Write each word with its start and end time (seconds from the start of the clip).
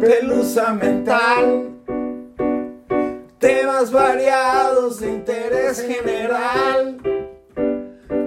pelusa 0.00 0.72
mental. 0.72 1.70
Temas 3.38 3.92
variados 3.92 5.00
de 5.00 5.08
interés 5.10 5.82
general. 5.82 6.96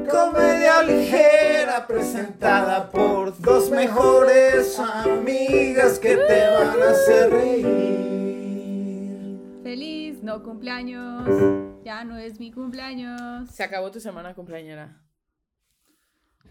Comedia 0.09 0.83
ligera 0.83 1.85
presentada 1.87 2.89
por 2.91 3.37
dos 3.41 3.69
mejores 3.69 4.79
amigas 4.79 5.99
que 5.99 6.15
te 6.15 6.47
van 6.49 6.81
a 6.81 6.91
hacer 6.91 7.31
reír. 7.31 7.63
Feliz 9.63 10.23
no 10.23 10.43
cumpleaños. 10.43 11.27
Ya 11.83 12.03
no 12.05 12.17
es 12.17 12.39
mi 12.39 12.51
cumpleaños. 12.51 13.49
Se 13.49 13.63
acabó 13.63 13.91
tu 13.91 13.99
semana 13.99 14.33
cumpleañera. 14.33 15.02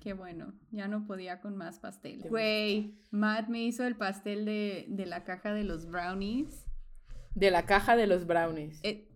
Qué 0.03 0.15
bueno, 0.15 0.53
ya 0.73 0.89
no 0.89 1.07
podía 1.07 1.41
con 1.41 1.57
más 1.57 1.79
pastel. 1.79 2.21
Güey, 2.29 2.99
Matt 3.13 3.49
me 3.49 3.63
hizo 3.63 3.85
el 3.87 3.95
pastel 3.97 4.45
de, 4.45 4.85
de 4.89 5.07
la 5.07 5.23
caja 5.23 5.55
de 5.55 5.63
los 5.63 5.87
brownies. 5.87 6.67
De 7.37 7.53
la 7.53 7.67
caja 7.67 7.95
de 7.95 8.09
los 8.09 8.27
brownies. 8.27 8.81
Eh, 8.83 9.09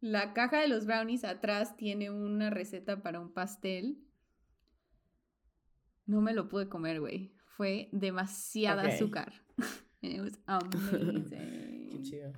la 0.00 0.32
caja 0.32 0.60
de 0.62 0.68
los 0.68 0.86
brownies 0.86 1.24
atrás 1.24 1.76
tiene 1.76 2.10
una 2.10 2.48
receta 2.48 3.02
para 3.02 3.20
un 3.20 3.34
pastel. 3.34 4.02
No 6.06 6.22
me 6.22 6.32
lo 6.32 6.48
pude 6.48 6.68
comer, 6.70 7.00
güey. 7.00 7.36
Fue 7.56 7.90
demasiada 7.92 8.82
azúcar. 8.84 9.34
It 10.00 10.20
was 10.22 10.38
amazing. 10.46 11.90
Qué 11.90 12.02
chido. 12.02 12.32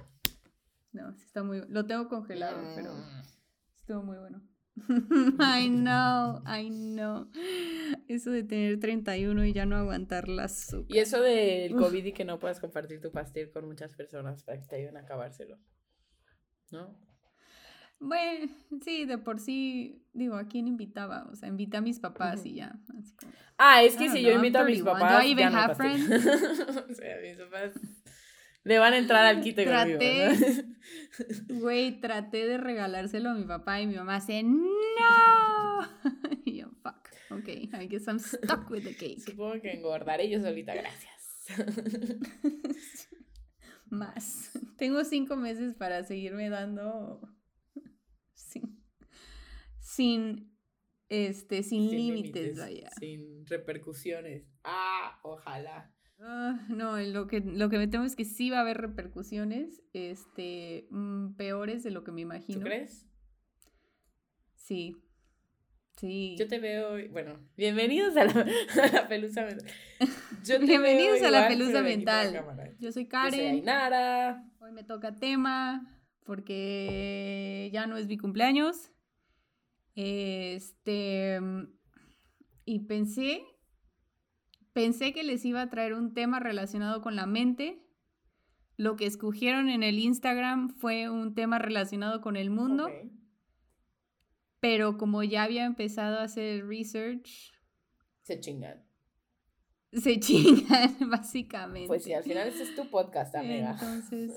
No, 0.92 1.14
sí 1.14 1.24
está 1.24 1.44
muy... 1.44 1.62
Lo 1.68 1.86
tengo 1.86 2.08
congelado, 2.08 2.60
pero 2.74 2.92
Mm. 2.92 3.22
estuvo 3.76 4.02
muy 4.02 4.18
bueno. 4.18 4.42
I 5.38 5.68
know, 5.68 6.42
I 6.46 6.68
know. 6.70 7.28
Eso 8.08 8.30
de 8.30 8.42
tener 8.42 8.80
31 8.80 9.44
y 9.44 9.52
ya 9.52 9.66
no 9.66 9.76
aguantar 9.76 10.28
la 10.28 10.44
azúcar. 10.44 10.96
Y 10.96 10.98
eso 10.98 11.20
del. 11.20 11.74
COVID 11.76 12.04
y 12.06 12.12
que 12.12 12.24
no 12.24 12.38
puedas 12.38 12.58
compartir 12.60 13.00
tu 13.00 13.12
pastel 13.12 13.50
con 13.50 13.66
muchas 13.66 13.94
personas 13.94 14.42
para 14.44 14.58
que 14.60 14.66
te 14.66 14.76
ayuden 14.76 14.96
a 14.96 15.00
acabárselo. 15.00 15.58
¿No? 16.70 16.96
Bueno, 18.00 18.50
sí, 18.82 19.04
de 19.04 19.16
por 19.18 19.38
sí, 19.38 20.02
digo, 20.12 20.34
¿a 20.34 20.48
quién 20.48 20.66
invitaba? 20.66 21.28
O 21.30 21.36
sea, 21.36 21.48
invité 21.48 21.76
a 21.76 21.80
mis 21.82 22.00
papás 22.00 22.40
Ujú. 22.40 22.48
y 22.48 22.54
ya. 22.54 22.76
así 22.98 23.14
como- 23.14 23.32
Ah, 23.58 23.82
es 23.84 23.92
que 23.96 24.06
don't 24.06 24.16
si 24.16 24.22
know, 24.22 24.30
yo 24.32 24.36
I'm 24.36 24.44
invito 24.44 24.58
a 24.58 24.64
mis 24.64 24.82
31. 24.82 24.94
Do 24.94 25.00
papás. 25.00 25.24
I 25.24 25.30
even 25.30 25.44
ya 25.44 25.50
no 25.50 25.58
have 25.58 25.76
pastel. 25.76 26.02
o 26.90 26.94
sea, 26.94 27.16
mis 27.22 27.36
papás 27.36 27.72
le 28.64 28.78
van 28.78 28.92
a 28.92 28.98
entrar 28.98 29.24
al 29.24 29.40
quite 29.40 29.64
conmigo. 29.64 29.98
Traté. 29.98 30.28
¿no? 30.28 30.72
Güey, 31.60 32.00
traté 32.00 32.46
de 32.46 32.58
regalárselo 32.58 33.30
a 33.30 33.34
mi 33.34 33.44
papá 33.44 33.80
y 33.80 33.86
mi 33.86 33.96
mamá 33.96 34.16
hace 34.16 34.42
¡No! 34.42 34.60
y 36.44 36.58
yo, 36.58 36.70
fuck. 36.82 37.08
Ok, 37.30 37.48
I 37.48 37.88
guess 37.88 38.06
I'm 38.08 38.18
stuck 38.18 38.70
with 38.70 38.84
the 38.84 38.94
cake. 38.94 39.20
Supongo 39.20 39.60
que 39.60 39.72
engordaré 39.72 40.28
yo 40.28 40.40
solita, 40.40 40.74
gracias. 40.74 41.46
Más. 43.90 44.58
Tengo 44.78 45.04
cinco 45.04 45.36
meses 45.36 45.74
para 45.74 46.04
seguirme 46.04 46.48
dando 46.48 47.20
sin, 48.32 48.82
sin 49.80 50.52
este, 51.12 51.62
sin, 51.62 51.90
Sin 51.90 51.98
límites, 51.98 52.58
vaya. 52.58 52.90
Sin 52.98 53.46
repercusiones. 53.46 54.46
Ah, 54.64 55.20
ojalá. 55.22 55.94
Ah, 56.24 56.56
no, 56.68 56.98
lo 56.98 57.26
que, 57.26 57.40
lo 57.40 57.68
que 57.68 57.78
me 57.78 57.88
temo 57.88 58.04
es 58.04 58.14
que 58.14 58.24
sí 58.24 58.48
va 58.48 58.58
a 58.58 58.60
haber 58.60 58.78
repercusiones 58.78 59.82
este, 59.92 60.86
mm, 60.90 61.34
peores 61.34 61.82
de 61.82 61.90
lo 61.90 62.04
que 62.04 62.12
me 62.12 62.20
imagino. 62.20 62.60
¿Tú 62.60 62.64
crees? 62.64 63.06
Sí. 64.54 64.96
Sí. 65.96 66.36
Yo 66.38 66.46
te 66.46 66.60
veo, 66.60 66.96
bueno, 67.10 67.38
bienvenidos 67.56 68.16
a 68.16 68.24
la, 68.24 68.32
a 68.82 68.86
la 68.92 69.08
pelusa 69.08 69.44
mental. 69.44 69.68
Yo 70.44 70.60
te 70.60 70.66
Bienvenidos 70.66 71.20
veo 71.20 71.28
a 71.28 71.30
la 71.32 71.48
pelusa 71.48 71.82
mental. 71.82 72.32
Yo 72.32 72.42
soy 72.42 72.74
Yo 72.78 72.92
soy 72.92 73.06
Karen. 73.06 73.54
Ainara. 73.56 74.44
Hoy 74.60 74.70
me 74.70 74.84
toca 74.84 75.16
tema 75.16 76.00
porque 76.24 77.68
ya 77.72 77.86
no 77.86 77.96
es 77.96 78.06
mi 78.06 78.16
cumpleaños. 78.16 78.92
Este. 79.96 81.40
Y 82.64 82.78
pensé. 82.80 83.42
Pensé 84.72 85.12
que 85.12 85.22
les 85.22 85.44
iba 85.44 85.60
a 85.62 85.70
traer 85.70 85.94
un 85.94 86.14
tema 86.14 86.40
relacionado 86.40 87.02
con 87.02 87.16
la 87.16 87.26
mente. 87.26 87.82
Lo 88.76 88.96
que 88.96 89.06
escogieron 89.06 89.68
en 89.68 89.82
el 89.82 89.98
Instagram 89.98 90.70
fue 90.70 91.10
un 91.10 91.34
tema 91.34 91.58
relacionado 91.58 92.20
con 92.20 92.36
el 92.36 92.50
mundo. 92.50 92.86
Ok. 92.86 93.12
Pero 94.60 94.96
como 94.96 95.22
ya 95.24 95.42
había 95.42 95.64
empezado 95.64 96.20
a 96.20 96.22
hacer 96.22 96.66
research, 96.66 97.52
Se 98.22 98.38
chingan. 98.40 98.82
se 99.92 100.20
chingan, 100.20 100.96
básicamente. 101.10 101.88
Pues 101.88 102.04
sí, 102.04 102.12
al 102.12 102.22
final 102.22 102.48
este 102.48 102.62
es 102.62 102.74
tu 102.76 102.88
podcast, 102.88 103.34
amiga. 103.34 103.72
Entonces, 103.72 104.32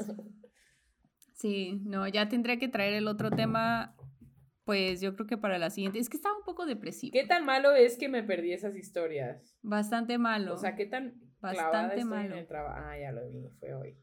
sí, 1.33 1.79
no, 1.85 2.07
ya 2.07 2.27
tendré 2.27 2.57
que 2.57 2.67
traer 2.67 2.93
el 2.93 3.07
otro 3.07 3.29
tema, 3.29 3.94
pues 4.65 4.99
yo 4.99 5.13
creo 5.15 5.27
que 5.27 5.37
para 5.37 5.57
la 5.57 5.69
siguiente. 5.69 5.99
Es 5.99 6.09
que 6.09 6.17
estaba 6.17 6.35
un 6.37 6.43
poco 6.43 6.65
depresivo. 6.65 7.11
¿Qué 7.13 7.25
tan 7.25 7.45
malo 7.45 7.73
es 7.73 7.97
que 7.97 8.09
me 8.09 8.23
perdí 8.23 8.51
esas 8.51 8.75
historias? 8.75 9.55
Bastante 9.61 10.17
malo. 10.17 10.53
O 10.53 10.57
sea, 10.57 10.75
¿qué 10.75 10.85
tan 10.87 11.11
clavada 11.39 11.63
Bastante 11.63 11.95
estoy 12.01 12.09
malo. 12.09 12.33
en 12.33 12.39
el 12.39 12.47
trabajo? 12.47 12.81
Ah, 12.83 12.97
ya 12.99 13.11
lo 13.11 13.27
vi, 13.27 13.47
fue 13.59 13.73
hoy. 13.73 13.97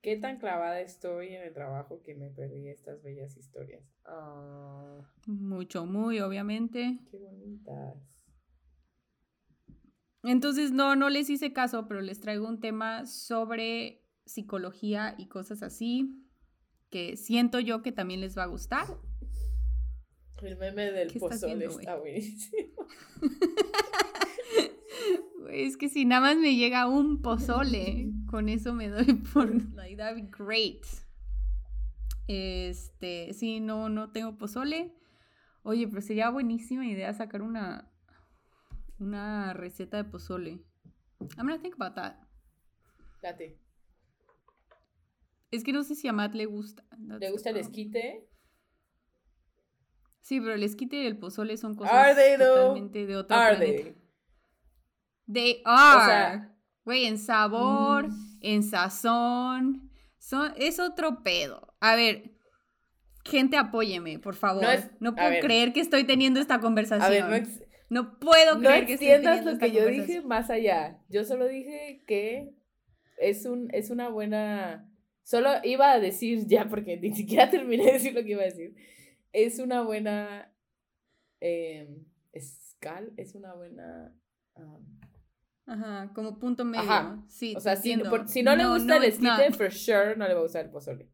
¿Qué 0.00 0.16
tan 0.16 0.38
clavada 0.38 0.80
estoy 0.80 1.34
en 1.34 1.42
el 1.42 1.52
trabajo 1.52 2.02
que 2.02 2.14
me 2.14 2.30
perdí 2.30 2.68
estas 2.70 3.02
bellas 3.02 3.36
historias? 3.36 3.84
Ah, 4.06 4.98
Mucho, 5.26 5.84
muy, 5.84 6.20
obviamente. 6.20 6.98
qué 7.10 7.18
bonitas. 7.18 7.98
Entonces, 10.22 10.72
no, 10.72 10.96
no 10.96 11.10
les 11.10 11.28
hice 11.28 11.52
caso, 11.52 11.86
pero 11.86 12.00
les 12.00 12.20
traigo 12.20 12.48
un 12.48 12.60
tema 12.60 13.04
sobre 13.06 14.02
psicología 14.24 15.14
y 15.18 15.28
cosas 15.28 15.62
así, 15.62 16.26
que 16.90 17.16
siento 17.18 17.60
yo 17.60 17.82
que 17.82 17.92
también 17.92 18.20
les 18.22 18.36
va 18.36 18.44
a 18.44 18.46
gustar. 18.46 18.86
El 20.42 20.56
meme 20.56 20.90
del 20.92 21.08
¿Qué 21.12 21.18
estás 21.18 21.40
pozole 21.40 21.56
viendo, 21.56 21.78
está 21.78 21.96
buenísimo. 21.96 22.86
Es 25.52 25.76
que 25.76 25.88
si 25.88 26.04
nada 26.04 26.20
más 26.20 26.36
me 26.36 26.54
llega 26.54 26.88
un 26.88 27.22
pozole, 27.22 28.12
con 28.30 28.48
eso 28.48 28.72
me 28.72 28.88
doy 28.88 29.14
por. 29.32 29.52
Like, 29.74 29.96
that'd 29.96 30.14
be 30.14 30.30
great. 30.30 30.84
Este, 32.28 33.32
sí, 33.34 33.58
no, 33.60 33.88
no 33.88 34.12
tengo 34.12 34.38
pozole. 34.38 34.94
Oye, 35.62 35.88
pero 35.88 36.00
sería 36.02 36.30
buenísima 36.30 36.86
idea 36.86 37.12
sacar 37.14 37.42
una. 37.42 37.90
Una 38.98 39.54
receta 39.54 39.96
de 39.96 40.04
pozole. 40.04 40.62
I'm 41.36 41.46
gonna 41.46 41.58
think 41.58 41.74
about 41.74 41.94
that. 41.94 42.16
Date. 43.22 43.58
Es 45.50 45.64
que 45.64 45.72
no 45.72 45.82
sé 45.82 45.94
si 45.94 46.06
a 46.06 46.12
Matt 46.12 46.34
le 46.34 46.46
gusta. 46.46 46.84
That's 46.90 47.20
¿Le 47.20 47.30
gusta 47.30 47.50
el 47.50 47.56
esquite? 47.56 48.29
Sí, 50.20 50.40
pero 50.40 50.54
el 50.54 50.62
esquite 50.62 50.96
y 50.96 51.06
el 51.06 51.18
pozole 51.18 51.56
son 51.56 51.74
cosas 51.74 51.92
Are 51.94 52.14
they 52.14 52.36
though? 52.36 52.54
totalmente 52.54 53.06
de 53.06 53.16
otro 53.16 53.36
Are 53.36 53.56
planeta. 53.56 53.82
they? 53.84 53.94
They 55.32 55.62
are. 55.64 56.04
sea- 56.04 56.46
Güey, 56.84 57.04
en 57.06 57.18
sabor, 57.18 58.08
Mm. 58.08 58.38
en 58.40 58.62
sazón. 58.62 59.90
Son, 60.18 60.52
es 60.56 60.80
otro 60.80 61.22
pedo. 61.22 61.74
A 61.80 61.94
ver, 61.94 62.30
gente, 63.24 63.56
apóyeme, 63.56 64.18
por 64.18 64.34
favor. 64.34 64.62
No 64.62 64.68
No, 64.68 64.74
es- 64.74 64.84
a 64.84 65.14
puedo 65.16 65.30
ver. 65.30 65.40
creer 65.44 65.72
que 65.72 65.80
estoy 65.80 66.04
teniendo 66.04 66.40
esta 66.40 66.58
conversación. 66.60 67.06
A 67.06 67.08
ver, 67.10 67.24
no, 67.28 67.34
ex- 67.34 67.62
No 67.90 68.18
puedo 68.20 68.54
no 68.56 68.60
creer 68.68 68.86
que 68.86 68.92
estoy 68.94 69.08
teniendo 69.08 69.50
lo 69.50 69.50
esta 69.52 69.66
que 69.66 69.72
yo 69.72 69.86
dije 69.86 70.20
más 70.22 70.48
allá. 70.50 71.00
Yo 71.08 71.24
solo 71.24 71.46
dije 71.48 72.02
que 72.06 72.54
es, 73.18 73.46
un, 73.46 73.68
es 73.72 73.90
una 73.90 74.08
buena... 74.08 74.86
Solo 75.24 75.50
iba 75.64 75.90
a 75.92 75.98
decir 76.00 76.46
ya, 76.46 76.68
porque 76.68 76.96
ni 76.98 77.14
siquiera 77.14 77.50
terminé 77.50 77.84
de 77.86 77.92
decir 77.94 78.14
lo 78.14 78.22
que 78.22 78.30
iba 78.30 78.42
a 78.42 78.46
decir. 78.46 78.74
Es 79.32 79.58
una 79.58 79.82
buena... 79.82 80.52
Eh, 81.40 81.88
escal, 82.32 83.12
es 83.16 83.34
una 83.34 83.54
buena... 83.54 84.14
um, 84.56 85.00
Ajá, 85.66 86.10
como 86.14 86.38
punto 86.38 86.64
medio. 86.64 86.82
Ajá. 86.82 87.24
Sí, 87.28 87.54
o 87.56 87.60
sea, 87.60 87.76
si, 87.76 87.96
por- 87.96 88.26
si 88.28 88.42
no, 88.42 88.56
le 88.56 88.66
gusta 88.66 88.96
el 88.96 89.04
it's 89.04 89.14
esquite, 89.22 89.52
for 89.52 89.70
sure 89.72 90.16
no 90.16 90.26
le 90.26 90.34
va 90.34 90.40
a 90.40 90.42
gustar 90.42 90.64
el 90.64 90.70
pozole. 90.70 91.08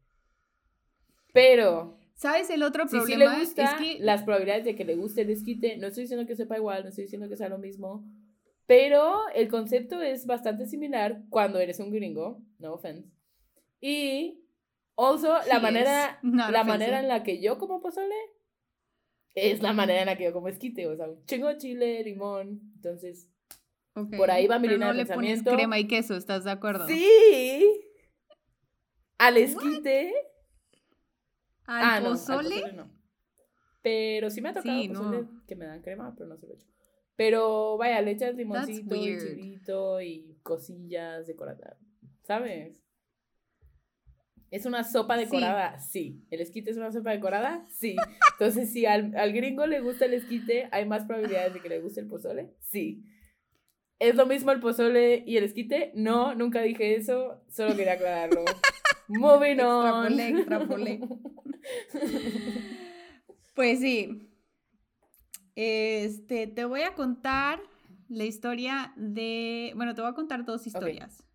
Pero 1.33 1.99
¿Sabes 2.15 2.49
el 2.49 2.63
otro 2.63 2.87
Si 2.87 2.99
sí 2.99 3.05
problema? 3.05 3.33
le 3.35 3.39
gusta, 3.41 3.63
es 3.63 3.73
que 3.75 3.99
las 4.03 4.23
probabilidades 4.23 4.65
de 4.65 4.75
que 4.75 4.83
le 4.85 4.95
guste 4.95 5.21
el 5.21 5.29
esquite, 5.29 5.77
no 5.77 5.85
estoy 5.87 6.03
diciendo 6.05 6.25
que 6.25 6.35
sepa 6.35 6.57
igual, 6.57 6.81
no 6.83 6.89
estoy 6.89 7.03
diciendo 7.03 7.29
que 7.29 7.37
sea 7.37 7.49
lo 7.49 7.59
mismo, 7.59 8.03
pero 8.65 9.29
el 9.35 9.47
concepto 9.47 10.01
es 10.01 10.25
bastante 10.25 10.65
similar 10.65 11.21
cuando 11.29 11.59
eres 11.59 11.79
un 11.79 11.91
gringo, 11.91 12.41
no 12.57 12.73
offense. 12.73 13.07
Y 13.79 14.46
also 14.97 15.37
la 15.47 15.59
manera 15.59 16.19
la 16.23 16.63
manera 16.63 16.99
en 16.99 17.07
la 17.07 17.23
que 17.23 17.41
yo 17.41 17.57
como 17.57 17.79
pozole 17.79 18.15
es 19.35 19.61
la 19.61 19.71
manera 19.71 20.01
en 20.01 20.07
la 20.07 20.17
que 20.17 20.23
yo 20.25 20.33
como 20.33 20.47
esquite, 20.47 20.87
o 20.87 20.95
sea, 20.95 21.07
un 21.07 21.23
chingo 21.25 21.47
de 21.47 21.57
chile, 21.57 22.03
limón, 22.03 22.59
entonces 22.75 23.29
por 23.93 24.29
ahí 24.31 24.47
va 24.47 24.59
mi 24.59 24.67
línea 24.67 24.87
no 24.87 24.93
de 24.93 25.03
le 25.03 25.13
pones 25.13 25.43
crema 25.43 25.79
y 25.79 25.87
queso, 25.87 26.15
¿estás 26.15 26.43
de 26.43 26.51
acuerdo? 26.51 26.87
sí. 26.87 27.83
Al 29.19 29.37
esquite 29.37 30.13
¿Al 31.65 31.83
ah, 31.83 31.99
no, 31.99 32.07
al 32.07 32.13
pozole? 32.13 32.73
no. 32.73 32.89
Pero 33.81 34.29
sí 34.29 34.41
me 34.41 34.49
ha 34.49 34.53
tocado 34.53 34.79
Sí, 34.79 34.87
no. 34.87 34.99
pozole 34.99 35.27
que 35.47 35.55
me 35.55 35.65
dan 35.65 35.81
crema, 35.81 36.13
pero 36.15 36.29
no 36.29 36.37
se 36.37 36.47
lo 36.47 36.53
echo. 36.53 36.67
Pero 37.15 37.77
vaya, 37.77 38.01
le 38.01 38.11
echas 38.11 38.35
limoncito 38.35 38.95
y 38.95 39.17
chilito 39.17 40.01
y 40.01 40.37
cosillas 40.43 41.27
decoradas, 41.27 41.77
¿sabes? 42.23 42.79
¿Es 44.49 44.65
una 44.65 44.83
sopa 44.83 45.17
decorada? 45.17 45.79
Sí. 45.79 46.23
¿El 46.31 46.41
esquite 46.41 46.71
es 46.71 46.77
una 46.77 46.91
sopa 46.91 47.11
decorada? 47.11 47.65
Sí. 47.69 47.95
Entonces, 48.33 48.71
si 48.71 48.85
al, 48.85 49.15
al, 49.15 49.33
gringo 49.33 49.67
le 49.67 49.81
gusta 49.81 50.05
el 50.05 50.13
esquite, 50.13 50.69
¿hay 50.71 50.85
más 50.85 51.05
probabilidades 51.05 51.53
de 51.53 51.61
que 51.61 51.69
le 51.69 51.81
guste 51.81 51.99
el 51.99 52.07
pozole? 52.07 52.53
Sí. 52.61 53.03
¿Es 53.99 54.15
lo 54.15 54.25
mismo 54.25 54.51
el 54.51 54.59
pozole 54.59 55.23
y 55.25 55.37
el 55.37 55.43
esquite? 55.43 55.91
No, 55.95 56.35
nunca 56.35 56.61
dije 56.61 56.95
eso, 56.95 57.43
solo 57.49 57.75
quería 57.75 57.93
aclararlo. 57.93 58.45
Moving 59.07 59.59
on. 59.59 60.19
Extrapolé, 60.19 60.99
extrapolé. 60.99 60.99
pues 63.55 63.79
sí. 63.79 64.29
Este, 65.55 66.47
te 66.47 66.65
voy 66.65 66.81
a 66.81 66.93
contar 66.93 67.59
la 68.09 68.25
historia 68.25 68.93
de. 68.95 69.73
Bueno, 69.75 69.95
te 69.95 70.01
voy 70.01 70.11
a 70.11 70.13
contar 70.13 70.45
dos 70.45 70.67
historias. 70.67 71.26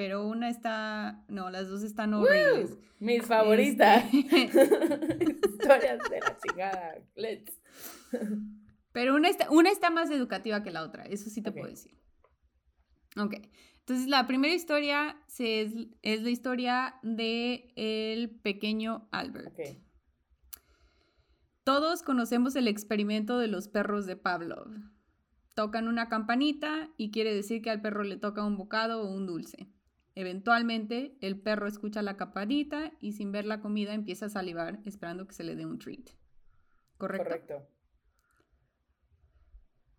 Pero 0.00 0.26
una 0.26 0.48
está. 0.48 1.22
No, 1.28 1.50
las 1.50 1.68
dos 1.68 1.82
están 1.82 2.14
horribles. 2.14 2.78
mis 3.00 3.22
favoritas. 3.26 4.02
Este, 4.14 4.44
historias 5.44 5.98
de 6.08 6.20
la 6.20 6.38
chingada. 6.38 6.94
Let's. 7.16 7.60
Pero 8.92 9.14
una 9.14 9.28
está, 9.28 9.50
una 9.50 9.70
está 9.70 9.90
más 9.90 10.10
educativa 10.10 10.62
que 10.62 10.70
la 10.70 10.84
otra, 10.84 11.02
eso 11.02 11.28
sí 11.28 11.42
te 11.42 11.52
puedo 11.52 11.66
decir. 11.66 11.98
Ok. 13.18 13.34
Entonces, 13.80 14.06
la 14.08 14.26
primera 14.26 14.54
historia 14.54 15.18
es, 15.38 15.74
es 16.00 16.22
la 16.22 16.30
historia 16.30 16.94
de 17.02 17.70
el 17.76 18.30
pequeño 18.30 19.06
Albert. 19.12 19.54
Todos 21.62 22.02
conocemos 22.02 22.56
el 22.56 22.68
experimento 22.68 23.38
de 23.38 23.48
los 23.48 23.68
perros 23.68 24.06
de 24.06 24.16
Pavlov. 24.16 24.66
Tocan 25.54 25.88
una 25.88 26.08
campanita 26.08 26.88
y 26.96 27.10
quiere 27.10 27.34
decir 27.34 27.60
que 27.60 27.68
al 27.68 27.82
perro 27.82 28.02
le 28.02 28.16
toca 28.16 28.46
un 28.46 28.56
bocado 28.56 29.02
o 29.02 29.14
un 29.14 29.26
dulce. 29.26 29.68
Eventualmente, 30.14 31.16
el 31.20 31.40
perro 31.40 31.66
escucha 31.66 32.02
la 32.02 32.16
campanita 32.16 32.92
y 33.00 33.12
sin 33.12 33.32
ver 33.32 33.46
la 33.46 33.60
comida 33.60 33.94
empieza 33.94 34.26
a 34.26 34.30
salivar 34.30 34.80
esperando 34.84 35.26
que 35.26 35.34
se 35.34 35.44
le 35.44 35.56
dé 35.56 35.66
un 35.66 35.78
treat. 35.78 36.10
¿Correcto? 36.98 37.24
Correcto. 37.24 37.66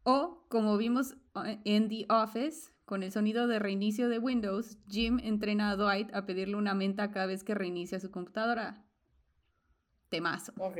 O, 0.03 0.45
como 0.49 0.77
vimos 0.77 1.15
eh, 1.45 1.59
en 1.63 1.87
The 1.87 2.05
Office, 2.09 2.71
con 2.85 3.03
el 3.03 3.11
sonido 3.11 3.47
de 3.47 3.59
reinicio 3.59 4.09
de 4.09 4.19
Windows, 4.19 4.77
Jim 4.87 5.19
entrena 5.23 5.69
a 5.69 5.75
Dwight 5.75 6.13
a 6.13 6.25
pedirle 6.25 6.55
una 6.55 6.73
menta 6.73 7.11
cada 7.11 7.25
vez 7.25 7.43
que 7.43 7.55
reinicia 7.55 7.99
su 7.99 8.11
computadora. 8.11 8.83
Temazo. 10.09 10.53
Ok. 10.57 10.77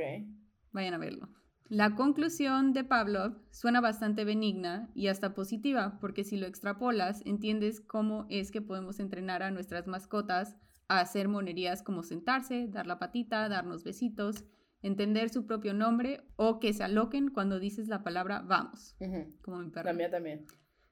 Vayan 0.72 0.94
a 0.94 0.98
verlo. 0.98 1.28
La 1.72 1.94
conclusión 1.94 2.74
de 2.74 2.84
Pavlov 2.84 3.38
suena 3.50 3.80
bastante 3.80 4.26
benigna 4.26 4.90
y 4.94 5.06
hasta 5.08 5.32
positiva, 5.32 5.96
porque 6.02 6.22
si 6.22 6.36
lo 6.36 6.46
extrapolas, 6.46 7.22
entiendes 7.24 7.80
cómo 7.80 8.26
es 8.28 8.50
que 8.50 8.60
podemos 8.60 9.00
entrenar 9.00 9.42
a 9.42 9.50
nuestras 9.50 9.86
mascotas 9.86 10.54
a 10.88 11.00
hacer 11.00 11.28
monerías 11.28 11.82
como 11.82 12.02
sentarse, 12.02 12.68
dar 12.68 12.86
la 12.86 12.98
patita, 12.98 13.48
darnos 13.48 13.84
besitos, 13.84 14.44
entender 14.82 15.30
su 15.30 15.46
propio 15.46 15.72
nombre 15.72 16.20
o 16.36 16.60
que 16.60 16.74
se 16.74 16.84
aloquen 16.84 17.30
cuando 17.30 17.58
dices 17.58 17.88
la 17.88 18.02
palabra 18.02 18.42
vamos, 18.42 18.94
como 19.40 19.56
mi 19.56 19.70
perra. 19.70 19.94
La 19.94 20.10
también. 20.10 20.44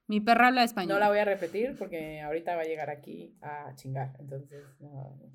Mi 0.07 0.19
perra 0.19 0.47
habla 0.47 0.63
español. 0.63 0.95
No 0.95 0.99
la 0.99 1.09
voy 1.09 1.19
a 1.19 1.25
repetir 1.25 1.75
porque 1.77 2.21
ahorita 2.21 2.55
va 2.55 2.63
a 2.63 2.65
llegar 2.65 2.89
aquí 2.89 3.37
a 3.43 3.75
chingar, 3.75 4.15
entonces 4.17 4.65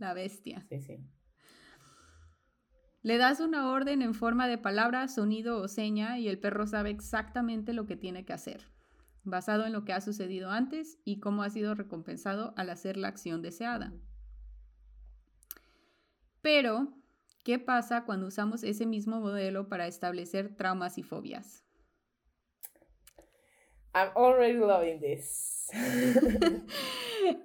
La 0.01 0.13
bestia. 0.13 0.67
Sí, 0.69 0.81
sí. 0.81 0.99
Le 3.07 3.19
das 3.19 3.39
una 3.39 3.69
orden 3.69 4.03
en 4.03 4.15
forma 4.15 4.49
de 4.49 4.59
palabra, 4.59 5.07
sonido 5.07 5.59
o 5.59 5.69
seña 5.69 6.19
y 6.19 6.27
el 6.27 6.41
perro 6.41 6.67
sabe 6.67 6.91
exactamente 6.91 7.73
lo 7.73 7.87
que 7.87 7.95
tiene 7.95 8.25
que 8.25 8.33
hacer, 8.33 8.67
basado 9.23 9.65
en 9.65 9.73
lo 9.73 9.85
que 9.85 9.93
ha 9.93 10.01
sucedido 10.01 10.51
antes 10.51 10.99
y 11.05 11.21
cómo 11.21 11.45
ha 11.45 11.51
sido 11.51 11.77
recompensado 11.77 12.53
al 12.57 12.69
hacer 12.69 12.97
la 12.97 13.07
acción 13.07 13.43
deseada. 13.43 13.93
Pero 16.43 16.95
¿Qué 17.45 17.61
pasa 17.61 18.05
cuando 18.05 18.27
usamos 18.27 18.65
ese 18.65 18.87
mismo 18.87 19.21
modelo 19.21 19.69
para 19.69 19.87
establecer 19.87 20.57
traumas 20.57 20.99
y 20.99 21.05
fobias? 21.05 21.66
I'm 23.97 24.11
already 24.15 24.59
loving 24.59 25.01
this. 25.01 25.71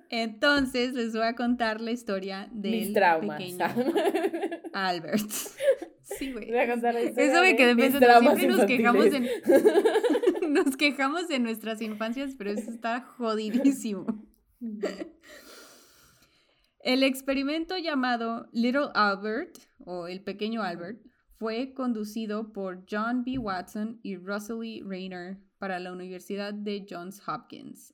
Entonces 0.09 0.93
les 0.93 1.13
voy 1.13 1.23
a 1.23 1.33
contar 1.33 1.79
la 1.79 1.91
historia 1.91 2.49
del 2.51 2.91
pequeño 2.91 3.65
Albert. 4.73 5.31
Sí, 6.03 6.33
güey. 6.33 6.51
Voy 6.51 6.59
a 6.59 6.67
contar 6.67 6.93
la 6.93 7.03
historia 7.03 7.31
Eso 7.31 7.41
me 7.41 7.55
quedé 7.55 7.75
pensando. 7.77 8.35
Siempre 8.35 8.47
nos 8.47 8.65
quejamos, 8.65 9.05
en, 9.05 9.29
nos 10.53 10.75
quejamos 10.75 11.29
de 11.29 11.39
nuestras 11.39 11.81
infancias, 11.81 12.35
pero 12.37 12.51
eso 12.51 12.69
está 12.69 12.99
jodidísimo. 12.99 14.05
El 16.79 17.03
experimento 17.03 17.77
llamado 17.77 18.49
Little 18.51 18.89
Albert 18.93 19.57
o 19.85 20.07
El 20.07 20.21
Pequeño 20.21 20.63
Albert 20.63 20.99
fue 21.39 21.73
conducido 21.73 22.51
por 22.51 22.83
John 22.91 23.23
B. 23.23 23.37
Watson 23.37 24.01
y 24.03 24.17
Russell 24.17 24.63
E. 24.65 24.83
Rayner 24.85 25.37
para 25.61 25.79
la 25.79 25.93
Universidad 25.93 26.55
de 26.55 26.87
Johns 26.89 27.21
Hopkins. 27.27 27.93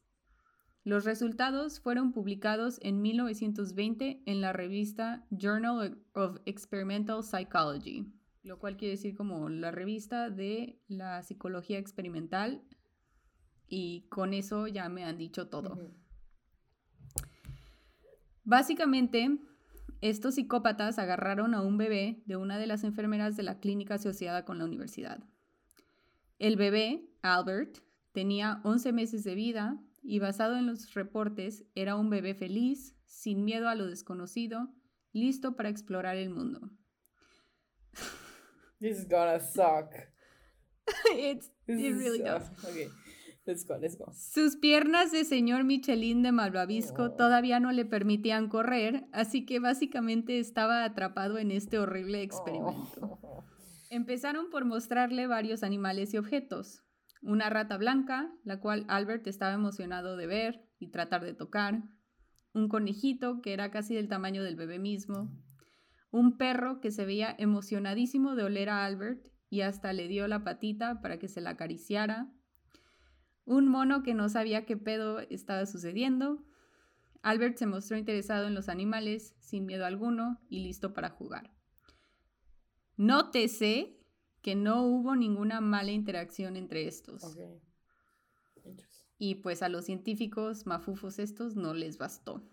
Los 0.85 1.03
resultados 1.03 1.81
fueron 1.81 2.13
publicados 2.13 2.79
en 2.81 3.01
1920 3.01 4.23
en 4.25 4.39
la 4.39 4.53
revista 4.53 5.27
Journal 5.31 6.01
of 6.13 6.37
Experimental 6.45 7.25
Psychology, 7.25 8.09
lo 8.41 8.57
cual 8.57 8.77
quiere 8.77 8.93
decir 8.93 9.17
como 9.17 9.49
la 9.49 9.71
revista 9.71 10.29
de 10.29 10.81
la 10.87 11.23
psicología 11.23 11.77
experimental 11.77 12.63
y 13.67 14.07
con 14.07 14.33
eso 14.33 14.67
ya 14.67 14.87
me 14.87 15.03
han 15.03 15.17
dicho 15.17 15.49
todo. 15.49 15.77
Básicamente, 18.45 19.39
estos 19.99 20.35
psicópatas 20.35 20.99
agarraron 20.99 21.53
a 21.53 21.61
un 21.61 21.77
bebé 21.77 22.23
de 22.27 22.37
una 22.37 22.57
de 22.57 22.67
las 22.67 22.85
enfermeras 22.85 23.35
de 23.35 23.43
la 23.43 23.59
clínica 23.59 23.95
asociada 23.95 24.45
con 24.45 24.57
la 24.57 24.63
universidad. 24.63 25.21
El 26.39 26.55
bebé, 26.55 27.09
Albert, 27.35 27.79
tenía 28.11 28.61
11 28.63 28.93
meses 28.93 29.23
de 29.23 29.35
vida 29.35 29.79
y 30.01 30.19
basado 30.19 30.57
en 30.57 30.65
los 30.65 30.93
reportes 30.93 31.65
era 31.75 31.95
un 31.95 32.09
bebé 32.09 32.33
feliz, 32.33 32.95
sin 33.05 33.43
miedo 33.43 33.69
a 33.69 33.75
lo 33.75 33.87
desconocido, 33.87 34.73
listo 35.11 35.55
para 35.55 35.69
explorar 35.69 36.17
el 36.17 36.29
mundo. 36.29 36.71
This 38.79 38.99
is 38.99 39.07
gonna 39.07 39.39
suck. 39.39 39.91
it 41.15 41.43
really 41.67 42.19
does. 42.19 42.49
Okay. 42.63 42.89
Let's 43.45 43.65
go, 43.65 43.77
let's 43.77 43.97
go. 43.97 44.11
Sus 44.13 44.57
piernas 44.57 45.11
de 45.11 45.23
señor 45.23 45.63
Michelin 45.63 46.21
de 46.21 46.33
Malvavisco 46.33 47.03
oh. 47.03 47.11
todavía 47.11 47.61
no 47.61 47.71
le 47.71 47.85
permitían 47.85 48.49
correr, 48.49 49.07
así 49.13 49.45
que 49.45 49.59
básicamente 49.59 50.39
estaba 50.39 50.83
atrapado 50.83 51.37
en 51.37 51.51
este 51.51 51.79
horrible 51.79 52.21
experimento. 52.21 53.19
Oh. 53.21 53.45
Empezaron 53.89 54.49
por 54.49 54.65
mostrarle 54.65 55.27
varios 55.27 55.63
animales 55.63 56.13
y 56.13 56.17
objetos. 56.17 56.83
Una 57.21 57.49
rata 57.49 57.77
blanca, 57.77 58.31
la 58.43 58.59
cual 58.59 58.85
Albert 58.87 59.27
estaba 59.27 59.53
emocionado 59.53 60.17
de 60.17 60.27
ver 60.27 60.67
y 60.79 60.87
tratar 60.87 61.23
de 61.23 61.33
tocar. 61.33 61.83
Un 62.53 62.69
conejito 62.69 63.41
que 63.41 63.53
era 63.53 63.71
casi 63.71 63.95
del 63.95 64.07
tamaño 64.07 64.43
del 64.43 64.55
bebé 64.55 64.79
mismo. 64.79 65.31
Un 66.11 66.37
perro 66.37 66.79
que 66.81 66.91
se 66.91 67.05
veía 67.05 67.35
emocionadísimo 67.37 68.35
de 68.35 68.43
oler 68.43 68.69
a 68.69 68.85
Albert 68.85 69.25
y 69.49 69.61
hasta 69.61 69.93
le 69.93 70.07
dio 70.07 70.27
la 70.27 70.43
patita 70.43 71.01
para 71.01 71.19
que 71.19 71.27
se 71.27 71.41
la 71.41 71.51
acariciara 71.51 72.31
un 73.47 73.69
mono 73.69 74.03
que 74.03 74.13
no 74.13 74.27
sabía 74.27 74.65
qué 74.65 74.75
pedo 74.75 75.19
estaba 75.19 75.65
sucediendo. 75.65 76.43
Albert 77.21 77.57
se 77.57 77.65
mostró 77.65 77.97
interesado 77.97 78.45
en 78.45 78.53
los 78.53 78.67
animales, 78.67 79.35
sin 79.39 79.65
miedo 79.65 79.85
alguno 79.85 80.41
y 80.49 80.59
listo 80.59 80.93
para 80.93 81.09
jugar. 81.09 81.49
Nótese 82.97 83.97
que 84.47 84.55
no 84.55 84.83
hubo 84.83 85.13
ninguna 85.17 85.59
mala 85.59 85.91
interacción 85.91 86.55
entre 86.55 86.87
estos. 86.87 87.37
Y 89.17 89.35
pues 89.35 89.61
a 89.61 89.67
los 89.67 89.83
científicos 89.83 90.65
mafufos 90.65 91.19
estos 91.19 91.57
no 91.57 91.73
les 91.73 91.97
bastó. 91.97 92.49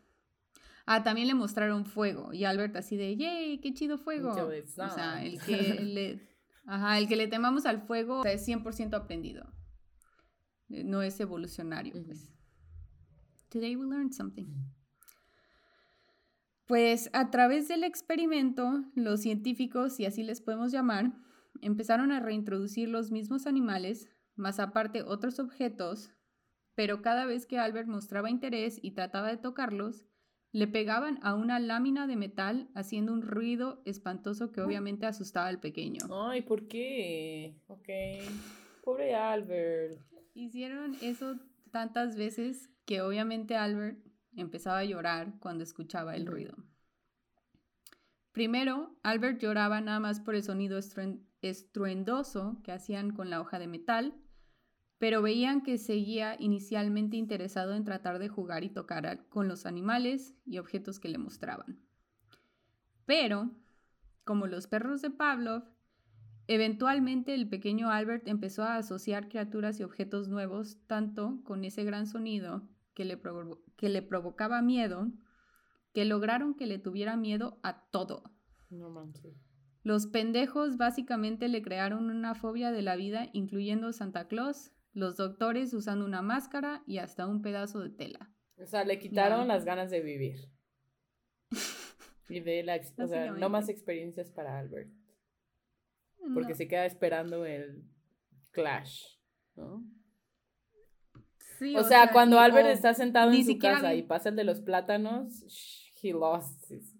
Ah, 0.87 1.05
también 1.05 1.29
le 1.29 1.35
mostraron 1.35 1.87
fuego 1.87 2.33
y 2.33 2.47
Albert 2.47 2.75
así 2.75 2.97
de, 2.97 3.17
¡yay! 3.17 3.61
¡Qué 3.61 3.73
chido 3.75 3.97
fuego! 3.97 4.33
O 4.33 4.89
sea, 4.91 5.25
el 5.25 5.41
que 5.41 5.57
le, 5.85 6.29
ajá, 6.67 6.99
el 6.99 7.07
que 7.07 7.15
le 7.15 7.29
temamos 7.29 7.65
al 7.65 7.81
fuego 7.81 8.25
es 8.25 8.45
100% 8.45 8.95
aprendido. 8.95 9.55
Eh, 10.71 10.83
no 10.83 11.01
es 11.01 11.21
evolucionario. 11.21 11.93
pues. 12.05 12.29
Today 13.51 13.77
we 13.77 13.87
learned 13.87 14.15
something. 14.15 14.47
Pues 16.67 17.09
a 17.13 17.31
través 17.31 17.69
del 17.69 17.85
experimento, 17.85 18.83
los 18.97 19.21
científicos, 19.21 20.01
y 20.01 20.07
así 20.07 20.25
les 20.25 20.41
podemos 20.41 20.73
llamar, 20.73 21.13
empezaron 21.61 22.13
a 22.13 22.21
reintroducir 22.21 22.89
los 22.89 23.11
mismos 23.11 23.47
animales, 23.47 24.09
más 24.37 24.61
aparte 24.61 25.03
otros 25.03 25.39
objetos, 25.39 26.13
pero 26.75 27.03
cada 27.03 27.25
vez 27.25 27.47
que 27.47 27.59
Albert 27.59 27.89
mostraba 27.89 28.31
interés 28.31 28.79
y 28.83 28.93
trataba 28.93 29.29
de 29.29 29.37
tocarlos, 29.37 30.07
le 30.53 30.69
pegaban 30.69 31.19
a 31.23 31.35
una 31.35 31.59
lámina 31.59 32.07
de 32.07 32.17
metal 32.17 32.69
haciendo 32.75 33.13
un 33.13 33.23
ruido 33.23 33.83
espantoso 33.85 34.53
que 34.53 34.61
obviamente 34.61 35.05
asustaba 35.05 35.49
al 35.49 35.59
pequeño. 35.59 36.07
Ay, 36.13 36.43
¿por 36.43 36.69
qué? 36.69 37.57
Ok. 37.67 37.89
Pobre 38.85 39.15
Albert. 39.15 39.99
Hicieron 40.35 40.95
eso 41.03 41.37
tantas 41.73 42.17
veces 42.17 42.71
que 42.85 43.03
obviamente 43.03 43.57
Albert 43.57 43.99
empezaba 44.37 44.79
a 44.79 44.85
llorar 44.85 45.35
cuando 45.41 45.65
escuchaba 45.65 46.15
el 46.15 46.27
ruido. 46.27 46.55
Primero, 48.31 48.97
Albert 49.03 49.41
lloraba 49.41 49.81
nada 49.81 50.01
más 50.01 50.21
por 50.21 50.35
el 50.35 50.43
sonido 50.43 50.79
estruendoso 51.51 52.61
que 52.63 52.73
hacían 52.73 53.11
con 53.11 53.31
la 53.31 53.41
hoja 53.41 53.59
de 53.59 53.67
metal, 53.67 54.15
pero 54.99 55.23
veían 55.23 55.63
que 55.63 55.79
seguía 55.79 56.37
inicialmente 56.39 57.17
interesado 57.17 57.75
en 57.75 57.85
tratar 57.85 58.19
de 58.19 58.29
jugar 58.29 58.65
y 58.65 58.71
tocar 58.71 59.29
con 59.29 59.49
los 59.49 59.67
animales 59.67 60.35
y 60.47 60.59
objetos 60.59 61.01
que 61.01 61.09
le 61.09 61.19
mostraban. 61.19 61.81
Pero, 63.07 63.51
como 64.25 64.47
los 64.47 64.67
perros 64.67 65.03
de 65.03 65.11
Pavlov, 65.11 65.65
eventualmente 66.47 67.35
el 67.35 67.49
pequeño 67.49 67.91
Albert 67.91 68.29
empezó 68.29 68.63
a 68.63 68.77
asociar 68.77 69.29
criaturas 69.29 69.79
y 69.81 69.83
objetos 69.83 70.29
nuevos 70.29 70.79
tanto 70.87 71.41
con 71.45 71.65
ese 71.65 71.85
gran 71.85 72.07
sonido 72.07 72.69
que 72.95 73.05
le, 73.05 73.21
que 73.77 73.89
le 73.89 74.03
provocaba 74.03 74.63
miedo, 74.63 75.11
que 75.93 76.05
lograron 76.05 76.55
que 76.55 76.67
le 76.67 76.79
tuviera 76.79 77.17
miedo 77.17 77.59
a 77.63 77.85
todo. 77.91 78.23
No 78.71 78.91
manches. 78.91 79.54
Los 79.85 80.07
pendejos 80.07 80.79
básicamente 80.79 81.47
le 81.49 81.61
crearon 81.61 82.09
una 82.09 82.35
fobia 82.35 82.73
de 82.73 82.81
la 82.81 82.97
vida, 82.97 83.29
incluyendo 83.35 83.93
Santa 83.93 84.27
Claus, 84.29 84.73
los 84.95 85.19
doctores 85.19 85.75
usando 85.75 86.07
una 86.07 86.23
máscara 86.23 86.83
y 86.87 86.99
hasta 86.99 87.27
un 87.27 87.43
pedazo 87.43 87.81
de 87.81 87.91
tela. 87.91 88.33
O 88.57 88.65
sea, 88.65 88.85
le 88.85 88.99
quitaron 88.99 89.47
las 89.47 89.67
ganas 89.67 89.91
de 89.91 90.01
vivir. 90.01 90.49
y 92.31 92.41
de 92.41 92.63
la, 92.63 92.81
o 92.97 93.07
sea, 93.07 93.33
no 93.33 93.51
más 93.51 93.69
experiencias 93.69 94.31
para 94.31 94.59
Albert. 94.59 94.91
Porque 96.33 96.55
se 96.55 96.67
queda 96.67 96.87
esperando 96.87 97.45
el 97.45 97.85
clash, 98.53 99.05
¿no? 99.55 99.85
Sí, 101.59 101.77
o, 101.77 101.85
sea, 101.85 102.11
cuando 102.11 102.41
Albert 102.41 102.69
está 102.69 102.95
sentado 102.95 103.31
en 103.31 103.45
su 103.45 103.59
casa 103.59 103.95
y 103.95 104.03
pasa 104.03 104.31
el 104.31 104.37
de 104.37 104.45
los 104.45 104.63
plátanos, 104.63 105.45
he 106.03 106.13
lost 106.13 106.71
his, 106.71 106.94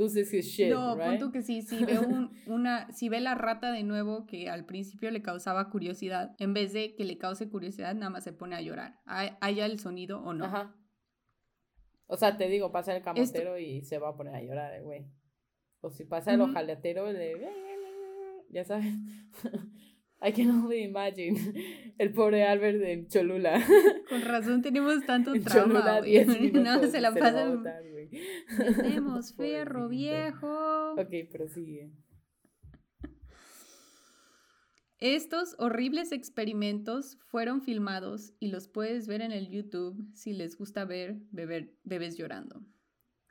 loses 0.00 0.32
his 0.32 0.46
shit, 0.46 0.70
No, 0.70 0.96
punto 0.96 1.30
que 1.30 1.42
sí, 1.42 1.62
si 1.62 1.84
ve 1.84 1.98
una, 2.46 2.90
si 2.92 3.08
ve 3.08 3.20
la 3.20 3.34
rata 3.34 3.70
de 3.70 3.82
nuevo 3.82 4.26
que 4.26 4.48
al 4.48 4.64
principio 4.64 5.10
le 5.10 5.22
causaba 5.22 5.68
curiosidad, 5.68 6.34
en 6.38 6.54
vez 6.54 6.72
de 6.72 6.94
que 6.94 7.04
le 7.04 7.18
cause 7.18 7.48
curiosidad, 7.48 7.94
nada 7.94 8.10
más 8.10 8.24
se 8.24 8.32
pone 8.32 8.56
a 8.56 8.62
llorar, 8.62 9.00
haya 9.04 9.66
el 9.66 9.78
sonido 9.78 10.22
o 10.22 10.32
no. 10.32 10.46
Ajá. 10.46 10.74
O 12.06 12.16
sea, 12.16 12.36
te 12.36 12.48
digo, 12.48 12.72
pasa 12.72 12.96
el 12.96 13.02
camotero 13.02 13.58
y 13.58 13.82
se 13.82 13.98
va 13.98 14.08
a 14.08 14.16
poner 14.16 14.34
a 14.34 14.42
llorar, 14.42 14.82
güey. 14.82 15.06
O 15.80 15.90
si 15.90 16.04
pasa 16.04 16.34
el 16.34 16.40
ojalatero, 16.40 17.12
le 17.12 17.36
ya 18.50 18.64
sabes. 18.64 18.92
I 20.22 20.32
can 20.32 20.50
only 20.50 20.82
imagine. 20.82 21.34
El 21.98 22.12
pobre 22.12 22.44
Albert 22.44 22.82
en 22.82 23.08
Cholula. 23.08 23.62
Con 24.08 24.22
razón 24.22 24.62
tenemos 24.62 25.04
tanto 25.06 25.32
trauma. 25.42 26.00
no, 26.52 26.90
se 26.90 27.00
la 27.00 27.14
pasa. 27.14 27.62
Tenemos 28.76 29.34
fierro 29.34 29.88
viejo. 29.88 30.92
Ok, 30.92 31.30
prosigue. 31.30 31.90
Estos 34.98 35.54
horribles 35.58 36.12
experimentos 36.12 37.16
fueron 37.28 37.62
filmados 37.62 38.34
y 38.38 38.48
los 38.48 38.68
puedes 38.68 39.06
ver 39.06 39.22
en 39.22 39.32
el 39.32 39.48
YouTube 39.48 40.06
si 40.14 40.34
les 40.34 40.58
gusta 40.58 40.84
ver 40.84 41.16
bebés 41.30 42.18
llorando. 42.18 42.62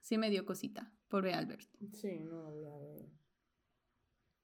Sí 0.02 0.18
me 0.18 0.32
dio 0.32 0.46
cosita, 0.46 0.92
pobre 1.10 1.34
Albert. 1.34 1.70
Sí, 1.94 2.20
no 2.22 2.42
voy 2.46 2.66
a 2.66 2.78
ver 2.80 3.19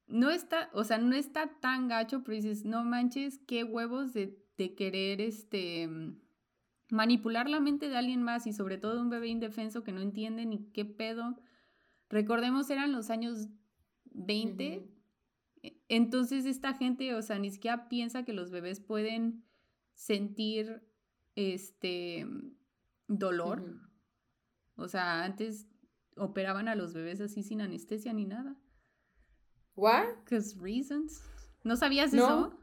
no 0.07 0.29
está, 0.29 0.69
o 0.73 0.83
sea, 0.83 0.97
no 0.97 1.15
está 1.15 1.59
tan 1.59 1.87
gacho, 1.87 2.23
pero 2.23 2.35
dices, 2.35 2.65
no 2.65 2.83
manches, 2.83 3.39
qué 3.47 3.63
huevos 3.63 4.13
de, 4.13 4.41
querer 4.77 5.19
este 5.19 5.89
manipular 6.89 7.49
la 7.49 7.59
mente 7.59 7.89
de 7.89 7.97
alguien 7.97 8.23
más 8.23 8.47
y 8.47 8.53
sobre 8.53 8.77
todo 8.77 9.01
un 9.01 9.09
bebé 9.09 9.27
indefenso 9.27 9.83
que 9.83 9.91
no 9.91 10.01
entiende 10.01 10.45
ni 10.45 10.69
qué 10.71 10.85
pedo. 10.85 11.37
Recordemos, 12.09 12.69
eran 12.69 12.93
los 12.93 13.09
años 13.09 13.49
20. 14.11 14.87
E, 15.63 15.81
entonces 15.89 16.45
esta 16.45 16.73
gente, 16.73 17.13
o 17.15 17.21
sea, 17.21 17.37
ni 17.37 17.51
siquiera 17.51 17.89
piensa 17.89 18.23
que 18.23 18.31
los 18.31 18.51
bebés 18.51 18.79
pueden 18.79 19.43
sentir 19.93 20.83
este 21.35 22.25
dolor. 23.07 23.81
O 24.77 24.87
sea, 24.87 25.23
antes 25.23 25.67
operaban 26.15 26.69
a 26.69 26.75
los 26.75 26.93
bebés 26.93 27.19
así 27.19 27.43
sin 27.43 27.61
anestesia 27.61 28.13
ni 28.13 28.25
nada. 28.25 28.55
What? 29.75 30.05
Because 30.23 30.55
reasons. 30.59 31.21
¿No 31.63 31.75
sabías 31.75 32.13
eso? 32.13 32.57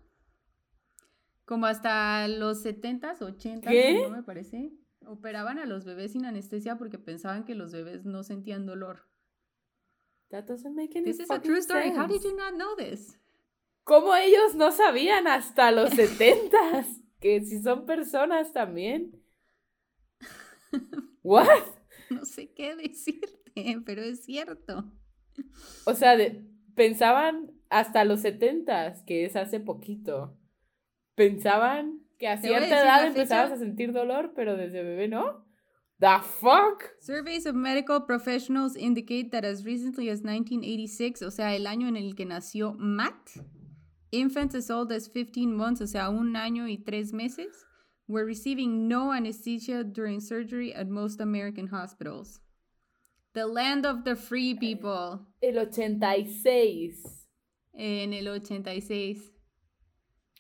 Como 1.44 1.66
hasta 1.66 2.26
los 2.28 2.64
70s, 2.64 3.18
80s, 3.18 4.02
no 4.02 4.10
me 4.10 4.22
parece. 4.22 4.72
Operaban 5.04 5.58
a 5.58 5.66
los 5.66 5.84
bebés 5.84 6.12
sin 6.12 6.24
anestesia 6.24 6.78
porque 6.78 6.98
pensaban 6.98 7.44
que 7.44 7.54
los 7.54 7.72
bebés 7.72 8.04
no 8.04 8.22
sentían 8.22 8.64
dolor. 8.64 9.08
That 10.30 10.44
doesn't 10.44 10.74
make 10.74 10.96
any 10.96 11.04
This 11.04 11.20
is 11.20 11.30
a 11.30 11.40
true 11.40 11.58
story. 11.58 11.90
How 11.90 12.06
did 12.06 12.22
you 12.22 12.34
not 12.34 12.54
know 12.54 12.74
this? 12.76 13.18
¿Cómo 13.84 14.14
ellos 14.14 14.54
no 14.54 14.70
sabían 14.70 15.26
hasta 15.26 15.72
los 15.72 15.90
70s? 15.96 17.02
que 17.22 17.44
si 17.44 17.62
son 17.62 17.86
personas 17.86 18.52
también. 18.52 19.22
What? 21.22 21.64
No 22.10 22.24
sé 22.24 22.52
qué 22.52 22.74
decirte, 22.76 23.80
pero 23.86 24.02
es 24.02 24.24
cierto. 24.24 24.92
O 25.84 25.94
sea, 25.94 26.16
de, 26.16 26.51
pensaban 26.74 27.52
hasta 27.70 28.04
los 28.04 28.20
setentas, 28.20 29.02
que 29.02 29.24
es 29.24 29.36
hace 29.36 29.60
poquito, 29.60 30.36
pensaban 31.14 32.00
que 32.18 32.28
a 32.28 32.36
cierta 32.36 32.82
edad 32.82 33.06
empezabas 33.06 33.52
a 33.52 33.56
sentir 33.56 33.92
dolor, 33.92 34.32
pero 34.34 34.56
desde 34.56 34.82
bebé 34.82 35.08
no. 35.08 35.44
The 35.98 36.18
fuck? 36.20 36.90
Surveys 37.00 37.46
of 37.46 37.54
medical 37.54 38.00
professionals 38.00 38.76
indicate 38.76 39.30
that 39.30 39.44
as 39.44 39.64
recently 39.64 40.10
as 40.10 40.22
1986, 40.22 41.22
o 41.22 41.30
sea, 41.30 41.54
el 41.54 41.66
año 41.66 41.86
en 41.86 41.96
el 41.96 42.14
que 42.14 42.26
nació 42.26 42.74
Matt, 42.76 43.30
infants 44.10 44.54
as 44.54 44.68
old 44.68 44.92
as 44.92 45.08
15 45.08 45.56
months, 45.56 45.80
o 45.80 45.86
sea, 45.86 46.10
un 46.10 46.34
año 46.34 46.68
y 46.68 46.76
tres 46.84 47.12
meses, 47.12 47.64
were 48.08 48.26
receiving 48.26 48.88
no 48.88 49.12
anesthesia 49.12 49.82
during 49.82 50.20
surgery 50.20 50.74
at 50.74 50.88
most 50.88 51.20
American 51.20 51.68
hospitals. 51.68 52.41
The 53.34 53.46
Land 53.46 53.86
of 53.86 54.04
the 54.04 54.14
Free 54.14 54.54
People. 54.54 55.26
El 55.40 55.58
86. 55.58 57.28
En 57.72 58.12
el 58.12 58.28
86. 58.28 59.32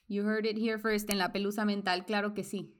You 0.08 0.24
heard 0.24 0.44
it 0.44 0.58
here 0.58 0.78
first, 0.78 1.10
en 1.10 1.16
la 1.16 1.32
pelusa 1.32 1.64
mental, 1.64 2.04
claro 2.04 2.34
que 2.34 2.44
sí. 2.44 2.74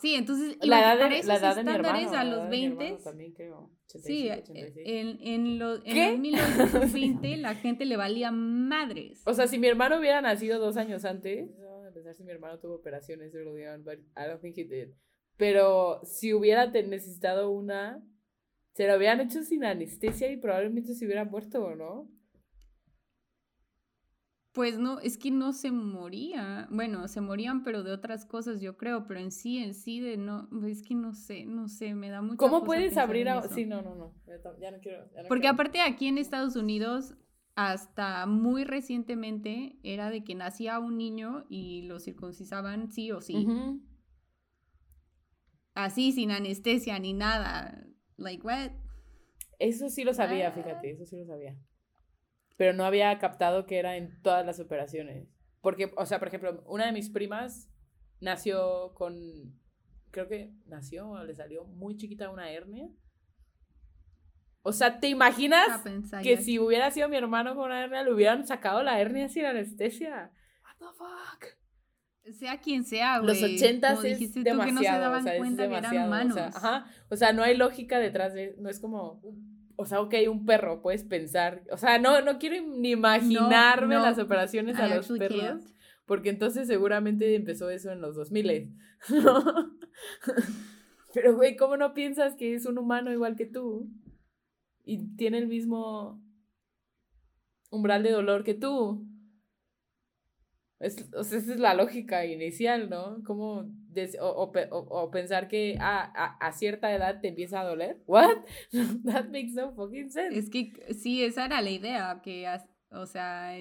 Sí, 0.00 0.14
entonces 0.14 0.56
la 0.60 0.94
edad 0.94 1.10
de, 1.10 1.22
la 1.24 1.36
edad 1.36 1.56
de 1.56 1.64
mi 1.64 1.72
hermano, 1.72 2.10
a 2.16 2.24
los 2.24 2.48
20 2.48 2.98
también 3.02 3.32
creo. 3.32 3.70
sí, 3.86 4.28
en, 4.28 5.18
en, 5.22 5.58
lo, 5.58 5.84
en 5.84 6.20
1920 6.20 7.36
la 7.38 7.54
gente 7.54 7.84
le 7.84 7.96
valía 7.96 8.30
madres. 8.30 9.22
O 9.26 9.34
sea, 9.34 9.48
si 9.48 9.58
mi 9.58 9.66
hermano 9.66 9.98
hubiera 9.98 10.20
nacido 10.20 10.58
dos 10.58 10.76
años 10.76 11.04
antes, 11.04 11.50
no 11.58 11.84
a 11.84 11.92
pensar 11.92 12.14
si 12.14 12.24
mi 12.24 12.30
hermano 12.30 12.58
tuvo 12.58 12.76
operaciones, 12.76 13.32
pero 13.32 13.58
I 13.58 14.28
don't 14.28 14.40
think 14.40 14.56
he 14.56 14.64
did. 14.64 14.94
Pero 15.36 16.00
si 16.04 16.32
hubiera 16.32 16.66
necesitado 16.66 17.50
una, 17.50 18.02
se 18.76 18.86
lo 18.86 18.92
habían 18.92 19.22
hecho 19.22 19.42
sin 19.42 19.64
anestesia 19.64 20.30
y 20.30 20.36
probablemente 20.36 20.94
se 20.94 21.06
hubiera 21.06 21.24
muerto, 21.24 21.64
¿o 21.64 21.74
no? 21.74 22.10
Pues 24.52 24.78
no, 24.78 25.00
es 25.00 25.16
que 25.16 25.30
no 25.30 25.54
se 25.54 25.70
moría. 25.70 26.68
Bueno, 26.70 27.08
se 27.08 27.22
morían, 27.22 27.64
pero 27.64 27.82
de 27.82 27.92
otras 27.92 28.26
cosas, 28.26 28.60
yo 28.60 28.76
creo. 28.76 29.06
Pero 29.06 29.20
en 29.20 29.30
sí, 29.30 29.56
en 29.56 29.72
sí, 29.72 30.00
de 30.00 30.18
no. 30.18 30.50
Es 30.66 30.82
que 30.82 30.94
no 30.94 31.14
sé, 31.14 31.46
no 31.46 31.68
sé, 31.68 31.94
me 31.94 32.10
da 32.10 32.20
mucho. 32.20 32.36
¿Cómo 32.36 32.64
puedes 32.64 32.98
abrir 32.98 33.30
a.? 33.30 33.48
Sí, 33.48 33.64
no, 33.64 33.80
no, 33.80 33.94
no. 33.94 34.14
Ya 34.60 34.70
no 34.70 34.78
quiero. 34.80 35.08
Porque 35.26 35.48
aparte, 35.48 35.80
aquí 35.80 36.08
en 36.08 36.18
Estados 36.18 36.54
Unidos, 36.54 37.14
hasta 37.54 38.26
muy 38.26 38.64
recientemente, 38.64 39.78
era 39.84 40.10
de 40.10 40.22
que 40.22 40.34
nacía 40.34 40.78
un 40.80 40.98
niño 40.98 41.46
y 41.48 41.82
lo 41.82 41.98
circuncisaban 41.98 42.90
sí 42.90 43.10
o 43.10 43.22
sí. 43.22 43.46
Así, 45.72 46.12
sin 46.12 46.30
anestesia 46.30 46.98
ni 46.98 47.14
nada. 47.14 47.86
Like 48.16 48.46
what? 48.46 48.70
Eso 49.58 49.88
sí 49.88 50.04
lo 50.04 50.12
sabía, 50.14 50.52
fíjate, 50.52 50.90
eso 50.90 51.06
sí 51.06 51.16
lo 51.16 51.26
sabía. 51.26 51.56
Pero 52.56 52.72
no 52.72 52.84
había 52.84 53.18
captado 53.18 53.66
que 53.66 53.78
era 53.78 53.96
en 53.96 54.20
todas 54.22 54.44
las 54.44 54.60
operaciones. 54.60 55.28
Porque, 55.60 55.92
o 55.96 56.06
sea, 56.06 56.18
por 56.18 56.28
ejemplo, 56.28 56.62
una 56.66 56.86
de 56.86 56.92
mis 56.92 57.10
primas 57.10 57.68
nació 58.20 58.94
con, 58.94 59.14
creo 60.10 60.28
que 60.28 60.52
nació, 60.66 61.22
le 61.24 61.34
salió 61.34 61.64
muy 61.64 61.96
chiquita 61.96 62.30
una 62.30 62.50
hernia. 62.50 62.88
O 64.62 64.72
sea, 64.72 64.98
¿te 64.98 65.08
imaginas 65.08 65.82
que 66.22 66.38
si 66.38 66.58
hubiera 66.58 66.90
sido 66.90 67.08
mi 67.08 67.16
hermano 67.16 67.54
con 67.54 67.66
una 67.66 67.84
hernia, 67.84 68.02
le 68.02 68.12
hubieran 68.12 68.46
sacado 68.46 68.82
la 68.82 69.00
hernia 69.00 69.28
sin 69.28 69.44
anestesia? 69.44 70.32
What 70.64 70.76
the 70.78 70.96
fuck? 70.96 71.65
Sea 72.32 72.60
quien 72.60 72.84
sea, 72.84 73.18
güey. 73.18 73.28
Los 73.28 73.42
ochentas 73.42 74.04
es 74.04 74.34
demasiado, 74.34 75.16
o 75.16 75.20
sea, 75.22 75.36
es 75.36 75.56
demasiado, 75.56 76.30
O 76.30 76.32
sea, 76.32 76.46
ajá, 76.48 76.86
o 77.08 77.16
sea, 77.16 77.32
no 77.32 77.42
hay 77.42 77.56
lógica 77.56 77.98
detrás 77.98 78.34
de, 78.34 78.56
no 78.58 78.68
es 78.68 78.80
como, 78.80 79.22
o 79.76 79.86
sea, 79.86 80.00
ok, 80.00 80.14
un 80.30 80.46
perro, 80.46 80.82
puedes 80.82 81.04
pensar, 81.04 81.62
o 81.70 81.76
sea, 81.76 81.98
no, 81.98 82.20
no 82.22 82.38
quiero 82.38 82.56
ni 82.66 82.90
imaginarme 82.90 83.96
las 83.96 84.18
operaciones 84.18 84.78
a 84.78 84.88
los 84.88 85.08
perros, 85.08 85.62
porque 86.06 86.30
entonces 86.30 86.66
seguramente 86.66 87.34
empezó 87.34 87.70
eso 87.70 87.90
en 87.90 88.00
los 88.00 88.16
2000, 88.16 88.74
¿no? 89.10 89.76
Pero, 91.14 91.34
güey, 91.34 91.56
¿cómo 91.56 91.76
no 91.78 91.94
piensas 91.94 92.36
que 92.36 92.54
es 92.54 92.66
un 92.66 92.76
humano 92.76 93.10
igual 93.10 93.36
que 93.36 93.46
tú? 93.46 93.88
Y 94.84 95.16
tiene 95.16 95.38
el 95.38 95.48
mismo 95.48 96.22
umbral 97.70 98.02
de 98.02 98.10
dolor 98.10 98.44
que 98.44 98.52
tú. 98.52 99.06
Es, 100.78 101.08
o 101.14 101.24
sea, 101.24 101.38
esa 101.38 101.54
es 101.54 101.58
la 101.58 101.74
lógica 101.74 102.26
inicial, 102.26 102.90
¿no? 102.90 103.22
Como 103.24 103.70
o, 104.20 105.10
pensar 105.10 105.48
que 105.48 105.76
a, 105.80 106.02
a, 106.38 106.52
cierta 106.52 106.94
edad 106.94 107.20
te 107.20 107.28
empieza 107.28 107.60
a 107.60 107.64
doler. 107.64 108.02
¿What? 108.06 108.44
That 109.04 109.26
makes 109.26 109.52
no 109.54 109.72
fucking 109.72 110.10
sense. 110.10 110.38
Es 110.38 110.50
que 110.50 110.72
sí, 110.94 111.24
esa 111.24 111.46
era 111.46 111.62
la 111.62 111.70
idea, 111.70 112.20
que, 112.22 112.46
o 112.90 113.06
sea, 113.06 113.52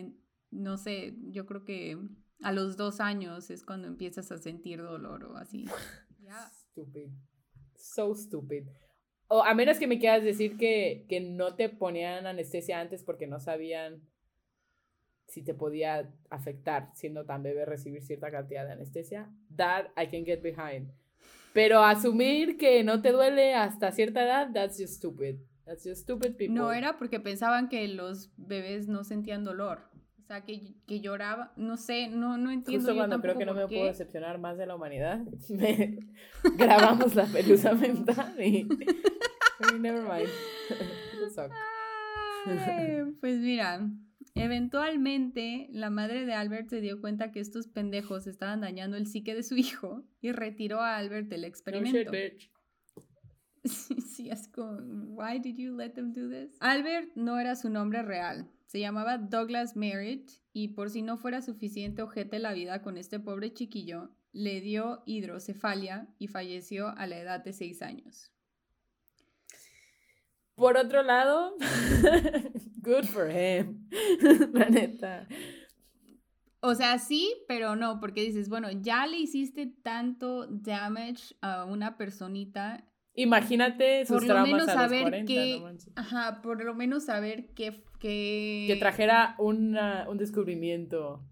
no 0.52 0.78
sé, 0.78 1.16
yo 1.30 1.46
creo 1.46 1.64
que 1.64 1.98
a 2.42 2.52
los 2.52 2.76
dos 2.76 3.00
años 3.00 3.50
es 3.50 3.64
cuando 3.64 3.88
empiezas 3.88 4.32
a 4.32 4.38
sentir 4.38 4.82
dolor 4.82 5.24
o 5.24 5.38
así. 5.38 5.66
Stupid. 6.72 7.12
So 7.76 8.14
stupid. 8.14 8.68
O 9.28 9.44
a 9.44 9.54
menos 9.54 9.80
que 9.80 9.88
me 9.88 10.00
quieras 10.00 10.24
decir 10.24 10.58
que, 10.58 11.06
que 11.08 11.22
no 11.22 11.56
te 11.56 11.70
ponían 11.70 12.28
anestesia 12.28 12.80
antes 12.80 13.04
porque 13.04 13.28
no 13.28 13.40
sabían 13.40 14.02
si 15.28 15.44
te 15.44 15.54
podía 15.54 16.12
afectar 16.30 16.92
siendo 16.94 17.26
tan 17.26 17.44
bebé 17.44 17.66
recibir 17.66 18.04
cierta 18.04 18.32
cantidad 18.32 18.66
de 18.66 18.74
anestesia. 18.74 19.30
That 19.56 19.88
I 19.98 20.08
can 20.08 20.26
get 20.26 20.42
behind. 20.42 20.92
Pero 21.54 21.84
asumir 21.84 22.58
que 22.58 22.84
no 22.84 23.02
te 23.02 23.12
duele 23.12 23.56
hasta 23.56 23.92
cierta 23.92 24.24
edad, 24.24 24.50
that's 24.54 24.78
just 24.78 24.96
stupid. 24.96 25.38
That's 25.66 25.84
just 25.84 26.04
stupid 26.04 26.36
people. 26.36 26.54
No 26.56 26.74
era 26.74 26.98
porque 26.98 27.20
pensaban 27.20 27.70
que 27.70 27.88
los 27.88 28.32
bebés 28.38 28.88
no 28.88 29.04
sentían 29.04 29.44
dolor. 29.44 29.80
O 30.26 30.28
sea, 30.28 30.44
que, 30.44 30.74
que 30.88 31.02
lloraba, 31.02 31.54
no 31.56 31.78
sé, 31.78 32.08
no, 32.08 32.38
no 32.38 32.52
entiendo. 32.52 32.88
Justo 32.88 32.96
cuando 32.96 33.22
creo 33.22 33.38
que 33.38 33.46
no 33.46 33.54
me 33.54 33.68
puedo 33.68 33.86
decepcionar 33.86 34.40
más 34.40 34.58
de 34.58 34.66
la 34.66 34.76
humanidad, 34.76 35.22
grabamos 36.58 37.14
la 37.16 37.26
pelusa 37.26 37.74
mental 37.76 38.36
y... 38.44 38.68
never 39.80 40.02
mind. 40.02 40.30
pues 43.22 43.40
mira, 43.40 43.88
eventualmente 44.34 45.68
la 45.72 45.90
madre 45.90 46.26
de 46.26 46.34
Albert 46.34 46.70
se 46.70 46.82
dio 46.82 47.00
cuenta 47.00 47.32
que 47.32 47.40
estos 47.40 47.68
pendejos 47.68 48.28
estaban 48.28 48.62
dañando 48.62 48.98
el 48.98 49.08
psique 49.08 49.36
de 49.36 49.44
su 49.44 49.56
hijo 49.56 50.04
y 50.22 50.32
retiró 50.32 50.82
a 50.82 50.98
Albert 50.98 51.28
del 51.28 51.44
experimento. 51.44 52.12
No 52.12 52.18
shit, 52.18 52.42
Sí, 53.66 54.00
sí, 54.02 54.30
es 54.30 54.48
como, 54.48 54.78
why 55.16 55.40
did 55.40 55.58
you 55.58 55.76
let 55.76 55.92
them 55.92 56.14
do 56.14 56.30
this? 56.30 56.56
Albert 56.60 57.10
no 57.16 57.40
era 57.40 57.56
su 57.56 57.70
nombre 57.70 58.04
real. 58.04 58.48
Se 58.68 58.80
llamaba 58.80 59.18
Douglas 59.18 59.76
Merritt 59.76 60.30
y 60.54 60.70
por 60.70 60.90
si 60.90 61.02
no 61.02 61.18
fuera 61.18 61.42
suficiente 61.42 62.02
ojete 62.02 62.40
la 62.40 62.54
vida 62.54 62.82
con 62.82 62.98
este 62.98 63.20
pobre 63.20 63.54
chiquillo, 63.54 64.12
le 64.34 64.62
dio 64.62 65.02
hidrocefalia 65.06 66.08
y 66.20 66.28
falleció 66.28 66.90
a 66.90 67.08
la 67.08 67.18
edad 67.18 67.44
de 67.44 67.54
6 67.54 67.82
años. 67.82 68.32
Por 70.56 70.78
otro 70.78 71.04
lado, 71.04 71.56
good 72.86 73.06
for 73.06 73.30
him, 73.30 73.88
la 74.54 74.66
neta. 74.70 75.28
O 76.62 76.74
sea, 76.76 76.98
sí, 77.00 77.34
pero 77.48 77.76
no, 77.76 78.00
porque 78.00 78.22
dices, 78.22 78.50
bueno, 78.50 78.70
ya 78.72 79.06
le 79.08 79.18
hiciste 79.18 79.68
tanto 79.84 80.48
damage 80.48 81.36
a 81.42 81.66
una 81.66 81.98
personita 81.98 82.86
Imagínate 83.18 84.06
sus 84.06 84.26
por 84.26 84.36
lo 84.36 84.42
menos 84.46 84.66
saber 84.66 85.24
que, 85.26 85.64
ajá, 85.96 86.42
por 86.42 86.62
lo 86.62 86.76
menos 86.76 87.06
saber 87.06 87.54
que 87.54 87.86
que, 88.00 88.66
que 88.68 88.76
trajera 88.76 89.36
una, 89.40 90.06
un 90.10 90.18
descubrimiento 90.18 91.24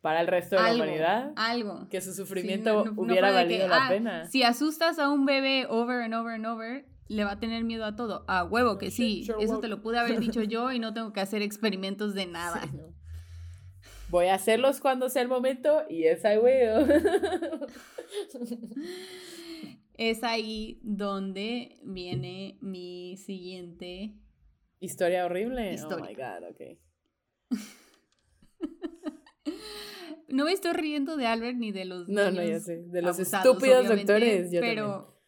para 0.00 0.20
el 0.20 0.28
resto 0.28 0.56
de 0.56 0.62
la 0.62 0.74
humanidad. 0.74 1.32
Algo. 1.36 1.88
Que 1.90 2.00
su 2.00 2.14
sufrimiento 2.14 2.84
hubiera 2.96 3.32
valido 3.32 3.66
la 3.68 3.86
ah, 3.86 3.88
pena. 3.88 4.24
Si 4.26 4.42
asustas 4.44 4.98
a 4.98 5.10
un 5.10 5.26
bebé 5.26 5.66
over 5.68 6.02
and 6.02 6.14
over 6.14 6.34
and 6.34 6.46
over, 6.46 6.86
le 7.08 7.24
va 7.24 7.32
a 7.32 7.40
tener 7.40 7.64
miedo 7.64 7.84
a 7.84 7.96
todo. 7.96 8.24
A 8.28 8.44
huevo 8.44 8.78
que 8.78 8.90
sí. 8.90 9.26
Eso 9.40 9.60
te 9.60 9.68
lo 9.68 9.82
pude 9.82 9.98
haber 9.98 10.20
dicho 10.20 10.42
yo 10.42 10.72
y 10.72 10.78
no 10.78 10.92
tengo 10.92 11.12
que 11.12 11.20
hacer 11.20 11.42
experimentos 11.42 12.14
de 12.14 12.26
nada. 12.26 12.62
Voy 14.08 14.26
a 14.26 14.34
hacerlos 14.34 14.80
cuando 14.80 15.08
sea 15.08 15.22
el 15.22 15.28
momento 15.28 15.82
y 15.90 16.04
es 16.04 16.24
ahí, 16.24 16.38
es 19.94 20.22
ahí 20.22 20.78
donde 20.82 21.80
viene 21.82 22.56
mi 22.60 23.16
siguiente 23.16 24.14
historia 24.78 25.26
horrible. 25.26 25.76
Oh 25.82 25.98
my 25.98 26.14
god, 26.14 26.44
ok. 26.50 26.78
no 30.28 30.44
me 30.44 30.52
estoy 30.52 30.72
riendo 30.72 31.16
de 31.16 31.26
Albert 31.26 31.56
ni 31.56 31.72
de 31.72 31.84
los 31.84 32.08
No, 32.08 32.30
no, 32.30 32.44
ya 32.44 32.60
sé, 32.60 32.84
de 32.86 33.02
los 33.02 33.18
estúpidos 33.18 33.88
doctores, 33.88 34.50
pero 34.60 35.20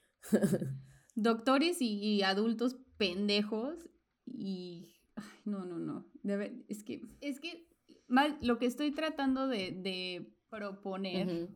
doctores 1.22 1.78
y, 1.80 2.22
adultos 2.22 2.76
pendejos 2.96 3.88
y 4.26 4.94
no, 5.44 5.64
no, 5.64 5.78
no. 5.78 6.06
es 6.68 6.82
que 6.84 7.02
es 7.20 7.40
que 7.40 7.66
lo 8.40 8.58
que 8.58 8.66
estoy 8.66 8.92
tratando 8.92 9.48
de, 9.48 10.32
proponer 10.48 11.50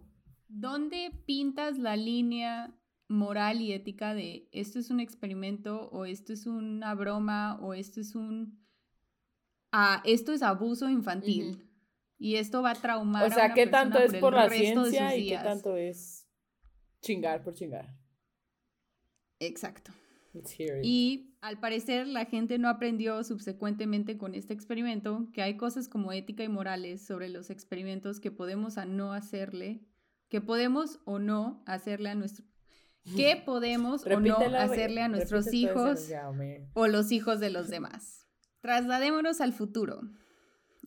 ¿Dónde 0.48 1.11
pintas 1.25 1.79
la 1.79 1.96
línea 1.96 2.77
moral 3.09 3.62
y 3.62 3.72
ética 3.72 4.12
de 4.14 4.51
esto 4.53 4.79
es 4.79 4.90
un 4.90 5.01
experimento 5.01 5.88
o 5.90 6.05
esto 6.05 6.35
es 6.35 6.46
una 6.46 6.94
broma 6.94 7.59
o 7.62 7.72
esto 7.72 8.01
es 8.01 8.14
un... 8.14 8.61
Ah, 9.70 10.03
esto 10.05 10.31
es 10.35 10.42
abuso 10.42 10.90
infantil. 10.90 11.66
Y 12.18 12.37
esto 12.37 12.61
va 12.61 12.72
a 12.72 12.75
traumar. 12.75 13.25
O 13.25 13.31
sea, 13.31 13.44
a 13.44 13.46
una 13.46 13.55
¿qué 13.55 13.66
tanto 13.66 13.98
es 13.98 14.14
por 14.16 14.35
la 14.35 14.51
ciencia 14.51 15.16
y 15.16 15.31
qué 15.31 15.38
tanto 15.38 15.75
es 15.79 16.29
chingar 17.01 17.42
por 17.42 17.55
chingar? 17.55 18.01
Exacto. 19.42 19.92
Y 20.83 21.37
al 21.42 21.59
parecer 21.61 22.07
la 22.07 22.24
gente 22.24 22.59
no 22.59 22.68
aprendió 22.68 23.22
subsecuentemente 23.22 24.16
con 24.16 24.35
este 24.35 24.55
experimento 24.55 25.28
que 25.33 25.42
hay 25.42 25.57
cosas 25.57 25.88
como 25.88 26.12
ética 26.12 26.42
y 26.42 26.48
morales 26.48 27.05
sobre 27.05 27.28
los 27.28 27.50
experimentos 27.50 28.18
que 28.18 28.31
podemos 28.31 28.78
a 28.78 28.87
no 28.87 29.12
hacerle, 29.12 29.85
que 30.28 30.40
podemos 30.40 31.00
o 31.05 31.18
no 31.18 31.62
hacerle 31.66 32.09
a 32.09 32.14
nuestro, 32.14 32.46
¿Qué 33.16 33.37
podemos 33.44 34.07
o 34.07 34.20
no 34.20 34.37
hacerle 34.57 35.02
a 35.02 35.09
nuestros 35.09 35.52
hijos 35.52 36.09
o 36.74 36.87
los 36.87 37.12
hijos 37.12 37.40
de 37.40 37.50
los 37.50 37.68
demás? 37.68 38.26
Trasladémonos 38.61 39.40
al 39.40 39.52
futuro. 39.52 40.00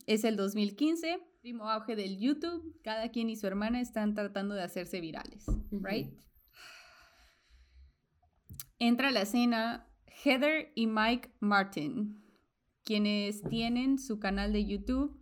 Es 0.06 0.24
el 0.24 0.36
2015, 0.36 1.18
primo 1.40 1.68
auge 1.68 1.94
del 1.94 2.18
YouTube. 2.18 2.80
Cada 2.82 3.10
quien 3.10 3.28
y 3.28 3.36
su 3.36 3.46
hermana 3.46 3.80
están 3.80 4.14
tratando 4.14 4.54
de 4.54 4.62
hacerse 4.62 5.00
virales, 5.00 5.44
¿right? 5.70 6.08
Entra 8.78 9.08
a 9.08 9.10
la 9.10 9.22
escena 9.22 9.88
Heather 10.06 10.70
y 10.74 10.86
Mike 10.86 11.30
Martin, 11.40 12.22
quienes 12.84 13.42
tienen 13.42 13.98
su 13.98 14.18
canal 14.18 14.52
de 14.52 14.66
YouTube 14.66 15.18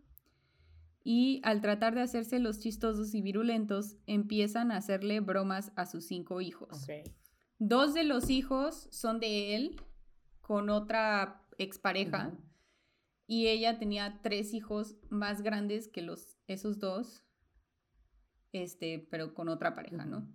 y 1.04 1.40
al 1.44 1.60
tratar 1.60 1.94
de 1.94 2.00
hacerse 2.00 2.40
los 2.40 2.58
chistosos 2.58 3.14
y 3.14 3.22
virulentos, 3.22 3.96
empiezan 4.06 4.72
a 4.72 4.78
hacerle 4.78 5.20
bromas 5.20 5.70
a 5.76 5.86
sus 5.86 6.06
cinco 6.06 6.40
hijos. 6.40 6.86
Dos 7.60 7.94
de 7.94 8.02
los 8.02 8.28
hijos 8.28 8.88
son 8.90 9.20
de 9.20 9.54
él 9.54 9.80
con 10.40 10.68
otra 10.68 11.46
expareja 11.56 12.36
y 13.28 13.46
ella 13.46 13.78
tenía 13.78 14.20
tres 14.20 14.52
hijos 14.52 14.96
más 15.10 15.42
grandes 15.42 15.86
que 15.86 16.02
los, 16.02 16.38
esos 16.48 16.80
dos, 16.80 17.22
este, 18.52 19.06
pero 19.10 19.32
con 19.32 19.48
otra 19.48 19.76
pareja, 19.76 20.04
¿no? 20.06 20.26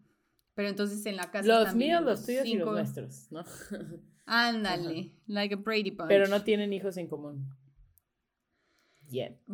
Pero 0.60 0.72
entonces 0.72 1.06
en 1.06 1.16
la 1.16 1.32
casa... 1.32 1.48
Los 1.48 1.74
míos, 1.74 2.04
los 2.04 2.26
tuyos 2.26 2.46
y 2.46 2.58
los 2.58 2.70
nuestros, 2.70 3.32
¿no? 3.32 3.46
Ándale, 4.26 5.14
like 5.26 5.54
a 5.54 5.58
Brady 5.58 5.92
Bunch. 5.92 6.10
Pero 6.10 6.28
no 6.28 6.44
tienen 6.44 6.74
hijos 6.74 6.98
en 6.98 7.08
común. 7.08 7.48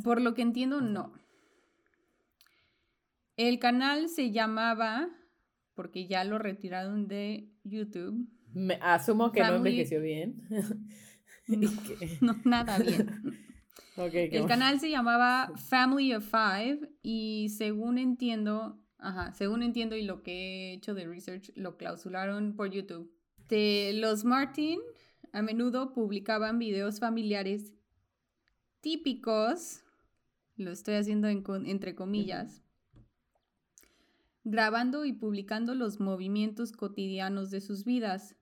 Por 0.03 0.19
lo 0.19 0.33
que 0.33 0.41
entiendo, 0.41 0.81
no. 0.81 1.13
El 3.37 3.59
canal 3.59 4.09
se 4.09 4.31
llamaba, 4.31 5.07
porque 5.75 6.07
ya 6.07 6.23
lo 6.23 6.39
retiraron 6.39 7.07
de 7.07 7.51
YouTube. 7.63 8.27
Me 8.55 8.79
asumo 8.81 9.31
que 9.31 9.41
no 9.41 9.57
envejeció 9.57 10.01
bien. 10.01 10.47
no, 12.21 12.35
nada 12.45 12.79
bien. 12.79 13.45
el 13.95 14.47
canal 14.47 14.79
se 14.79 14.89
llamaba 14.89 15.51
Family 15.69 16.15
of 16.15 16.27
Five 16.27 16.79
y 17.03 17.49
según 17.49 17.99
entiendo, 17.99 18.81
ajá, 19.05 19.33
según 19.33 19.61
entiendo 19.61 19.95
y 19.95 20.01
lo 20.01 20.23
que 20.23 20.31
he 20.33 20.73
hecho 20.73 20.95
de 20.95 21.05
research, 21.05 21.51
lo 21.55 21.77
clausularon 21.77 22.55
por 22.55 22.71
YouTube. 22.71 23.13
De 23.47 23.91
los 23.93 24.25
Martin 24.25 24.79
a 25.31 25.41
menudo 25.41 25.93
publicaban 25.93 26.57
videos 26.57 26.99
familiares 26.99 27.73
típicos, 28.81 29.83
lo 30.55 30.71
estoy 30.71 30.95
haciendo 30.95 31.27
entre 31.27 31.93
comillas, 31.93 32.63
grabando 34.43 35.05
y 35.05 35.13
publicando 35.13 35.75
los 35.75 35.99
movimientos 35.99 36.71
cotidianos 36.71 37.51
de 37.51 37.61
sus 37.61 37.85
vidas, 37.85 38.35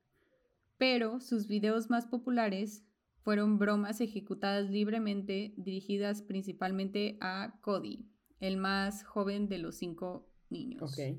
pero 0.78 1.20
sus 1.20 1.48
videos 1.48 1.90
más 1.90 2.06
populares 2.06 2.86
fueron 3.20 3.58
bromas 3.58 4.00
ejecutadas 4.02 4.70
libremente 4.70 5.54
dirigidas 5.58 6.22
principalmente 6.22 7.18
a 7.20 7.60
Cody, 7.62 8.06
el 8.40 8.58
más 8.58 9.04
joven 9.04 9.48
de 9.48 9.58
los 9.58 9.76
cinco 9.76 10.33
niños. 10.54 10.82
Ok. 10.82 11.18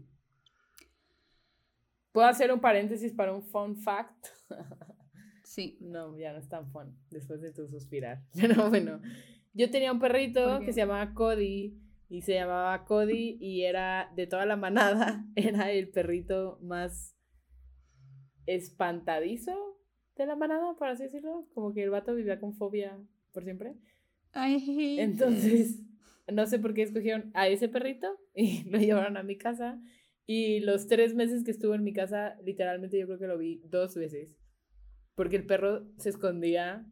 ¿Puedo 2.12 2.28
hacer 2.28 2.52
un 2.52 2.60
paréntesis 2.60 3.12
para 3.12 3.34
un 3.34 3.42
fun 3.42 3.76
fact? 3.76 4.28
Sí. 5.44 5.78
No, 5.80 6.18
ya 6.18 6.32
no 6.32 6.38
es 6.38 6.48
tan 6.48 6.68
fun 6.72 6.98
después 7.10 7.40
de 7.40 7.52
tu 7.52 7.68
suspirar. 7.68 8.24
Pero 8.34 8.70
bueno, 8.70 9.00
yo 9.52 9.70
tenía 9.70 9.92
un 9.92 10.00
perrito 10.00 10.58
que 10.60 10.72
se 10.72 10.80
llamaba 10.80 11.14
Cody 11.14 11.78
y 12.08 12.22
se 12.22 12.34
llamaba 12.34 12.84
Cody 12.86 13.36
y 13.40 13.62
era 13.62 14.10
de 14.16 14.26
toda 14.26 14.46
la 14.46 14.56
manada, 14.56 15.24
era 15.36 15.70
el 15.70 15.90
perrito 15.90 16.58
más 16.62 17.14
espantadizo 18.46 19.78
de 20.16 20.26
la 20.26 20.34
manada, 20.34 20.74
por 20.76 20.88
así 20.88 21.04
decirlo. 21.04 21.46
Como 21.54 21.72
que 21.72 21.84
el 21.84 21.90
vato 21.90 22.14
vivía 22.14 22.40
con 22.40 22.54
fobia 22.54 22.98
por 23.32 23.44
siempre. 23.44 23.76
Entonces, 24.34 25.80
no 26.32 26.46
sé 26.46 26.58
por 26.58 26.74
qué 26.74 26.82
escogieron 26.82 27.30
a 27.34 27.48
ese 27.48 27.68
perrito 27.68 28.08
y 28.34 28.64
lo 28.70 28.78
llevaron 28.78 29.16
a 29.16 29.22
mi 29.22 29.36
casa. 29.36 29.80
Y 30.26 30.60
los 30.60 30.86
tres 30.86 31.14
meses 31.14 31.44
que 31.44 31.50
estuvo 31.50 31.74
en 31.74 31.84
mi 31.84 31.92
casa, 31.92 32.36
literalmente 32.44 32.98
yo 32.98 33.06
creo 33.06 33.18
que 33.18 33.26
lo 33.26 33.36
vi 33.36 33.60
dos 33.66 33.94
veces. 33.94 34.38
Porque 35.14 35.36
el 35.36 35.46
perro 35.46 35.86
se 35.98 36.08
escondía. 36.08 36.86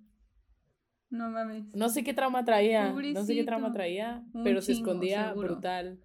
No 1.09 1.31
mames. 1.31 1.65
No 1.75 1.89
sé 1.89 2.05
qué 2.05 2.15
trauma 2.15 2.45
traía. 2.45 2.93
No 2.93 3.25
sé 3.25 3.35
qué 3.35 3.45
trauma 3.45 3.69
Pobrecito. 3.69 3.75
traía. 3.75 4.25
Un 4.35 4.45
pero 4.45 4.61
se 4.61 4.75
chingo, 4.75 4.87
escondía 4.91 5.29
seguro. 5.29 5.49
brutal. 5.49 6.01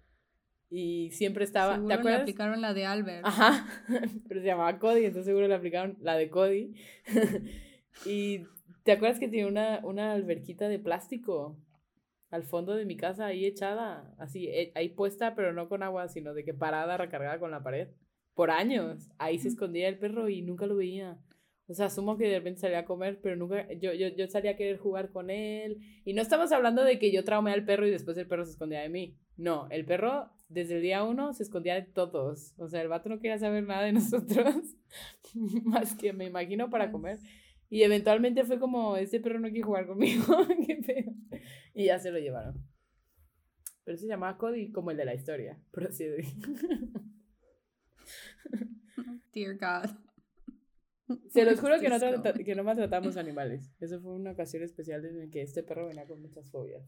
Y 0.70 1.10
siempre 1.12 1.44
estaba. 1.44 1.74
Seguro 1.74 1.88
¿Te 1.88 1.94
le 1.94 2.00
acuerdas? 2.00 2.20
aplicaron 2.22 2.60
la 2.60 2.74
de 2.74 2.86
Albert. 2.86 3.24
Ajá, 3.24 3.66
pero 4.28 4.40
se 4.40 4.46
llamaba 4.46 4.78
Cody, 4.78 5.04
entonces 5.04 5.26
seguro 5.26 5.48
le 5.48 5.54
aplicaron 5.54 5.96
la 6.00 6.16
de 6.16 6.28
Cody. 6.28 6.74
y 8.06 8.44
¿te 8.84 8.92
acuerdas 8.92 9.18
que 9.18 9.28
tenía 9.28 9.46
una, 9.46 9.80
una 9.84 10.12
alberquita 10.12 10.68
de 10.68 10.78
plástico 10.78 11.58
al 12.30 12.44
fondo 12.44 12.74
de 12.74 12.84
mi 12.84 12.96
casa 12.96 13.26
ahí 13.26 13.44
echada? 13.44 14.14
Así, 14.18 14.48
eh, 14.48 14.72
ahí 14.74 14.90
puesta, 14.90 15.34
pero 15.34 15.52
no 15.52 15.68
con 15.68 15.82
agua, 15.82 16.08
sino 16.08 16.34
de 16.34 16.44
que 16.44 16.54
parada, 16.54 16.96
recargada 16.96 17.38
con 17.38 17.50
la 17.50 17.62
pared. 17.62 17.88
Por 18.34 18.50
años. 18.50 19.08
Ahí 19.18 19.38
se 19.38 19.48
escondía 19.48 19.88
el 19.88 19.98
perro 19.98 20.28
y 20.28 20.42
nunca 20.42 20.66
lo 20.66 20.76
veía. 20.76 21.18
O 21.68 21.74
sea, 21.74 21.86
asumo 21.86 22.16
que 22.16 22.28
de 22.28 22.38
repente 22.38 22.60
salía 22.60 22.80
a 22.80 22.84
comer, 22.86 23.20
pero 23.22 23.36
nunca, 23.36 23.70
yo, 23.74 23.92
yo, 23.92 24.08
yo 24.08 24.26
salía 24.28 24.52
a 24.52 24.56
querer 24.56 24.78
jugar 24.78 25.10
con 25.10 25.28
él. 25.28 25.78
Y 26.04 26.14
no 26.14 26.22
estamos 26.22 26.50
hablando 26.52 26.82
de 26.82 26.98
que 26.98 27.12
yo 27.12 27.24
traumé 27.24 27.52
al 27.52 27.64
perro 27.64 27.86
y 27.86 27.90
después 27.90 28.16
el 28.16 28.26
perro 28.26 28.44
se 28.46 28.52
escondía 28.52 28.80
de 28.80 28.88
mí. 28.88 29.18
No, 29.36 29.68
el 29.70 29.84
perro 29.84 30.30
desde 30.48 30.76
el 30.76 30.82
día 30.82 31.04
uno 31.04 31.34
se 31.34 31.42
escondía 31.42 31.74
de 31.74 31.82
todos. 31.82 32.54
O 32.56 32.68
sea, 32.68 32.80
el 32.80 32.88
vato 32.88 33.08
no 33.10 33.20
quería 33.20 33.38
saber 33.38 33.64
nada 33.64 33.82
de 33.82 33.92
nosotros, 33.94 34.54
más 35.64 35.94
que 35.94 36.12
me 36.12 36.24
imagino 36.24 36.70
para 36.70 36.90
comer. 36.90 37.18
Y 37.70 37.82
eventualmente 37.82 38.44
fue 38.44 38.58
como, 38.58 38.96
este 38.96 39.20
perro 39.20 39.40
no 39.40 39.48
quiere 39.48 39.62
jugar 39.62 39.86
conmigo, 39.86 40.24
qué 40.66 40.76
pedo. 40.76 41.12
Y 41.78 41.86
ya 41.86 41.98
se 41.98 42.10
lo 42.10 42.18
llevaron. 42.18 42.66
Pero 43.84 43.96
se 43.96 44.06
llamaba 44.06 44.36
Cody 44.36 44.70
como 44.72 44.90
el 44.90 44.96
de 44.96 45.04
la 45.04 45.14
historia. 45.14 45.58
Procede. 45.70 46.22
Dear 49.32 49.56
God. 49.56 49.90
Se 51.30 51.44
los 51.44 51.58
juro 51.60 51.78
que 51.80 51.88
no, 51.88 51.98
que 52.44 52.54
no 52.54 52.64
maltratamos 52.64 53.16
animales. 53.16 53.70
Eso 53.80 54.00
fue 54.00 54.12
una 54.12 54.32
ocasión 54.32 54.62
especial 54.62 55.04
en 55.06 55.30
que 55.30 55.42
este 55.42 55.62
perro 55.62 55.86
venía 55.86 56.06
con 56.06 56.20
muchas 56.20 56.50
fobias. 56.50 56.84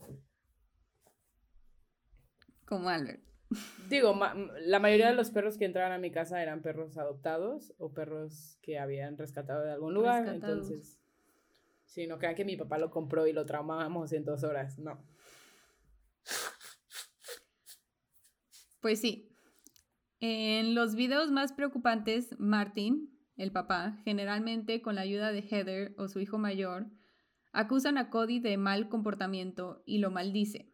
Como 2.66 2.88
Albert. 2.88 3.22
Digo, 3.88 4.14
ma- 4.14 4.34
la 4.60 4.78
mayoría 4.78 5.08
de 5.08 5.14
los 5.14 5.30
perros 5.30 5.56
que 5.56 5.64
entraban 5.64 5.92
a 5.92 5.98
mi 5.98 6.10
casa 6.10 6.42
eran 6.42 6.62
perros 6.62 6.96
adoptados 6.98 7.74
o 7.78 7.92
perros 7.92 8.58
que 8.62 8.78
habían 8.78 9.16
rescatado 9.16 9.64
de 9.64 9.72
algún 9.72 9.94
lugar. 9.94 10.24
Rescatados. 10.24 10.70
Entonces, 10.70 10.99
sí, 11.90 12.06
no 12.06 12.18
crean 12.18 12.34
que 12.34 12.44
mi 12.44 12.56
papá 12.56 12.78
lo 12.78 12.90
compró 12.90 13.26
y 13.26 13.32
lo 13.32 13.44
traumábamos 13.44 14.12
en 14.12 14.24
dos 14.24 14.44
horas. 14.44 14.78
No. 14.78 15.04
Pues 18.80 19.00
sí. 19.00 19.36
En 20.20 20.74
los 20.74 20.94
videos 20.94 21.30
más 21.30 21.52
preocupantes, 21.52 22.34
Martin, 22.38 23.10
el 23.36 23.52
papá, 23.52 23.98
generalmente 24.04 24.82
con 24.82 24.94
la 24.94 25.02
ayuda 25.02 25.32
de 25.32 25.42
Heather 25.42 25.94
o 25.98 26.08
su 26.08 26.20
hijo 26.20 26.38
mayor, 26.38 26.86
acusan 27.52 27.98
a 27.98 28.10
Cody 28.10 28.38
de 28.38 28.56
mal 28.56 28.88
comportamiento 28.88 29.82
y 29.84 29.98
lo 29.98 30.10
maldice. 30.10 30.72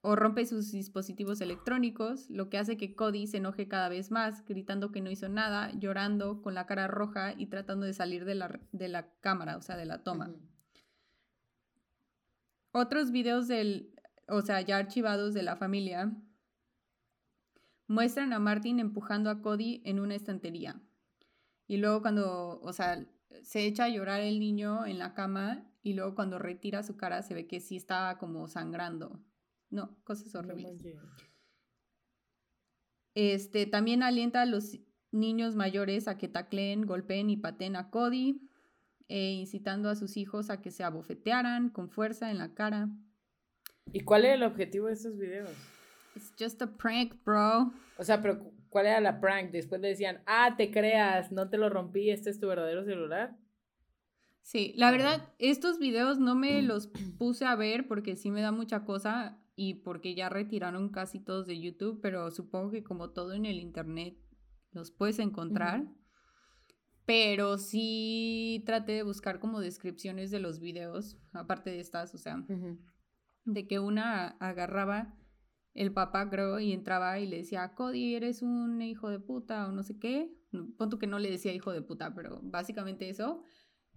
O 0.00 0.14
rompe 0.14 0.46
sus 0.46 0.70
dispositivos 0.70 1.40
electrónicos, 1.40 2.30
lo 2.30 2.48
que 2.48 2.58
hace 2.58 2.76
que 2.76 2.94
Cody 2.94 3.26
se 3.26 3.38
enoje 3.38 3.66
cada 3.66 3.88
vez 3.88 4.10
más, 4.10 4.44
gritando 4.44 4.92
que 4.92 5.00
no 5.00 5.10
hizo 5.10 5.28
nada, 5.28 5.72
llorando, 5.72 6.40
con 6.40 6.54
la 6.54 6.66
cara 6.66 6.86
roja 6.86 7.34
y 7.36 7.46
tratando 7.46 7.84
de 7.84 7.94
salir 7.94 8.24
de 8.24 8.36
la, 8.36 8.60
de 8.72 8.88
la 8.88 9.12
cámara, 9.20 9.56
o 9.56 9.62
sea, 9.62 9.76
de 9.76 9.86
la 9.86 10.04
toma. 10.04 10.32
Otros 12.70 13.10
videos 13.10 13.48
del, 13.48 13.92
o 14.28 14.42
sea, 14.42 14.60
ya 14.60 14.76
archivados 14.76 15.34
de 15.34 15.42
la 15.42 15.56
familia, 15.56 16.12
muestran 17.88 18.32
a 18.32 18.38
Martin 18.38 18.78
empujando 18.78 19.30
a 19.30 19.42
Cody 19.42 19.82
en 19.84 19.98
una 19.98 20.14
estantería. 20.14 20.80
Y 21.66 21.78
luego 21.78 22.02
cuando, 22.02 22.60
o 22.60 22.72
sea, 22.72 23.04
se 23.42 23.66
echa 23.66 23.84
a 23.84 23.88
llorar 23.88 24.20
el 24.20 24.38
niño 24.38 24.86
en 24.86 24.98
la 24.98 25.14
cama 25.14 25.66
y 25.82 25.94
luego 25.94 26.14
cuando 26.14 26.38
retira 26.38 26.82
su 26.82 26.96
cara 26.96 27.22
se 27.22 27.34
ve 27.34 27.46
que 27.46 27.60
sí 27.60 27.76
está 27.76 28.16
como 28.18 28.48
sangrando. 28.48 29.20
No, 29.70 29.96
cosas 30.04 30.34
horribles. 30.34 30.80
Este, 33.14 33.66
también 33.66 34.02
alienta 34.02 34.42
a 34.42 34.46
los 34.46 34.78
niños 35.10 35.56
mayores 35.56 36.08
a 36.08 36.18
que 36.18 36.28
tacleen, 36.28 36.86
golpeen 36.86 37.30
y 37.30 37.36
pateen 37.36 37.76
a 37.76 37.90
Cody, 37.90 38.40
e 39.08 39.32
incitando 39.32 39.88
a 39.88 39.96
sus 39.96 40.16
hijos 40.16 40.50
a 40.50 40.60
que 40.60 40.70
se 40.70 40.84
abofetearan 40.84 41.70
con 41.70 41.90
fuerza 41.90 42.30
en 42.30 42.38
la 42.38 42.54
cara. 42.54 42.88
¿Y 43.92 44.00
cuál 44.00 44.24
era 44.26 44.34
el 44.34 44.42
objetivo 44.42 44.86
de 44.86 44.92
estos 44.92 45.16
videos? 45.18 45.50
It's 46.14 46.32
just 46.38 46.60
a 46.62 46.66
prank, 46.66 47.14
bro. 47.24 47.72
O 47.96 48.04
sea, 48.04 48.20
pero 48.20 48.38
cu- 48.38 48.52
¿cuál 48.68 48.86
era 48.86 49.00
la 49.00 49.20
prank? 49.20 49.50
Después 49.50 49.80
le 49.80 49.88
decían, 49.88 50.22
ah, 50.26 50.54
te 50.56 50.70
creas, 50.70 51.32
no 51.32 51.48
te 51.48 51.56
lo 51.58 51.70
rompí, 51.70 52.10
este 52.10 52.30
es 52.30 52.38
tu 52.38 52.48
verdadero 52.48 52.84
celular. 52.84 53.36
Sí, 54.42 54.72
la 54.76 54.90
verdad, 54.90 55.22
estos 55.38 55.78
videos 55.78 56.18
no 56.18 56.34
me 56.34 56.62
los 56.62 56.88
puse 57.18 57.44
a 57.46 57.54
ver 57.54 57.86
porque 57.86 58.16
sí 58.16 58.30
me 58.30 58.42
da 58.42 58.52
mucha 58.52 58.84
cosa 58.84 59.38
y 59.58 59.74
porque 59.74 60.14
ya 60.14 60.28
retiraron 60.28 60.88
casi 60.88 61.18
todos 61.18 61.48
de 61.48 61.60
YouTube, 61.60 61.98
pero 62.00 62.30
supongo 62.30 62.70
que 62.70 62.84
como 62.84 63.10
todo 63.10 63.32
en 63.32 63.44
el 63.44 63.58
internet 63.58 64.16
los 64.70 64.92
puedes 64.92 65.18
encontrar. 65.18 65.84
Pero 67.04 67.58
sí 67.58 68.62
traté 68.66 68.92
de 68.92 69.02
buscar 69.02 69.40
como 69.40 69.58
descripciones 69.58 70.30
de 70.30 70.38
los 70.38 70.60
videos, 70.60 71.18
aparte 71.32 71.70
de 71.70 71.80
estas, 71.80 72.14
o 72.14 72.18
sea, 72.18 72.46
de 73.46 73.66
que 73.66 73.80
una 73.80 74.28
agarraba 74.38 75.16
el 75.74 75.92
papá, 75.92 76.30
creo, 76.30 76.60
y 76.60 76.72
entraba 76.72 77.18
y 77.18 77.26
le 77.26 77.38
decía, 77.38 77.74
Cody, 77.74 78.14
eres 78.14 78.42
un 78.42 78.80
hijo 78.80 79.10
de 79.10 79.18
puta 79.18 79.66
o 79.66 79.72
no 79.72 79.82
sé 79.82 79.98
qué. 79.98 80.32
Pon 80.76 80.88
tú 80.88 81.00
que 81.00 81.08
no 81.08 81.18
le 81.18 81.32
decía 81.32 81.52
hijo 81.52 81.72
de 81.72 81.82
puta, 81.82 82.14
pero 82.14 82.38
básicamente 82.44 83.08
eso. 83.08 83.42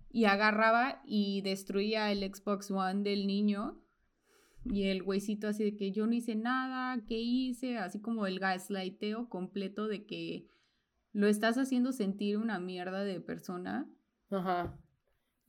Y 0.10 0.26
agarraba 0.26 1.04
y 1.06 1.42
destruía 1.42 2.12
el 2.12 2.24
Xbox 2.34 2.72
One 2.72 3.04
del 3.04 3.28
niño. 3.28 3.80
Y 4.66 4.84
el 4.84 5.02
güeycito 5.04 5.48
así 5.48 5.64
de 5.64 5.76
que 5.76 5.92
yo 5.92 6.06
no 6.06 6.14
hice 6.14 6.36
nada, 6.36 7.02
¿qué 7.08 7.18
hice? 7.20 7.78
Así 7.78 8.00
como 8.00 8.28
el 8.28 8.40
gaslighteo 8.40 9.28
completo 9.28 9.88
de 9.88 10.06
que 10.06 10.48
lo 11.14 11.28
estás 11.28 11.58
haciendo 11.58 11.92
sentir 11.92 12.38
una 12.38 12.60
mierda 12.60 13.04
de 13.04 13.20
persona. 13.20 13.90
Ajá. 14.30 14.78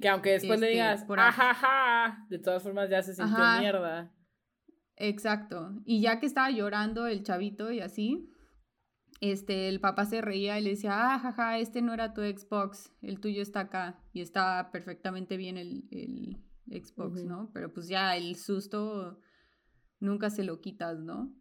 Que 0.01 0.09
aunque 0.09 0.31
después 0.33 0.59
le 0.59 0.67
Este, 0.67 0.73
digas, 0.75 1.05
por 1.05 1.21
ajaja, 1.21 2.27
de 2.29 2.39
todas 2.39 2.63
formas 2.63 2.89
ya 2.91 3.03
se 3.03 3.15
sintió 3.15 3.37
Ajá. 3.37 3.61
mierda. 3.61 4.13
Exacto. 4.97 5.73
Y 5.85 6.01
ya 6.01 6.19
que 6.19 6.27
estaba 6.27 6.51
llorando 6.51 7.07
el 7.07 7.23
chavito 7.23 7.71
y 7.71 7.81
así, 7.81 8.29
este, 9.21 9.69
el 9.69 9.81
papá 9.81 10.05
se 10.07 10.21
reía 10.21 10.59
y 10.59 10.63
le 10.65 10.71
decía, 10.71 11.15
ah, 11.15 11.19
jaja, 11.19 11.59
este 11.59 11.83
no 11.83 11.93
era 11.95 12.15
tu 12.15 12.23
Xbox, 12.23 12.93
el 13.03 13.21
tuyo 13.21 13.43
está 13.43 13.61
acá. 13.61 14.01
Y 14.13 14.21
está 14.21 14.71
perfectamente 14.73 15.37
bien 15.37 15.57
el, 15.59 15.85
el 15.91 16.43
Xbox. 16.73 17.25
¿no? 17.25 17.51
Pero 17.53 17.73
pues 17.73 17.89
ya 17.89 18.17
el 18.17 18.37
susto 18.37 19.21
nunca 20.01 20.31
se 20.31 20.43
lo 20.45 20.61
quitas, 20.61 20.99
¿no? 20.99 21.35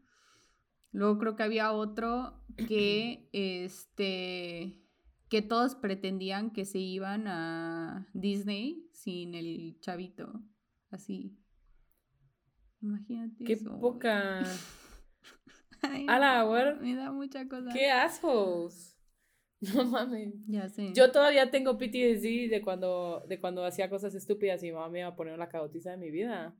Luego 0.92 1.18
creo 1.20 1.36
que 1.36 1.44
había 1.44 1.72
otro 1.72 2.44
que, 2.68 3.30
este, 3.34 4.82
que 5.30 5.42
todos 5.42 5.76
pretendían 5.76 6.52
que 6.52 6.66
se 6.66 6.80
iban 6.80 7.28
a 7.28 8.10
Disney 8.14 8.90
sin 8.92 9.34
el 9.36 9.78
chavito, 9.80 10.44
así. 10.90 11.38
Imagínate 12.82 13.44
Qué 13.46 13.54
eso. 13.54 13.80
poca. 13.80 14.44
Ay, 15.84 16.06
A 16.10 16.20
la 16.20 16.46
hora- 16.46 16.76
Me 16.76 16.96
da 16.96 17.12
mucha 17.12 17.48
cosa. 17.48 17.72
Qué 17.74 17.90
assholes. 17.90 18.91
No 19.76 19.86
mames. 19.86 20.34
Ya 20.48 20.68
sé. 20.70 20.92
Yo 20.94 21.12
todavía 21.12 21.52
tengo 21.52 21.78
PTSD 21.78 22.50
de 22.50 22.62
cuando, 22.64 23.24
de 23.28 23.40
cuando 23.40 23.64
hacía 23.64 23.90
cosas 23.90 24.16
estúpidas 24.16 24.64
y 24.64 24.68
mi 24.68 24.72
mamá 24.74 24.90
me 24.90 25.00
iba 25.00 25.10
a 25.10 25.16
poner 25.16 25.38
la 25.38 25.50
cagotiza 25.50 25.92
de 25.92 25.98
mi 25.98 26.10
vida. 26.10 26.56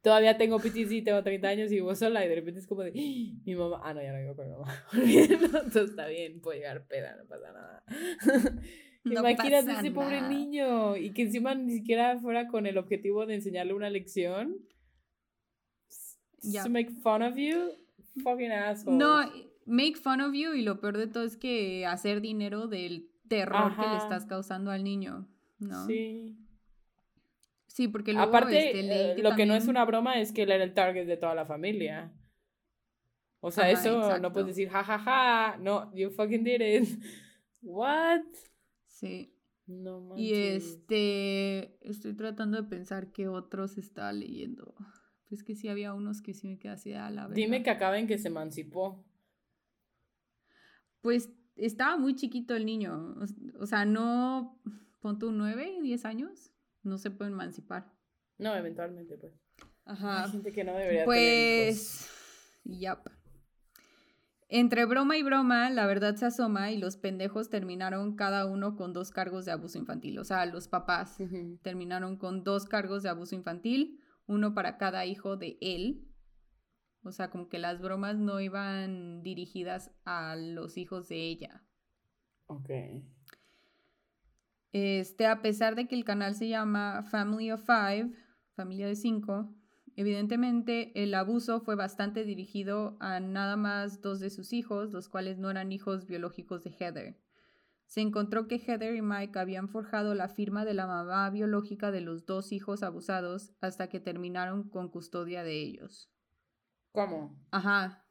Todavía 0.00 0.38
tengo 0.38 0.58
PTSD, 0.58 1.04
tengo 1.04 1.22
30 1.22 1.48
años 1.48 1.70
y 1.72 1.74
vivo 1.74 1.94
sola 1.94 2.24
y 2.24 2.28
de 2.28 2.34
repente 2.36 2.60
es 2.60 2.66
como 2.66 2.82
de, 2.82 2.90
"Ah, 2.90 2.94
mi 3.44 3.54
mamá, 3.54 3.80
ah, 3.84 3.92
no, 3.92 4.00
ya 4.02 4.12
no 4.12 4.20
vivo 4.20 4.36
con 4.36 4.46
mi 4.46 4.52
mamá. 4.52 4.84
Olvídenlo, 4.94 5.70
todo 5.70 5.84
está 5.84 6.06
bien, 6.06 6.40
puedo 6.40 6.56
llegar 6.56 6.86
peda, 6.86 7.16
no 7.16 7.26
pasa 7.26 7.52
nada. 7.52 7.84
No 9.04 9.20
Imagínate 9.20 9.66
pasa 9.68 9.80
ese 9.80 9.90
pobre 9.90 10.20
nada. 10.20 10.28
niño 10.28 10.96
y 10.96 11.12
que 11.14 11.22
encima 11.22 11.54
ni 11.54 11.72
siquiera 11.72 12.18
fuera 12.18 12.46
con 12.48 12.66
el 12.66 12.76
objetivo 12.76 13.24
de 13.24 13.36
enseñarle 13.36 13.72
una 13.72 13.88
lección. 13.88 14.58
Ya. 16.42 16.64
To 16.64 16.68
make 16.70 16.90
fun 17.02 17.22
of 17.22 17.36
you, 17.36 17.72
fucking 18.22 18.50
assholes. 18.52 18.98
No, 18.98 19.22
make 19.68 19.96
fun 19.96 20.20
of 20.20 20.34
you 20.34 20.54
y 20.54 20.62
lo 20.62 20.80
peor 20.80 20.96
de 20.96 21.06
todo 21.06 21.24
es 21.24 21.36
que 21.36 21.86
hacer 21.86 22.20
dinero 22.20 22.66
del 22.66 23.10
terror 23.28 23.76
que 23.76 23.86
le 23.86 23.96
estás 23.96 24.24
causando 24.24 24.70
al 24.70 24.82
niño, 24.82 25.28
¿no? 25.58 25.86
Sí. 25.86 26.36
Sí, 27.66 27.86
porque 27.86 28.12
luego 28.12 28.28
Aparte, 28.28 28.80
este, 28.80 29.12
eh, 29.12 29.22
lo 29.22 29.36
que 29.36 29.46
no 29.46 29.54
es 29.54 29.68
una 29.68 29.84
broma 29.84 30.18
es 30.18 30.32
que 30.32 30.42
él 30.42 30.50
era 30.50 30.64
el 30.64 30.74
target 30.74 31.06
de 31.06 31.16
toda 31.16 31.34
la 31.34 31.46
familia. 31.46 32.12
O 33.40 33.52
sea, 33.52 33.64
Ajá, 33.64 33.72
eso 33.72 34.18
no 34.18 34.32
puedes 34.32 34.48
decir, 34.48 34.68
ja, 34.68 34.82
ja, 34.82 34.98
ja, 34.98 35.56
no, 35.58 35.94
you 35.94 36.10
fucking 36.10 36.42
did 36.42 36.60
it. 36.60 36.88
What? 37.62 38.22
Sí. 38.86 39.34
No 39.66 40.00
manches. 40.00 40.26
Y 40.26 40.34
este, 40.34 41.78
estoy 41.88 42.14
tratando 42.14 42.60
de 42.60 42.68
pensar 42.68 43.12
qué 43.12 43.28
otros 43.28 43.76
estaba 43.78 44.12
leyendo. 44.12 44.74
Pues 45.28 45.44
que 45.44 45.54
sí 45.54 45.68
había 45.68 45.92
unos 45.92 46.22
que 46.22 46.32
sí 46.32 46.48
me 46.48 46.58
quedé 46.58 46.72
así 46.72 46.94
a 46.94 47.10
la 47.10 47.28
verga. 47.28 47.34
Dime 47.34 47.62
que 47.62 47.70
acaba 47.70 47.98
en 47.98 48.06
que 48.06 48.18
se 48.18 48.28
emancipó. 48.28 49.04
Pues 51.08 51.30
estaba 51.56 51.96
muy 51.96 52.14
chiquito 52.16 52.54
el 52.54 52.66
niño. 52.66 53.16
O, 53.18 53.62
o 53.62 53.66
sea, 53.66 53.86
no, 53.86 54.60
pon 55.00 55.18
tú 55.18 55.32
nueve, 55.32 55.78
diez 55.80 56.04
años, 56.04 56.52
no 56.82 56.98
se 56.98 57.10
puede 57.10 57.30
emancipar. 57.30 57.90
No, 58.36 58.54
eventualmente, 58.54 59.16
pues. 59.16 59.32
Ajá. 59.86 60.24
Hay 60.24 60.32
gente 60.32 60.52
que 60.52 60.64
no 60.64 60.74
debería 60.74 61.06
tener 61.06 61.70
hijos. 61.70 62.08
Pues, 62.66 62.78
yap. 62.78 63.08
Entre 64.50 64.84
broma 64.84 65.16
y 65.16 65.22
broma, 65.22 65.70
la 65.70 65.86
verdad 65.86 66.14
se 66.16 66.26
asoma 66.26 66.72
y 66.72 66.76
los 66.76 66.98
pendejos 66.98 67.48
terminaron 67.48 68.14
cada 68.14 68.44
uno 68.44 68.76
con 68.76 68.92
dos 68.92 69.10
cargos 69.10 69.46
de 69.46 69.52
abuso 69.52 69.78
infantil. 69.78 70.18
O 70.18 70.24
sea, 70.24 70.44
los 70.44 70.68
papás 70.68 71.16
terminaron 71.62 72.18
con 72.18 72.44
dos 72.44 72.66
cargos 72.66 73.02
de 73.02 73.08
abuso 73.08 73.34
infantil, 73.34 73.98
uno 74.26 74.52
para 74.52 74.76
cada 74.76 75.06
hijo 75.06 75.38
de 75.38 75.56
él. 75.62 76.06
O 77.02 77.12
sea, 77.12 77.30
como 77.30 77.48
que 77.48 77.58
las 77.58 77.80
bromas 77.80 78.16
no 78.16 78.40
iban 78.40 79.22
dirigidas 79.22 79.90
a 80.04 80.36
los 80.36 80.76
hijos 80.76 81.08
de 81.08 81.28
ella. 81.28 81.62
Ok. 82.46 82.70
Este, 84.72 85.26
a 85.26 85.40
pesar 85.40 85.74
de 85.74 85.86
que 85.86 85.94
el 85.94 86.04
canal 86.04 86.34
se 86.34 86.48
llama 86.48 87.02
Family 87.02 87.50
of 87.50 87.64
Five, 87.64 88.12
familia 88.54 88.86
de 88.86 88.96
cinco, 88.96 89.54
evidentemente 89.96 90.92
el 91.02 91.14
abuso 91.14 91.60
fue 91.60 91.74
bastante 91.74 92.24
dirigido 92.24 92.96
a 93.00 93.20
nada 93.20 93.56
más 93.56 94.02
dos 94.02 94.20
de 94.20 94.30
sus 94.30 94.52
hijos, 94.52 94.92
los 94.92 95.08
cuales 95.08 95.38
no 95.38 95.50
eran 95.50 95.72
hijos 95.72 96.06
biológicos 96.06 96.64
de 96.64 96.70
Heather. 96.70 97.18
Se 97.86 98.02
encontró 98.02 98.46
que 98.48 98.58
Heather 98.58 98.94
y 98.94 99.00
Mike 99.00 99.38
habían 99.38 99.68
forjado 99.68 100.14
la 100.14 100.28
firma 100.28 100.66
de 100.66 100.74
la 100.74 100.86
mamá 100.86 101.30
biológica 101.30 101.90
de 101.90 102.02
los 102.02 102.26
dos 102.26 102.52
hijos 102.52 102.82
abusados 102.82 103.52
hasta 103.62 103.88
que 103.88 103.98
terminaron 103.98 104.68
con 104.68 104.90
custodia 104.90 105.42
de 105.42 105.62
ellos. 105.62 106.10
¿Cómo? 106.98 107.38
Ajá. 107.52 108.04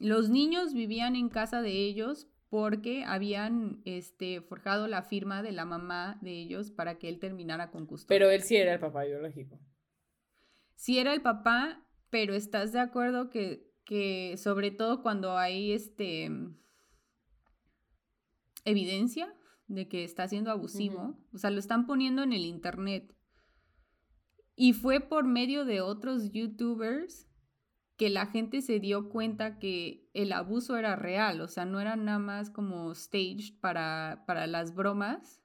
Los 0.00 0.30
niños 0.30 0.72
vivían 0.72 1.16
en 1.16 1.28
casa 1.28 1.60
de 1.60 1.72
ellos 1.72 2.28
porque 2.48 3.04
habían 3.04 3.82
este, 3.84 4.40
forjado 4.40 4.88
la 4.88 5.02
firma 5.02 5.42
de 5.42 5.52
la 5.52 5.66
mamá 5.66 6.18
de 6.22 6.30
ellos 6.30 6.70
para 6.70 6.98
que 6.98 7.10
él 7.10 7.18
terminara 7.18 7.70
con 7.70 7.84
custodia. 7.84 8.08
Pero 8.08 8.30
él 8.30 8.40
sí 8.40 8.56
era 8.56 8.72
el 8.72 8.80
papá 8.80 9.04
biológico. 9.04 9.60
Sí 10.76 10.98
era 10.98 11.12
el 11.12 11.20
papá, 11.20 11.86
pero 12.08 12.32
¿estás 12.32 12.72
de 12.72 12.80
acuerdo 12.80 13.28
que, 13.28 13.70
que 13.84 14.38
sobre 14.38 14.70
todo 14.70 15.02
cuando 15.02 15.36
hay 15.36 15.72
este 15.72 16.30
evidencia 18.64 19.30
de 19.66 19.88
que 19.88 20.04
está 20.04 20.26
siendo 20.26 20.50
abusivo, 20.50 21.18
o 21.34 21.38
sea, 21.38 21.50
lo 21.50 21.58
están 21.58 21.86
poniendo 21.86 22.22
en 22.22 22.32
el 22.32 22.46
internet. 22.46 23.14
Y 24.56 24.72
fue 24.72 25.00
por 25.00 25.26
medio 25.26 25.66
de 25.66 25.82
otros 25.82 26.32
youtubers 26.32 27.29
que 28.00 28.08
la 28.08 28.24
gente 28.24 28.62
se 28.62 28.80
dio 28.80 29.10
cuenta 29.10 29.58
que 29.58 30.08
el 30.14 30.32
abuso 30.32 30.78
era 30.78 30.96
real, 30.96 31.42
o 31.42 31.48
sea, 31.48 31.66
no 31.66 31.82
era 31.82 31.96
nada 31.96 32.18
más 32.18 32.48
como 32.48 32.94
staged 32.94 33.60
para, 33.60 34.24
para 34.26 34.46
las 34.46 34.74
bromas, 34.74 35.42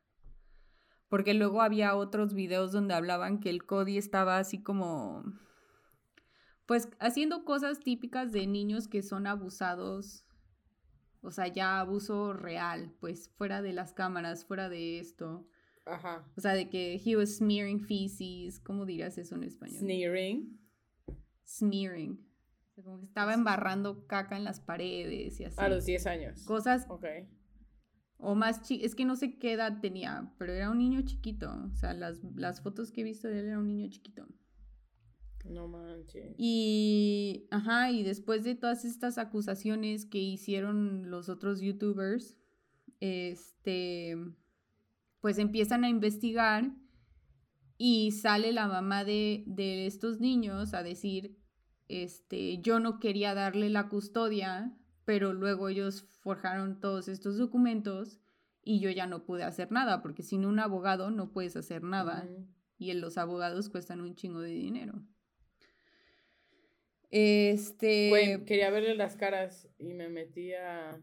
porque 1.10 1.34
luego 1.34 1.62
había 1.62 1.98
otros 1.98 2.34
videos 2.34 2.72
donde 2.72 2.94
hablaban 2.94 3.42
que 3.42 3.50
el 3.50 3.66
Cody 3.66 3.98
estaba 3.98 4.38
así 4.38 4.64
como, 4.64 5.26
pues 6.66 6.88
haciendo 7.02 7.44
cosas 7.44 7.82
típicas 7.82 8.32
de 8.32 8.48
niños 8.48 8.88
que 8.88 9.04
son 9.04 9.28
abusados, 9.28 10.24
o 11.24 11.32
sea, 11.32 11.50
ya 11.50 11.82
abuso 11.82 12.32
real, 12.32 12.96
pues 13.02 13.32
fuera 13.36 13.62
de 13.62 13.74
las 13.74 13.92
cámaras, 13.92 14.46
fuera 14.46 14.70
de 14.70 15.00
esto. 15.00 15.46
Ajá. 15.86 16.26
O 16.38 16.40
sea, 16.40 16.54
de 16.54 16.70
que 16.70 17.02
he 17.06 17.18
was 17.18 17.36
smearing 17.36 17.82
feces, 17.82 18.62
¿cómo 18.62 18.86
dirías 18.86 19.18
eso 19.18 19.36
en 19.36 19.44
español? 19.44 19.80
Sneering. 19.80 20.58
Smearing. 21.44 22.26
O 22.78 22.82
sea, 22.82 22.84
como 22.84 23.00
que 23.00 23.06
estaba 23.06 23.34
embarrando 23.34 24.06
caca 24.06 24.36
en 24.36 24.44
las 24.44 24.60
paredes 24.60 25.40
y 25.40 25.46
así. 25.46 25.56
A 25.58 25.70
los 25.70 25.86
10 25.86 26.08
años. 26.08 26.44
Cosas 26.44 26.86
Ok. 26.90 27.06
o 28.18 28.36
más 28.36 28.64
chi 28.64 28.84
es 28.84 28.96
que 28.96 29.06
no 29.06 29.16
sé 29.16 29.38
qué 29.40 29.54
edad 29.54 29.80
tenía, 29.80 30.34
pero 30.38 30.52
era 30.52 30.70
un 30.70 30.80
niño 30.80 31.02
chiquito. 31.04 31.50
O 31.72 31.76
sea, 31.78 31.94
las, 31.94 32.20
las 32.36 32.62
fotos 32.62 32.92
que 32.92 33.02
he 33.02 33.04
visto 33.06 33.30
de 33.30 33.40
él 33.40 33.46
era 33.46 33.60
un 33.60 33.68
niño 33.68 33.88
chiquito. 33.90 34.28
No 35.46 35.70
manches. 35.70 36.36
Y, 36.38 37.48
ajá, 37.50 37.92
y 37.92 38.04
después 38.04 38.44
de 38.44 38.56
todas 38.56 38.84
estas 38.84 39.18
acusaciones 39.20 40.06
que 40.06 40.18
hicieron 40.18 41.10
los 41.12 41.30
otros 41.30 41.62
youtubers, 41.62 42.38
este, 43.00 44.18
pues 45.22 45.38
empiezan 45.38 45.84
a 45.86 45.90
investigar 45.90 46.76
y 47.78 48.12
sale 48.12 48.52
la 48.54 48.68
mamá 48.68 49.06
de, 49.06 49.44
de 49.48 49.86
estos 49.86 50.20
niños 50.20 50.74
a 50.74 50.82
decir, 50.84 51.38
este, 51.88 52.60
yo 52.60 52.80
no 52.80 53.00
quería 53.00 53.34
darle 53.34 53.70
la 53.70 53.90
custodia, 53.90 54.72
pero 55.06 55.34
luego 55.34 55.70
ellos 55.70 56.04
forjaron 56.22 56.80
todos 56.80 57.08
estos 57.08 57.38
documentos 57.38 58.20
y 58.64 58.80
yo 58.80 58.90
ya 58.90 59.06
no 59.08 59.24
pude 59.26 59.44
hacer 59.44 59.72
nada, 59.72 60.02
porque 60.02 60.24
sin 60.24 60.46
un 60.46 60.60
abogado 60.60 61.12
no 61.12 61.32
puedes 61.32 61.56
hacer 61.56 61.84
nada 61.84 62.28
y 62.78 62.92
los 62.94 63.18
abogados 63.18 63.70
cuestan 63.70 64.02
un 64.02 64.16
chingo 64.16 64.40
de 64.42 64.52
dinero. 64.52 65.04
Este. 67.12 68.10
Güey, 68.10 68.46
quería 68.46 68.70
verle 68.72 68.96
las 68.96 69.16
caras 69.16 69.68
y 69.78 69.94
me 69.94 70.10
metí 70.10 70.54
a. 70.54 71.00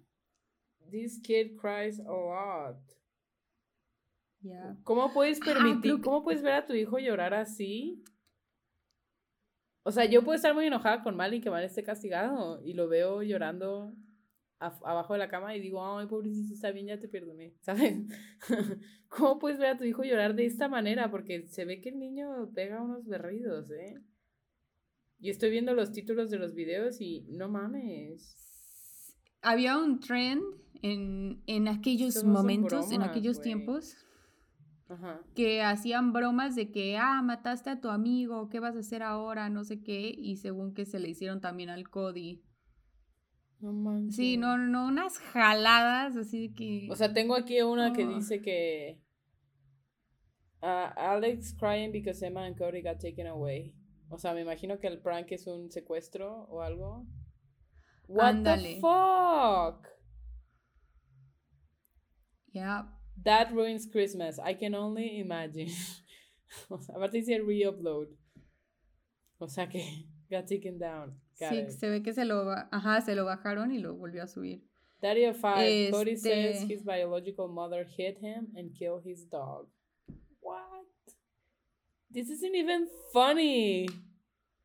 This 0.91 1.21
kid 1.23 1.57
cries 1.57 2.01
a 2.01 2.11
lot. 2.11 2.77
ya. 4.41 4.77
¿Cómo 4.83 5.13
puedes 5.15 5.41
Ah, 5.43 5.45
permitir, 5.47 5.97
que- 5.97 6.03
cómo 6.03 6.23
puedes 6.25 6.43
ver 6.43 6.55
a 6.55 6.67
tu 6.67 6.75
hijo 6.75 6.99
llorar 6.99 7.33
así? 7.35 8.03
O 9.85 9.91
sea, 9.91 10.05
yo 10.05 10.23
puedo 10.23 10.37
estar 10.37 10.55
muy 10.55 10.67
enojada 10.67 11.03
con 11.03 11.17
Mal 11.17 11.35
y 11.35 11.41
que 11.41 11.51
Mal 11.51 11.65
esté 11.65 11.83
castigado 11.83 12.63
y 12.65 12.75
lo 12.75 12.89
veo 12.89 13.23
llorando 13.23 13.93
abajo 14.59 15.15
de 15.15 15.19
la 15.19 15.29
cama 15.29 15.57
y 15.57 15.61
digo, 15.61 15.85
ay, 15.85 16.07
pobrecito, 16.07 16.55
está 16.55 16.71
bien, 16.71 16.87
ya 16.87 16.99
te 16.99 17.09
perdoné, 17.09 17.55
¿sabes? 17.61 17.97
¿Cómo 19.09 19.39
puedes 19.39 19.59
ver 19.59 19.71
a 19.71 19.77
tu 19.77 19.85
hijo 19.85 20.05
llorar 20.05 20.35
de 20.35 20.47
esta 20.47 20.69
manera? 20.69 21.11
Porque 21.11 21.49
se 21.49 21.65
ve 21.65 21.81
que 21.81 21.89
el 21.89 21.99
niño 21.99 22.51
pega 22.55 22.81
unos 22.81 23.07
berridos, 23.07 23.71
¿eh? 23.73 24.01
Yo 25.19 25.31
estoy 25.31 25.51
viendo 25.51 25.75
los 25.75 25.93
títulos 25.93 26.31
de 26.31 26.39
los 26.39 26.55
videos 26.55 27.01
y 27.01 27.27
no 27.29 27.49
mames. 27.49 28.37
Había 29.41 29.79
un 29.79 30.01
trend 30.01 30.43
en, 30.83 31.43
en 31.47 31.69
aquellos 31.69 32.25
momentos, 32.25 32.91
en 32.93 33.03
aquellos 33.03 33.37
güey. 33.37 33.45
tiempos, 33.45 33.97
Ajá. 34.89 35.23
que 35.35 35.63
hacían 35.63 36.13
bromas 36.13 36.55
de 36.55 36.71
que, 36.71 36.99
ah, 36.99 37.23
mataste 37.23 37.71
a 37.71 37.81
tu 37.81 37.89
amigo, 37.89 38.49
¿qué 38.49 38.61
vas 38.61 38.77
a 38.77 38.81
hacer 38.81 39.03
ahora? 39.03 39.49
No 39.49 39.65
sé 39.65 39.83
qué, 39.83 40.15
y 40.17 40.37
según 40.37 40.75
que 40.75 40.85
se 40.85 40.99
le 40.99 41.09
hicieron 41.09 41.41
también 41.41 41.71
al 41.71 41.89
Cody. 41.89 42.43
No 43.61 43.73
manches. 43.73 44.17
Sí, 44.17 44.37
no, 44.37 44.59
no, 44.59 44.89
unas 44.89 45.19
jaladas 45.19 46.17
así 46.17 46.49
de 46.49 46.55
que... 46.55 46.89
O 46.91 46.97
sea, 46.97 47.13
tengo 47.15 47.35
aquí 47.35 47.63
una 47.63 47.93
que 47.93 48.07
dice 48.07 48.43
que 48.43 49.01
uh, 50.63 50.93
Alex 50.97 51.55
crying 51.55 51.93
because 51.93 52.25
Emma 52.25 52.45
and 52.45 52.59
Cody 52.59 52.83
got 52.83 52.99
taken 52.99 53.27
away. 53.27 53.75
O 54.09 54.19
sea, 54.19 54.35
me 54.35 54.43
imagino 54.43 54.79
que 54.79 54.89
el 54.89 55.01
prank 55.01 55.33
es 55.33 55.47
un 55.47 55.71
secuestro 55.71 56.45
o 56.51 56.61
algo. 56.61 57.07
What 58.09 58.43
the 58.43 58.79
fuck? 58.81 59.89
ya, 62.53 62.93
That 63.25 63.53
ruins 63.53 63.87
Christmas. 63.87 64.39
I 64.39 64.55
can 64.55 64.75
only 64.75 65.21
imagine. 65.21 65.69
o 66.71 66.81
sea, 66.81 66.97
aparte 66.97 67.19
dice 67.19 67.39
re-upload. 67.41 68.09
O 69.39 69.49
sea 69.49 69.69
que 69.69 70.07
got 70.31 70.47
taken 70.47 70.79
down. 70.79 71.15
Got 71.39 71.51
sí, 71.51 71.59
it. 71.59 71.71
se 71.71 71.89
ve 71.89 72.03
que 72.03 72.13
se 72.13 72.25
lo, 72.25 72.51
ajá, 72.71 73.01
se 73.01 73.15
lo 73.15 73.25
bajaron 73.25 73.73
y 73.73 73.79
lo 73.79 73.95
volvió 73.95 74.23
a 74.23 74.27
subir. 74.27 74.63
Daddy 75.01 75.25
of 75.25 75.37
five. 75.37 75.91
Cody 75.91 76.13
Este- 76.13 76.23
says 76.23 76.63
his 76.63 76.83
biological 76.85 77.49
mother 77.49 77.85
hit 77.85 78.19
him 78.19 78.49
and 78.57 78.73
killed 78.73 79.03
his 79.05 79.25
dog. 79.25 79.67
What? 80.41 80.87
This 82.11 82.29
isn't 82.31 82.55
even 82.55 82.89
funny. 83.13 83.89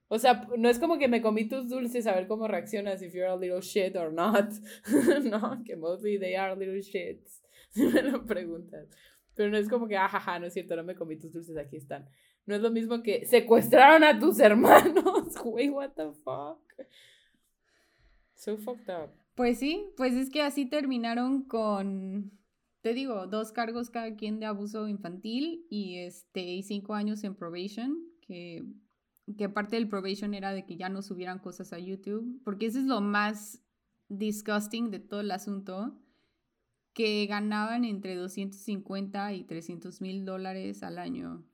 O 0.09 0.17
sea, 0.19 0.47
no 0.57 0.69
es 0.69 0.79
como 0.79 0.97
que 0.97 1.07
me 1.07 1.21
comí 1.21 1.49
tus 1.49 1.69
dulces 1.69 2.07
a 2.07 2.13
ver 2.13 2.27
cómo 2.27 2.47
reaccionas 2.47 3.01
if 3.01 3.13
you're 3.13 3.27
a 3.27 3.35
little 3.35 3.61
shit 3.61 3.95
or 3.95 4.11
not. 4.11 4.51
no, 5.23 5.63
que 5.65 5.75
mostly 5.75 6.17
they 6.17 6.35
are 6.35 6.55
little 6.55 6.81
shits. 6.81 7.41
Si 7.77 7.85
me 7.93 8.01
lo 8.01 8.25
preguntas. 8.25 8.89
Pero 9.35 9.51
no 9.51 9.57
es 9.57 9.69
como 9.69 9.87
que, 9.87 9.95
ajaja, 9.95 10.39
no 10.39 10.47
es 10.47 10.53
cierto, 10.53 10.75
no 10.75 10.83
me 10.83 10.95
comí 10.95 11.15
tus 11.17 11.31
dulces, 11.31 11.55
aquí 11.57 11.77
están. 11.77 12.09
No 12.47 12.55
es 12.55 12.61
lo 12.61 12.71
mismo 12.71 13.03
que 13.03 13.25
secuestraron 13.25 14.03
a 14.03 14.17
tus 14.19 14.39
hermanos, 14.41 15.37
güey, 15.43 15.69
what 15.69 15.91
the 15.91 16.11
fuck. 16.23 16.59
So 18.33 18.57
fucked 18.57 18.89
up. 18.89 19.11
Pues 19.35 19.59
sí, 19.59 19.85
pues 19.95 20.13
es 20.13 20.31
que 20.31 20.41
así 20.41 20.65
terminaron 20.65 21.43
con, 21.43 22.31
te 22.81 22.95
digo, 22.95 23.27
dos 23.27 23.51
cargos 23.51 23.91
cada 23.91 24.15
quien 24.15 24.39
de 24.39 24.47
abuso 24.47 24.87
infantil 24.87 25.67
y 25.69 25.97
este 25.97 26.41
y 26.41 26.63
cinco 26.63 26.95
años 26.95 27.23
en 27.23 27.35
probation, 27.35 27.95
que, 28.21 28.63
que 29.37 29.49
parte 29.49 29.75
del 29.75 29.87
probation 29.87 30.33
era 30.33 30.53
de 30.53 30.65
que 30.65 30.77
ya 30.77 30.89
no 30.89 31.03
subieran 31.03 31.37
cosas 31.37 31.73
a 31.73 31.77
YouTube, 31.77 32.41
porque 32.43 32.65
eso 32.65 32.79
es 32.79 32.85
lo 32.85 33.01
más 33.01 33.61
disgusting 34.09 34.89
de 34.89 34.99
todo 34.99 35.19
el 35.19 35.29
asunto, 35.29 35.99
que 36.97 37.27
ganaban 37.27 37.85
entre 37.85 38.15
250 38.15 39.33
y 39.33 39.43
300 39.43 40.01
mil 40.01 40.25
dólares 40.25 40.81
al 40.81 40.97
año 40.97 41.45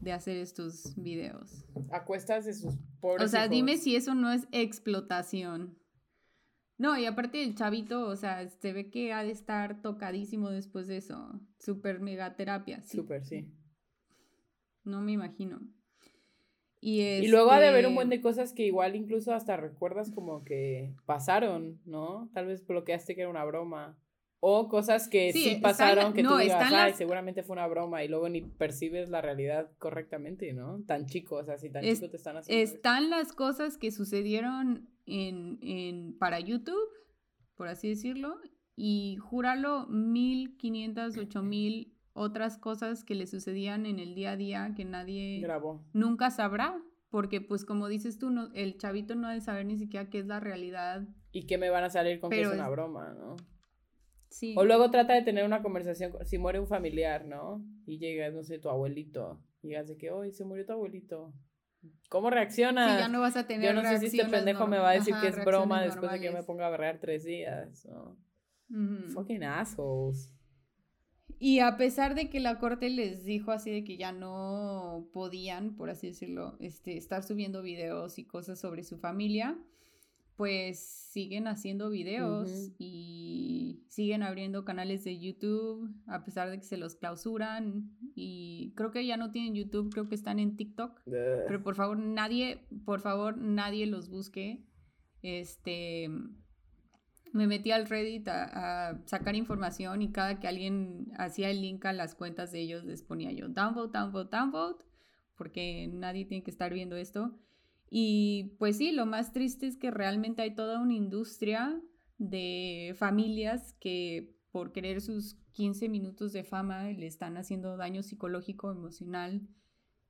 de 0.00 0.12
hacer 0.12 0.38
estos 0.38 0.94
videos. 0.96 1.66
A 1.90 2.06
cuestas 2.06 2.46
de 2.46 2.54
sus 2.54 2.78
pobres 2.98 3.26
O 3.26 3.28
sea, 3.28 3.46
dime 3.46 3.76
si 3.76 3.94
eso 3.94 4.14
no 4.14 4.32
es 4.32 4.48
explotación. 4.52 5.78
No, 6.78 6.96
y 6.96 7.04
aparte 7.04 7.44
el 7.44 7.54
chavito, 7.54 8.06
o 8.06 8.16
sea, 8.16 8.48
se 8.48 8.72
ve 8.72 8.88
que 8.88 9.12
ha 9.12 9.22
de 9.22 9.32
estar 9.32 9.82
tocadísimo 9.82 10.48
después 10.48 10.86
de 10.86 10.96
eso. 10.96 11.42
Super 11.58 12.00
mega 12.00 12.34
terapia. 12.34 12.80
Sí. 12.80 12.96
Súper, 12.96 13.22
sí. 13.26 13.52
No 14.82 15.02
me 15.02 15.12
imagino. 15.12 15.60
Y, 16.80 17.02
Y 17.02 17.28
luego 17.28 17.50
ha 17.50 17.60
de 17.60 17.68
haber 17.68 17.84
un 17.84 17.92
este, 17.92 17.94
buen 17.96 18.08
de 18.08 18.22
cosas 18.22 18.54
que 18.54 18.64
igual 18.64 18.96
incluso 18.96 19.34
hasta 19.34 19.58
recuerdas 19.58 20.10
como 20.10 20.42
que 20.42 20.94
pasaron, 21.04 21.82
¿no? 21.84 22.30
Tal 22.32 22.46
vez 22.46 22.66
bloqueaste 22.66 23.14
que 23.14 23.20
era 23.20 23.30
una 23.30 23.44
broma. 23.44 23.98
O 24.40 24.68
cosas 24.68 25.08
que 25.08 25.32
Sí, 25.32 25.58
pasaron 25.62 26.12
que 26.12 26.22
no, 26.22 26.32
tú 26.32 26.36
digas, 26.38 26.62
ay, 26.66 26.90
las- 26.90 26.96
seguramente 26.98 27.42
fue 27.42 27.54
una 27.54 27.66
broma 27.66 28.04
y 28.04 28.08
luego 28.08 28.28
ni 28.28 28.42
percibes 28.42 29.08
la 29.08 29.20
realidad 29.22 29.70
correctamente, 29.78 30.52
¿no? 30.52 30.82
Tan 30.86 31.06
chico, 31.06 31.36
o 31.36 31.44
sea, 31.44 31.58
si 31.58 31.70
tan 31.70 31.84
Es- 31.84 31.98
chico 31.98 32.10
te 32.10 32.16
están 32.18 32.36
haciendo. 32.36 32.62
eso. 32.62 32.74
Están 32.74 33.10
las 33.10 33.32
cosas 33.32 33.78
que 33.78 33.90
sucedieron 33.90 34.88
en, 35.06 35.58
en, 35.62 36.18
para 36.18 36.38
YouTube, 36.40 36.88
por 37.56 37.68
así 37.68 37.88
decirlo, 37.88 38.36
y 38.76 39.16
júralo, 39.16 39.86
1500, 39.88 41.16
8000 41.16 41.94
otras 42.12 42.58
cosas 42.58 43.04
que 43.04 43.14
le 43.14 43.26
sucedían 43.26 43.86
en 43.86 43.98
el 43.98 44.14
día 44.14 44.32
a 44.32 44.36
día 44.36 44.72
que 44.76 44.84
nadie 44.84 45.40
Grabó. 45.40 45.84
nunca 45.92 46.30
sabrá, 46.30 46.80
porque 47.10 47.40
pues 47.40 47.64
como 47.64 47.88
dices 47.88 48.18
tú, 48.18 48.30
no, 48.30 48.50
el 48.54 48.76
chavito 48.78 49.14
no 49.14 49.28
ha 49.28 49.32
de 49.34 49.40
saber 49.40 49.64
ni 49.66 49.78
siquiera 49.78 50.08
qué 50.10 50.18
es 50.18 50.26
la 50.26 50.40
realidad. 50.40 51.06
Y 51.32 51.46
que 51.46 51.56
me 51.58 51.70
van 51.70 51.84
a 51.84 51.90
salir 51.90 52.20
con 52.20 52.30
que 52.30 52.42
es 52.42 52.48
una 52.48 52.64
es- 52.66 52.70
broma, 52.70 53.14
¿no? 53.14 53.36
Sí. 54.28 54.54
O 54.56 54.64
luego 54.64 54.90
trata 54.90 55.14
de 55.14 55.22
tener 55.22 55.44
una 55.44 55.62
conversación, 55.62 56.12
con- 56.12 56.26
si 56.26 56.38
muere 56.38 56.60
un 56.60 56.66
familiar, 56.66 57.24
¿no? 57.24 57.64
Y 57.86 57.98
llega, 57.98 58.30
no 58.30 58.42
sé, 58.42 58.58
tu 58.58 58.68
abuelito. 58.68 59.40
Y 59.62 59.68
llegas 59.68 59.88
de 59.88 59.96
que, 59.96 60.10
hoy 60.10 60.32
se 60.32 60.44
murió 60.44 60.66
tu 60.66 60.72
abuelito. 60.72 61.32
¿Cómo 62.08 62.30
reaccionas? 62.30 62.92
Sí, 62.92 62.98
ya 63.00 63.08
no 63.08 63.20
vas 63.20 63.36
a 63.36 63.46
tener 63.46 63.74
Yo 63.74 63.80
no 63.80 63.88
sé 63.88 63.98
si 63.98 64.18
este 64.18 64.30
pendejo 64.30 64.66
me 64.66 64.78
va 64.78 64.90
a 64.90 64.94
decir 64.94 65.14
ajá, 65.14 65.22
que 65.22 65.28
es 65.28 65.44
broma 65.44 65.82
después 65.82 66.10
de 66.12 66.20
que 66.20 66.30
me 66.30 66.42
ponga 66.42 66.66
a 66.66 66.70
berrear 66.70 66.98
tres 67.00 67.24
días. 67.24 67.86
¿no? 67.86 68.16
Fucking 69.12 69.44
assholes. 69.44 70.32
Y 71.38 71.58
a 71.60 71.76
pesar 71.76 72.14
de 72.14 72.30
que 72.30 72.40
la 72.40 72.58
corte 72.58 72.88
les 72.88 73.24
dijo 73.24 73.50
así 73.50 73.70
de 73.70 73.84
que 73.84 73.96
ya 73.96 74.10
no 74.12 75.08
podían, 75.12 75.76
por 75.76 75.90
así 75.90 76.08
decirlo, 76.08 76.56
este, 76.60 76.96
estar 76.96 77.22
subiendo 77.22 77.62
videos 77.62 78.18
y 78.18 78.24
cosas 78.24 78.58
sobre 78.58 78.82
su 78.84 78.98
familia, 78.98 79.58
pues 80.36 80.78
siguen 81.10 81.46
haciendo 81.46 81.88
videos 81.88 82.72
y 82.78 83.82
siguen 83.88 84.22
abriendo 84.22 84.66
canales 84.66 85.02
de 85.02 85.18
YouTube, 85.18 85.90
a 86.06 86.24
pesar 86.24 86.50
de 86.50 86.58
que 86.58 86.64
se 86.64 86.76
los 86.76 86.94
clausuran. 86.94 87.90
Y 88.14 88.74
creo 88.76 88.90
que 88.90 89.06
ya 89.06 89.16
no 89.16 89.30
tienen 89.30 89.54
YouTube, 89.54 89.90
creo 89.90 90.08
que 90.10 90.14
están 90.14 90.38
en 90.38 90.56
TikTok. 90.56 91.00
Pero 91.04 91.62
por 91.62 91.74
favor, 91.74 91.98
nadie, 91.98 92.66
por 92.84 93.00
favor, 93.00 93.38
nadie 93.38 93.86
los 93.86 94.10
busque. 94.10 94.62
Este, 95.22 96.10
me 97.32 97.46
metí 97.46 97.70
al 97.70 97.88
Reddit 97.88 98.28
a, 98.28 98.90
a 98.90 99.06
sacar 99.06 99.36
información 99.36 100.02
y 100.02 100.12
cada 100.12 100.38
que 100.38 100.48
alguien 100.48 101.12
hacía 101.16 101.50
el 101.50 101.62
link 101.62 101.86
a 101.86 101.94
las 101.94 102.14
cuentas 102.14 102.52
de 102.52 102.60
ellos 102.60 102.84
les 102.84 103.02
ponía 103.02 103.32
yo 103.32 103.48
downvote, 103.48 103.98
downvote, 103.98 104.36
downvote, 104.36 104.84
porque 105.34 105.88
nadie 105.90 106.26
tiene 106.26 106.44
que 106.44 106.50
estar 106.50 106.74
viendo 106.74 106.96
esto. 106.96 107.38
Y 107.88 108.56
pues 108.58 108.78
sí, 108.78 108.92
lo 108.92 109.06
más 109.06 109.32
triste 109.32 109.66
es 109.66 109.76
que 109.76 109.90
realmente 109.90 110.42
hay 110.42 110.54
toda 110.54 110.80
una 110.80 110.94
industria 110.94 111.80
de 112.18 112.94
familias 112.98 113.74
que 113.74 114.36
por 114.50 114.72
querer 114.72 115.00
sus 115.00 115.36
15 115.52 115.88
minutos 115.88 116.32
de 116.32 116.44
fama 116.44 116.90
le 116.90 117.06
están 117.06 117.36
haciendo 117.36 117.76
daño 117.76 118.02
psicológico, 118.02 118.70
emocional 118.70 119.46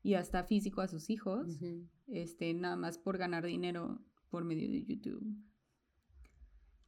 y 0.03 0.15
hasta 0.15 0.45
físico 0.45 0.81
a 0.81 0.89
sus 0.89 1.11
hijos, 1.11 1.59
este, 2.07 2.55
nada 2.55 2.77
más 2.77 2.99
por 2.99 3.19
ganar 3.19 3.45
dinero 3.45 4.01
por 4.31 4.45
medio 4.45 4.71
de 4.71 4.85
YouTube. 4.85 5.25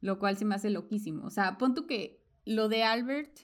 Lo 0.01 0.19
cual 0.19 0.37
se 0.37 0.45
me 0.45 0.55
hace 0.55 0.69
loquísimo. 0.69 1.25
O 1.25 1.29
sea, 1.29 1.57
pon 1.57 1.75
tú 1.75 1.85
que 1.85 2.23
lo 2.45 2.69
de 2.69 2.83
Albert, 2.83 3.39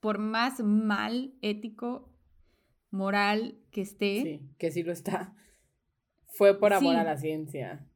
por 0.00 0.18
más 0.18 0.60
mal 0.60 1.34
ético, 1.40 2.12
moral 2.90 3.58
que 3.70 3.82
esté, 3.82 4.22
Sí, 4.22 4.50
que 4.58 4.70
sí 4.72 4.82
lo 4.82 4.92
está. 4.92 5.34
Fue 6.36 6.58
por 6.58 6.72
amor 6.72 6.94
Sí. 6.94 7.00
a 7.00 7.04
la 7.04 7.16
ciencia. 7.16 7.86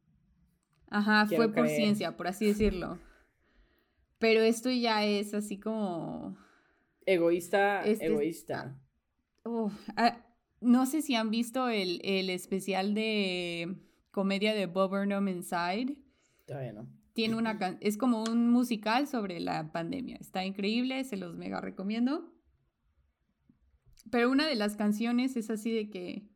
Ajá, 0.89 1.27
Quiero 1.29 1.45
fue 1.45 1.53
por 1.55 1.69
ciencia, 1.69 2.17
por 2.17 2.27
así 2.27 2.47
decirlo. 2.47 2.99
Pero 4.19 4.41
esto 4.43 4.71
ya 4.71 5.05
es 5.05 5.33
así 5.35 5.59
como... 5.59 6.37
Egoísta, 7.07 7.81
Este 7.85 8.05
es- 8.07 8.11
egoísta. 8.11 8.79
Ah, 9.97 10.25
no 10.61 10.85
sé 10.87 11.01
si 11.03 11.15
han 11.15 11.31
visto 11.31 11.69
el, 11.69 12.01
el 12.05 12.29
especial 12.31 12.95
de 12.95 13.77
comedia 14.11 14.55
de 14.55 14.67
Bob 14.67 14.91
Burnham 14.91 15.29
Inside. 15.29 15.97
Todavía 16.47 16.73
no. 16.73 16.87
Tiene 17.15 17.37
una 17.37 17.59
can- 17.59 17.79
es 17.81 17.97
como 17.97 18.23
un 18.25 18.51
musical 18.51 19.07
sobre 19.09 19.41
la 19.41 19.73
pandemia. 19.73 20.17
Está 20.21 20.45
increíble, 20.45 21.03
se 21.05 21.17
los 21.17 21.37
mega 21.37 21.61
recomiendo. 21.61 22.33
Pero 24.11 24.31
una 24.31 24.47
de 24.47 24.57
las 24.57 24.77
canciones 24.77 25.37
es 25.37 25.51
así 25.51 25.73
de 25.73 25.89
que. 25.91 26.29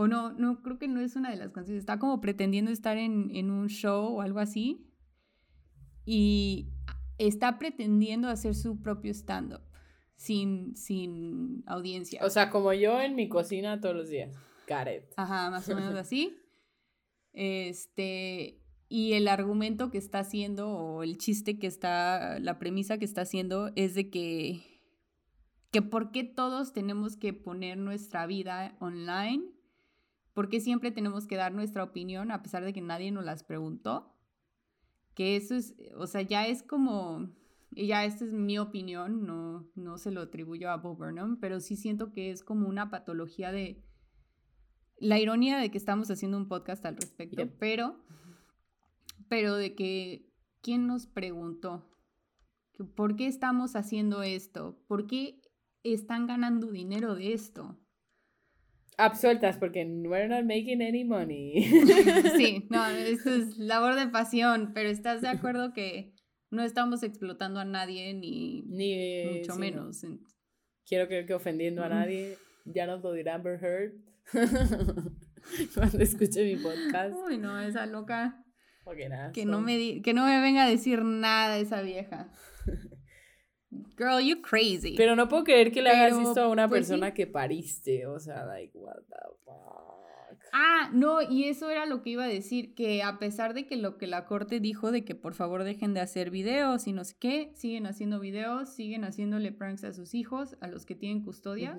O 0.00 0.06
no, 0.06 0.30
no, 0.30 0.62
creo 0.62 0.78
que 0.78 0.86
no 0.86 1.00
es 1.00 1.16
una 1.16 1.28
de 1.32 1.36
las 1.36 1.50
canciones. 1.50 1.80
Está 1.80 1.98
como 1.98 2.20
pretendiendo 2.20 2.70
estar 2.70 2.96
en, 2.98 3.34
en 3.34 3.50
un 3.50 3.66
show 3.66 4.14
o 4.14 4.20
algo 4.20 4.38
así. 4.38 4.86
Y 6.04 6.68
está 7.18 7.58
pretendiendo 7.58 8.28
hacer 8.28 8.54
su 8.54 8.80
propio 8.80 9.12
stand-up. 9.12 9.62
Sin, 10.14 10.76
sin 10.76 11.64
audiencia. 11.66 12.24
O 12.24 12.30
sea, 12.30 12.48
como 12.48 12.72
yo 12.74 13.00
en 13.00 13.16
mi 13.16 13.28
cocina 13.28 13.80
todos 13.80 13.96
los 13.96 14.08
días. 14.08 14.36
It. 14.68 15.02
Ajá, 15.16 15.50
más 15.50 15.68
o 15.68 15.74
menos 15.74 15.94
así. 15.96 16.38
Este, 17.32 18.62
y 18.88 19.14
el 19.14 19.26
argumento 19.26 19.90
que 19.90 19.98
está 19.98 20.20
haciendo, 20.20 20.70
o 20.70 21.02
el 21.02 21.18
chiste 21.18 21.58
que 21.58 21.66
está, 21.66 22.38
la 22.38 22.60
premisa 22.60 22.98
que 22.98 23.04
está 23.04 23.22
haciendo 23.22 23.72
es 23.74 23.96
de 23.96 24.10
que, 24.10 24.60
que 25.72 25.82
por 25.82 26.12
qué 26.12 26.22
todos 26.22 26.72
tenemos 26.72 27.16
que 27.16 27.32
poner 27.32 27.78
nuestra 27.78 28.28
vida 28.28 28.76
online, 28.78 29.57
por 30.38 30.48
qué 30.48 30.60
siempre 30.60 30.92
tenemos 30.92 31.26
que 31.26 31.34
dar 31.34 31.52
nuestra 31.52 31.82
opinión 31.82 32.30
a 32.30 32.44
pesar 32.44 32.64
de 32.64 32.72
que 32.72 32.80
nadie 32.80 33.10
nos 33.10 33.24
las 33.24 33.42
preguntó. 33.42 34.14
Que 35.14 35.34
eso 35.34 35.56
es, 35.56 35.74
o 35.96 36.06
sea, 36.06 36.22
ya 36.22 36.46
es 36.46 36.62
como, 36.62 37.28
y 37.72 37.88
ya 37.88 38.04
esta 38.04 38.24
es 38.24 38.30
mi 38.30 38.56
opinión, 38.56 39.26
no, 39.26 39.68
no 39.74 39.98
se 39.98 40.12
lo 40.12 40.20
atribuyo 40.20 40.70
a 40.70 40.76
Bob 40.76 40.96
Burnham, 40.96 41.40
pero 41.40 41.58
sí 41.58 41.74
siento 41.74 42.12
que 42.12 42.30
es 42.30 42.44
como 42.44 42.68
una 42.68 42.88
patología 42.88 43.50
de, 43.50 43.82
la 44.98 45.18
ironía 45.18 45.58
de 45.58 45.72
que 45.72 45.78
estamos 45.78 46.08
haciendo 46.08 46.36
un 46.36 46.46
podcast 46.46 46.86
al 46.86 46.94
respecto, 46.94 47.42
pero, 47.58 47.98
pero 49.28 49.56
de 49.56 49.74
que, 49.74 50.30
¿quién 50.62 50.86
nos 50.86 51.08
preguntó? 51.08 51.90
¿Por 52.94 53.16
qué 53.16 53.26
estamos 53.26 53.74
haciendo 53.74 54.22
esto? 54.22 54.80
¿Por 54.86 55.08
qué 55.08 55.42
están 55.82 56.28
ganando 56.28 56.70
dinero 56.70 57.16
de 57.16 57.32
esto? 57.32 57.76
Absueltas 58.98 59.56
porque 59.56 59.84
we're 59.86 60.28
not 60.28 60.44
making 60.44 60.82
any 60.82 61.04
money. 61.04 61.54
Sí, 62.36 62.66
no, 62.70 62.86
esto 62.88 63.30
es 63.34 63.56
labor 63.56 63.94
de 63.94 64.08
pasión, 64.08 64.72
pero 64.74 64.88
¿estás 64.90 65.20
de 65.22 65.28
acuerdo 65.28 65.72
que 65.72 66.12
no 66.50 66.62
estamos 66.62 67.02
explotando 67.02 67.60
a 67.60 67.64
nadie 67.64 68.12
ni 68.14 68.62
Ni 68.62 69.24
mucho 69.38 69.52
sí, 69.54 69.58
no. 69.58 69.64
menos? 69.64 70.04
En- 70.04 70.20
Quiero 70.84 71.06
creer 71.06 71.26
que 71.26 71.34
ofendiendo 71.34 71.84
a 71.84 71.88
nadie. 71.88 72.36
Ya 72.64 72.86
nos 72.86 73.02
lo 73.02 73.12
dirá 73.12 73.34
Amber 73.36 73.62
Heard. 73.62 73.92
Cuando 75.74 75.98
escuche 75.98 76.44
mi 76.44 76.56
podcast. 76.56 77.14
Uy, 77.26 77.38
no, 77.38 77.58
esa 77.60 77.86
loca. 77.86 78.42
Que 79.34 79.44
no, 79.44 79.60
me 79.60 80.00
que 80.00 80.14
no 80.14 80.24
me 80.24 80.40
venga 80.40 80.64
a 80.64 80.68
decir 80.68 81.04
nada 81.04 81.58
esa 81.58 81.82
vieja. 81.82 82.30
Girl, 83.70 84.20
you 84.20 84.40
crazy. 84.40 84.94
Pero 84.96 85.14
no 85.14 85.28
puedo 85.28 85.44
creer 85.44 85.72
que 85.72 85.82
le 85.82 85.90
hagas 85.90 86.16
Pero, 86.16 86.28
esto 86.28 86.42
a 86.42 86.48
una 86.48 86.68
pues, 86.68 86.86
sí. 86.86 86.92
persona 86.92 87.12
que 87.14 87.26
pariste. 87.26 88.06
O 88.06 88.18
sea, 88.18 88.44
like, 88.46 88.76
what 88.78 88.96
the 89.08 89.16
fuck. 89.44 89.98
Ah, 90.52 90.90
no, 90.92 91.20
y 91.22 91.44
eso 91.44 91.70
era 91.70 91.86
lo 91.86 92.02
que 92.02 92.10
iba 92.10 92.24
a 92.24 92.28
decir, 92.28 92.74
que 92.74 93.02
a 93.02 93.18
pesar 93.18 93.54
de 93.54 93.66
que 93.66 93.76
lo 93.76 93.98
que 93.98 94.06
la 94.06 94.24
corte 94.24 94.60
dijo 94.60 94.90
de 94.90 95.04
que 95.04 95.14
por 95.14 95.34
favor 95.34 95.64
dejen 95.64 95.94
de 95.94 96.00
hacer 96.00 96.30
videos 96.30 96.86
y 96.86 96.92
no 96.92 97.04
sé 97.04 97.16
qué, 97.18 97.52
siguen 97.54 97.86
haciendo 97.86 98.20
videos, 98.20 98.74
siguen 98.74 99.04
haciéndole 99.04 99.52
pranks 99.52 99.84
a 99.84 99.92
sus 99.92 100.14
hijos, 100.14 100.56
a 100.60 100.68
los 100.68 100.86
que 100.86 100.94
tienen 100.94 101.22
custodia. 101.22 101.78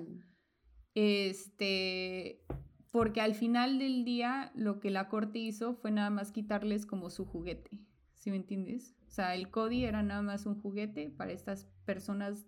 Este, 0.94 2.42
porque 2.90 3.20
al 3.20 3.34
final 3.34 3.78
del 3.78 4.04
día 4.04 4.52
lo 4.54 4.80
que 4.80 4.90
la 4.90 5.08
corte 5.08 5.38
hizo 5.38 5.74
fue 5.74 5.90
nada 5.90 6.10
más 6.10 6.32
quitarles 6.32 6.86
como 6.86 7.10
su 7.10 7.24
juguete, 7.24 7.70
¿sí 8.14 8.30
me 8.30 8.36
entiendes? 8.36 8.94
O 9.10 9.12
sea, 9.12 9.34
el 9.34 9.50
Cody 9.50 9.86
era 9.86 10.04
nada 10.04 10.22
más 10.22 10.46
un 10.46 10.62
juguete 10.62 11.10
para 11.10 11.32
estas 11.32 11.64
personas 11.84 12.46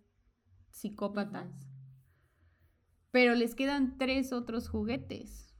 psicópatas. 0.70 1.68
Pero 3.10 3.34
les 3.34 3.56
quedan 3.56 3.98
tres 3.98 4.32
otros 4.32 4.68
juguetes. 4.68 5.56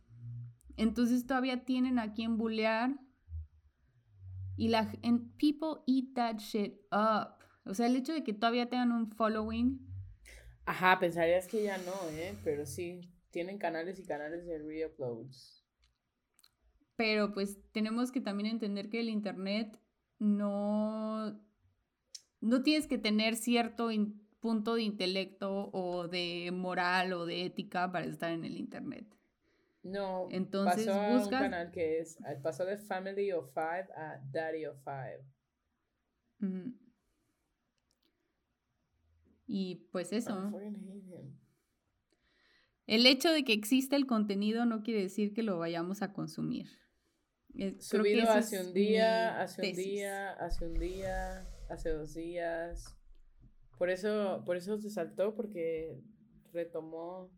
Entonces 0.77 1.27
todavía 1.27 1.65
tienen 1.65 1.99
a 1.99 2.15
quien 2.15 2.39
bullear. 2.39 3.01
Y 4.57 4.69
la 4.69 4.93
and 5.03 5.37
people 5.39 5.83
eat 5.89 6.15
that 6.15 6.37
shit 6.37 6.81
up. 6.93 7.35
O 7.65 7.75
sea, 7.75 7.87
el 7.87 7.97
hecho 7.97 8.13
de 8.13 8.23
que 8.23 8.33
todavía 8.33 8.71
tengan 8.71 8.93
un 8.93 9.11
following. 9.11 9.85
Ajá, 10.67 11.01
pensarías 11.01 11.49
que 11.49 11.65
ya 11.65 11.79
no, 11.79 12.11
¿eh? 12.11 12.39
Pero 12.45 12.65
sí, 12.65 13.13
tienen 13.31 13.59
canales 13.59 13.99
y 13.99 14.05
canales 14.05 14.47
de 14.47 14.59
reuploads. 14.61 15.67
Pero 16.95 17.33
pues 17.33 17.59
tenemos 17.73 18.13
que 18.13 18.21
también 18.21 18.49
entender 18.49 18.89
que 18.89 19.01
el 19.01 19.09
internet 19.09 19.82
no. 20.23 21.37
No 22.41 22.63
tienes 22.63 22.87
que 22.87 22.99
tener 22.99 23.37
cierto 23.37 23.89
punto 24.41 24.77
de 24.77 24.83
intelecto 24.83 25.71
o 25.73 26.09
de 26.09 26.51
moral 26.53 27.13
o 27.13 27.27
de 27.27 27.45
ética 27.45 27.91
para 27.91 28.07
estar 28.07 28.31
en 28.31 28.45
el 28.45 28.57
internet. 28.57 29.07
No, 29.83 30.29
entonces 30.31 30.87
pasó 30.87 31.01
a 31.01 31.25
un 31.25 31.29
canal 31.29 31.73
que 31.73 31.99
es, 31.99 32.19
pasó 32.41 32.65
de 32.65 32.77
Family 32.79 33.33
of 33.33 33.53
Five 33.53 33.89
a 33.97 34.21
Daddy 34.31 34.67
of 34.67 34.77
Five. 34.85 35.25
Y 39.47 39.89
pues 39.91 40.13
eso. 40.13 40.53
El 42.87 43.07
hecho 43.07 43.31
de 43.31 43.45
que 43.45 43.53
exista 43.53 43.97
el 43.97 44.07
contenido 44.07 44.67
no 44.67 44.83
quiere 44.83 45.03
decir 45.03 45.35
que 45.35 45.43
lo 45.43 45.59
vayamos 45.59 46.03
a 46.03 46.13
consumir. 46.13 46.69
Eh, 47.55 47.77
Subido 47.81 48.31
hace 48.31 48.65
un 48.65 48.73
día, 48.73 49.41
hace 49.41 49.69
un 49.69 49.77
día, 49.77 50.33
hace 50.33 50.67
un 50.67 50.75
día, 50.75 51.47
hace 51.69 51.91
dos 51.91 52.15
días. 52.15 52.97
Por 53.79 53.91
eso, 53.91 54.43
por 54.47 54.57
eso 54.57 54.79
se 54.79 54.91
saltó, 54.91 55.35
porque 55.35 56.01
retomó. 56.53 57.31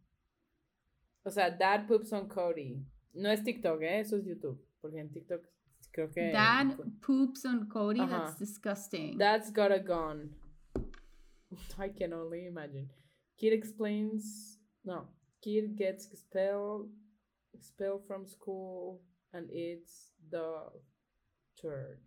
O 1.24 1.30
sea, 1.30 1.50
Dad 1.50 1.86
Poops 1.86 2.12
on 2.12 2.28
Cody. 2.28 2.86
No 3.12 3.30
es 3.30 3.42
TikTok, 3.42 3.82
¿eh? 3.82 4.00
Eso 4.00 4.16
es 4.16 4.24
YouTube. 4.24 4.62
Porque 4.80 5.00
en 5.00 5.10
TikTok 5.10 5.42
creo 5.90 6.10
que. 6.10 6.30
Dad 6.30 6.76
Poops 7.00 7.44
on 7.46 7.68
Cody, 7.68 8.00
that's 8.06 8.38
disgusting. 8.38 9.18
Dad's 9.18 9.50
got 9.50 9.72
a 9.72 9.78
gun. 9.78 10.36
I 11.78 11.88
can 11.88 12.12
only 12.12 12.46
imagine. 12.46 12.88
Kid 13.36 13.52
explains. 13.52 14.58
No. 14.84 15.08
Kid 15.40 15.76
gets 15.76 16.06
expelled, 16.12 16.90
expelled 17.52 18.06
from 18.06 18.26
school 18.26 19.00
and 19.34 19.48
it's 19.52 20.12
the 20.30 20.54
turd. 21.60 21.98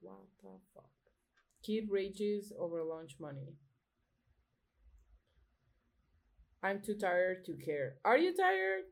What 0.00 0.28
the 0.42 0.50
fuck? 0.74 0.84
Kid 1.64 1.88
rages 1.90 2.52
over 2.60 2.84
lunch 2.84 3.16
money. 3.18 3.56
I'm 6.62 6.80
too 6.80 6.94
tired 6.94 7.44
to 7.46 7.54
care. 7.54 7.94
Are 8.04 8.18
you 8.18 8.34
tired? 8.36 8.84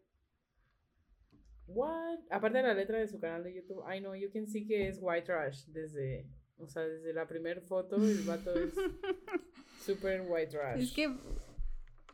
What? 1.67 2.19
Aparte 2.31 2.55
de 2.55 2.63
la 2.63 2.75
letra 2.75 2.99
de 2.99 3.09
su 3.09 3.19
canal 3.19 3.45
de 3.45 3.51
YouTube, 3.51 3.87
I 3.87 3.99
know 3.99 4.13
you 4.13 4.31
can 4.31 4.47
see 4.47 4.65
que 4.65 4.89
es 4.89 4.99
white 5.01 5.27
trash 5.27 5.65
desde, 5.73 6.25
o 6.59 6.67
sea, 6.67 6.83
desde 6.83 7.15
la 7.15 7.27
primera 7.27 7.61
foto 7.61 7.97
el 7.97 8.25
vato 8.27 8.53
es 8.53 8.75
super 9.81 10.23
white 10.29 10.51
trash. 10.51 10.81
Es 10.81 10.93
que 10.93 11.09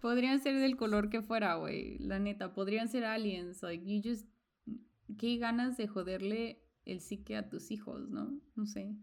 podrían 0.00 0.40
ser 0.40 0.58
del 0.58 0.76
color 0.76 1.10
que 1.10 1.22
fuera, 1.22 1.56
güey, 1.56 1.98
la 1.98 2.18
neta, 2.18 2.54
podrían 2.54 2.88
ser 2.88 3.04
aliens, 3.04 3.62
like 3.62 3.84
you 3.84 4.00
just 4.02 4.26
qué 5.16 5.38
ganas 5.38 5.76
de 5.76 5.86
joderle 5.88 6.62
el 6.84 7.00
psique 7.00 7.36
a 7.36 7.48
tus 7.48 7.70
hijos, 7.70 8.08
¿no? 8.08 8.40
No 8.54 8.66
sé. 8.66 8.94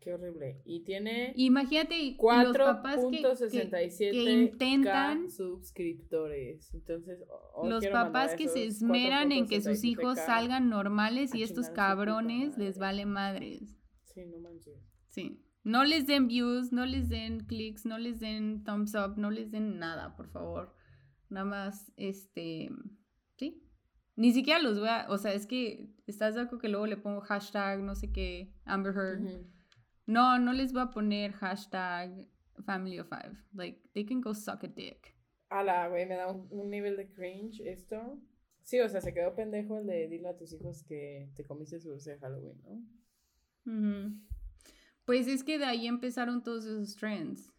Qué 0.00 0.14
horrible. 0.14 0.62
Y 0.64 0.84
tiene. 0.84 1.32
Imagínate 1.36 2.16
4.67 2.16 4.10
que, 4.10 4.30
intentan. 4.30 5.28
suscriptores. 5.28 6.72
Entonces. 6.72 7.20
los 7.64 7.86
papás 7.88 8.36
que 8.36 8.48
se 8.48 8.64
esmeran 8.64 9.32
en 9.32 9.48
que 9.48 9.60
sus 9.60 9.82
hijos 9.84 10.18
salgan 10.18 10.68
normales 10.70 11.34
y 11.34 11.42
estos 11.42 11.68
cabrones 11.70 12.56
les 12.58 12.78
vale 12.78 13.06
madres. 13.06 13.76
Sí, 14.04 14.24
no 14.24 14.38
manches. 14.38 14.78
Sí. 15.08 15.42
No 15.68 15.84
les 15.84 16.06
den 16.06 16.28
views, 16.28 16.72
no 16.72 16.86
les 16.86 17.10
den 17.10 17.40
clics, 17.44 17.84
no 17.84 17.98
les 17.98 18.18
den 18.20 18.64
thumbs 18.64 18.94
up, 18.94 19.18
no 19.18 19.30
les 19.30 19.50
den 19.50 19.78
nada, 19.78 20.16
por 20.16 20.30
favor. 20.30 20.74
Nada 21.28 21.44
más, 21.44 21.92
este. 21.98 22.70
Sí. 23.36 23.62
Ni 24.16 24.32
siquiera 24.32 24.60
los 24.60 24.78
voy 24.78 24.88
a. 24.88 25.04
O 25.10 25.18
sea, 25.18 25.34
es 25.34 25.46
que. 25.46 25.90
¿Estás 26.06 26.34
de 26.36 26.40
acuerdo 26.40 26.62
que 26.62 26.70
luego 26.70 26.86
le 26.86 26.96
pongo 26.96 27.20
hashtag, 27.20 27.80
no 27.80 27.94
sé 27.94 28.10
qué, 28.10 28.50
Amber 28.64 28.94
Heard? 28.94 29.44
No, 30.06 30.38
no 30.38 30.54
les 30.54 30.72
voy 30.72 30.80
a 30.80 30.90
poner 30.90 31.32
hashtag 31.32 32.26
Family 32.64 32.98
of 32.98 33.10
Five. 33.10 33.36
Like, 33.52 33.78
they 33.92 34.06
can 34.06 34.22
go 34.22 34.32
suck 34.32 34.64
a 34.64 34.68
dick. 34.68 35.14
Ala, 35.50 35.88
güey, 35.88 36.06
me 36.06 36.14
da 36.14 36.32
un, 36.32 36.70
nivel 36.70 36.96
de 36.96 37.12
cringe 37.12 37.60
esto. 37.66 38.18
Sí, 38.62 38.80
o 38.80 38.88
sea, 38.88 39.02
se 39.02 39.12
quedó 39.12 39.34
pendejo 39.34 39.80
el 39.80 39.86
de 39.86 40.08
dile 40.08 40.30
a 40.30 40.36
tus 40.38 40.50
hijos 40.54 40.82
que 40.82 41.30
te 41.36 41.44
comiste 41.44 41.78
su 41.78 41.90
dulce 41.90 42.12
de 42.12 42.18
Halloween, 42.20 42.62
¿no? 42.62 42.82
Pues 45.08 45.26
es 45.26 45.42
que 45.42 45.56
de 45.58 45.64
ahí 45.64 45.86
empezaron 45.86 46.42
todos 46.42 46.66
esos 46.66 46.94
trends. 46.96 47.50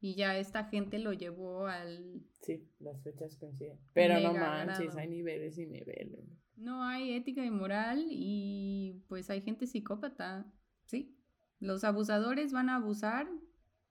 Y 0.00 0.14
ya 0.14 0.38
esta 0.38 0.64
gente 0.64 0.98
lo 0.98 1.12
llevó 1.12 1.66
al. 1.66 2.22
Sí, 2.40 2.66
las 2.78 3.02
fechas 3.02 3.36
coinciden. 3.36 3.78
Pero 3.92 4.18
no 4.20 4.32
manches, 4.32 4.96
hay 4.96 5.06
niveles 5.06 5.58
y 5.58 5.66
niveles. 5.66 6.24
No 6.56 6.82
hay 6.82 7.12
ética 7.12 7.44
y 7.44 7.50
moral 7.50 8.06
y 8.08 9.04
pues 9.06 9.28
hay 9.28 9.42
gente 9.42 9.66
psicópata. 9.66 10.50
Sí. 10.86 11.14
Los 11.60 11.84
abusadores 11.84 12.54
van 12.54 12.70
a 12.70 12.76
abusar, 12.76 13.28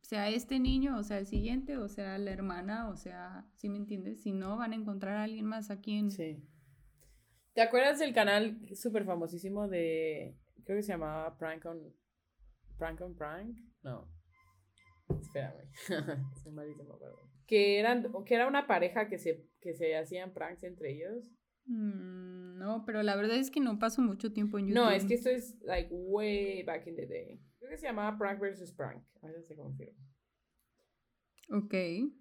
sea 0.02 0.30
este 0.30 0.60
niño, 0.60 0.98
o 0.98 1.04
sea 1.04 1.20
el 1.20 1.28
siguiente, 1.28 1.78
o 1.78 1.88
sea 1.88 2.18
la 2.18 2.32
hermana, 2.32 2.90
o 2.90 2.96
sea, 2.96 3.46
¿sí 3.54 3.70
me 3.70 3.78
entiendes? 3.78 4.24
Si 4.24 4.32
no, 4.32 4.58
van 4.58 4.72
a 4.72 4.76
encontrar 4.76 5.18
a 5.18 5.24
alguien 5.26 5.46
más 5.46 5.70
a 5.70 5.82
quien... 5.82 6.10
Sí. 6.10 6.44
¿Te 7.54 7.62
acuerdas 7.62 8.00
del 8.00 8.16
canal 8.16 8.58
súper 8.76 9.06
famosísimo 9.06 9.68
de, 9.68 10.36
creo 10.64 10.80
que 10.80 10.82
se 10.82 10.94
llamaba 10.94 11.38
Prank 11.38 11.64
on, 11.68 11.94
Prank 12.78 13.02
on 13.02 13.16
Prank? 13.16 13.58
No. 13.84 14.08
Espérame. 15.20 15.70
Soy 16.44 16.52
malísimo, 16.52 16.98
perdón. 16.98 17.30
Que, 17.48 17.80
eran, 17.80 18.12
que 18.26 18.36
era 18.36 18.48
una 18.48 18.68
pareja 18.68 19.08
que 19.08 19.18
se, 19.18 19.46
que 19.62 19.74
se 19.74 19.96
hacían 19.96 20.34
pranks 20.34 20.64
entre 20.64 20.92
ellos. 20.94 21.32
Mm, 21.66 22.58
no, 22.58 22.84
pero 22.86 23.04
la 23.04 23.16
verdad 23.16 23.38
es 23.38 23.52
que 23.52 23.60
no 23.60 23.78
paso 23.78 24.02
mucho 24.02 24.34
tiempo 24.34 24.58
en 24.58 24.68
YouTube. 24.68 24.84
No, 24.84 24.92
es 24.92 25.06
que 25.06 25.16
esto 25.16 25.30
es 25.30 25.58
like 25.62 25.90
way 25.92 26.64
back 26.64 26.88
in 26.88 26.96
the 26.96 27.06
day. 27.06 27.40
Creo 27.60 27.70
que 27.70 27.78
se 27.78 27.88
llamaba 27.88 28.18
Prank 28.18 28.40
vs. 28.40 28.74
Prank. 28.74 29.04
A 29.22 29.28
ver 29.28 29.44
si 29.44 29.56
confirma. 29.56 30.06
Ok. 31.52 31.74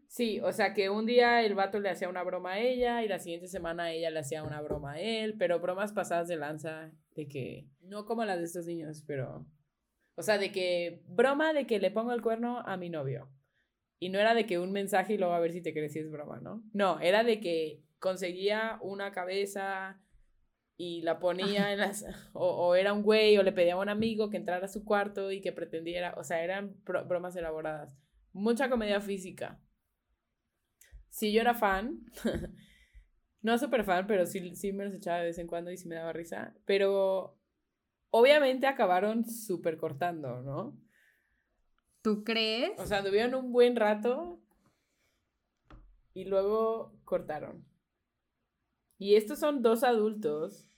Sí, 0.09 0.41
o 0.41 0.53
sea 0.53 0.75
que 0.75 0.91
un 0.91 1.07
día 1.07 1.43
el 1.43 1.55
vato 1.55 1.81
le 1.81 1.89
hacía 1.89 2.09
una 2.09 2.23
broma 2.23 2.53
a 2.53 2.59
ella 2.61 3.03
y 3.03 3.09
la 3.09 3.19
siguiente 3.19 3.49
semana 3.49 3.93
ella 3.93 4.11
le 4.11 4.21
hacía 4.21 4.43
una 4.43 4.61
broma 4.61 4.93
a 4.93 5.01
él, 5.01 5.37
pero 5.39 5.61
bromas 5.61 5.93
pasadas 5.93 6.29
de 6.29 6.37
lanza 6.37 6.93
de 7.15 7.27
que, 7.27 7.69
no 7.81 8.05
como 8.05 8.25
las 8.25 8.39
de 8.39 8.45
estos 8.45 8.67
niños, 8.67 9.03
pero, 9.07 9.47
o 10.17 10.23
sea, 10.23 10.39
de 10.39 10.53
que, 10.53 11.03
broma 11.09 11.53
de 11.53 11.67
que 11.67 11.79
le 11.79 11.91
pongo 11.91 12.13
el 12.13 12.23
cuerno 12.23 12.61
a 12.61 12.77
mi 12.77 12.89
novio. 12.89 13.29
Y 13.99 14.11
no 14.11 14.19
era 14.19 14.35
de 14.35 14.47
que 14.47 14.59
un 14.59 14.73
mensaje 14.73 15.15
y 15.15 15.19
luego 15.19 15.35
a 15.35 15.41
ver 15.41 15.53
si 15.53 15.63
te 15.63 15.73
crees 15.73 15.93
si 15.93 16.01
es 16.01 16.11
broma, 16.11 16.41
¿no? 16.41 16.63
No, 16.73 17.01
era 17.01 17.25
de 17.25 17.41
que 17.41 17.83
conseguía 17.99 18.79
una 18.83 19.13
cabeza 19.13 20.01
y 20.77 21.03
la 21.03 21.19
ponía 21.19 21.73
en 21.73 21.79
las, 21.79 22.05
o, 22.33 22.75
era 22.75 22.93
un 22.93 23.03
güey, 23.03 23.37
o 23.39 23.43
le 23.43 23.53
pedía 23.53 23.75
a 23.75 23.79
un 23.79 23.89
amigo 23.89 24.31
que 24.31 24.37
entrara 24.37 24.67
a 24.67 24.69
su 24.69 24.85
cuarto 24.85 25.33
y 25.33 25.41
que 25.41 25.53
pretendiera, 25.53 26.15
o 26.17 26.25
sea, 26.25 26.43
eran 26.43 26.77
bromas 26.85 27.37
elaboradas. 27.37 27.97
Mucha 28.33 28.69
comedia 28.69 29.01
física. 29.01 29.61
Si 31.09 31.33
yo 31.33 31.41
era 31.41 31.55
fan, 31.55 32.01
no 33.43 33.57
súper 33.59 33.85
fan, 33.85 34.07
pero 34.07 34.27
sí, 34.27 34.55
sí 34.57 34.73
me 34.73 34.85
los 34.85 34.95
echaba 34.95 35.19
de 35.19 35.27
vez 35.27 35.39
en 35.39 35.47
cuando 35.47 35.71
y 35.71 35.77
sí 35.77 35.89
me 35.89 35.95
daba 35.95 36.13
risa, 36.13 36.55
pero 36.67 37.39
obviamente 38.17 38.69
acabaron 38.69 39.25
súper 39.25 39.77
cortando, 39.77 40.41
¿no? 40.41 40.81
¿Tú 42.01 42.23
crees? 42.23 42.79
O 42.79 42.87
sea, 42.87 43.03
tuvieron 43.03 43.35
un 43.35 43.51
buen 43.51 43.75
rato 43.75 44.41
y 46.13 46.25
luego 46.25 46.97
cortaron. 47.05 47.67
Y 48.99 49.17
estos 49.17 49.41
son 49.41 49.63
dos 49.63 49.83
adultos. 49.83 50.71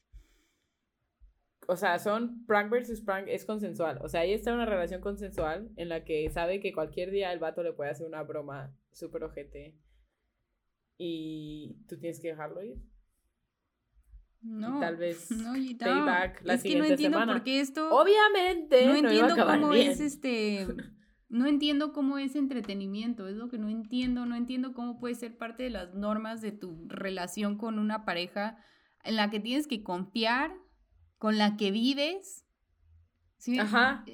O 1.68 1.76
sea, 1.76 1.98
son 1.98 2.46
prank 2.46 2.70
versus 2.70 3.02
prank, 3.02 3.28
es 3.28 3.44
consensual. 3.44 3.98
O 4.00 4.08
sea, 4.08 4.22
ahí 4.22 4.32
está 4.32 4.54
una 4.54 4.64
relación 4.64 5.02
consensual 5.02 5.70
en 5.76 5.90
la 5.90 6.04
que 6.04 6.30
sabe 6.30 6.58
que 6.60 6.72
cualquier 6.72 7.10
día 7.10 7.34
el 7.34 7.38
vato 7.38 7.62
le 7.62 7.74
puede 7.74 7.90
hacer 7.90 8.06
una 8.06 8.22
broma 8.22 8.74
súper 8.92 9.24
ojete. 9.24 9.76
Y 10.96 11.84
tú 11.86 11.98
tienes 11.98 12.18
que 12.18 12.28
dejarlo 12.28 12.62
ir. 12.62 12.78
No. 14.42 14.80
tal 14.80 14.96
vez 14.96 15.30
no, 15.30 15.52
payback 15.52 16.42
la 16.44 16.54
es 16.54 16.62
que 16.62 16.76
no 16.76 16.84
entiendo 16.84 17.24
por 17.24 17.42
qué 17.42 17.60
esto. 17.60 17.90
Obviamente. 17.90 18.86
No 18.86 18.94
entiendo 18.94 19.34
cómo 19.36 19.72
es 19.72 20.00
este. 20.00 20.66
no 21.28 21.46
entiendo 21.46 21.92
cómo 21.92 22.18
es 22.18 22.36
entretenimiento, 22.36 23.26
es 23.28 23.36
lo 23.36 23.48
que 23.48 23.58
no 23.58 23.68
entiendo, 23.68 24.26
no 24.26 24.36
entiendo 24.36 24.74
cómo 24.74 24.98
puede 24.98 25.14
ser 25.14 25.36
parte 25.36 25.64
de 25.64 25.70
las 25.70 25.94
normas 25.94 26.40
de 26.40 26.52
tu 26.52 26.86
relación 26.88 27.58
con 27.58 27.78
una 27.78 28.04
pareja 28.04 28.58
en 29.04 29.16
la 29.16 29.30
que 29.30 29.40
tienes 29.40 29.66
que 29.66 29.82
confiar, 29.82 30.54
con 31.18 31.38
la 31.38 31.56
que 31.56 31.70
vives. 31.70 32.44
¿Sí? 33.38 33.58
Ajá. 33.58 34.04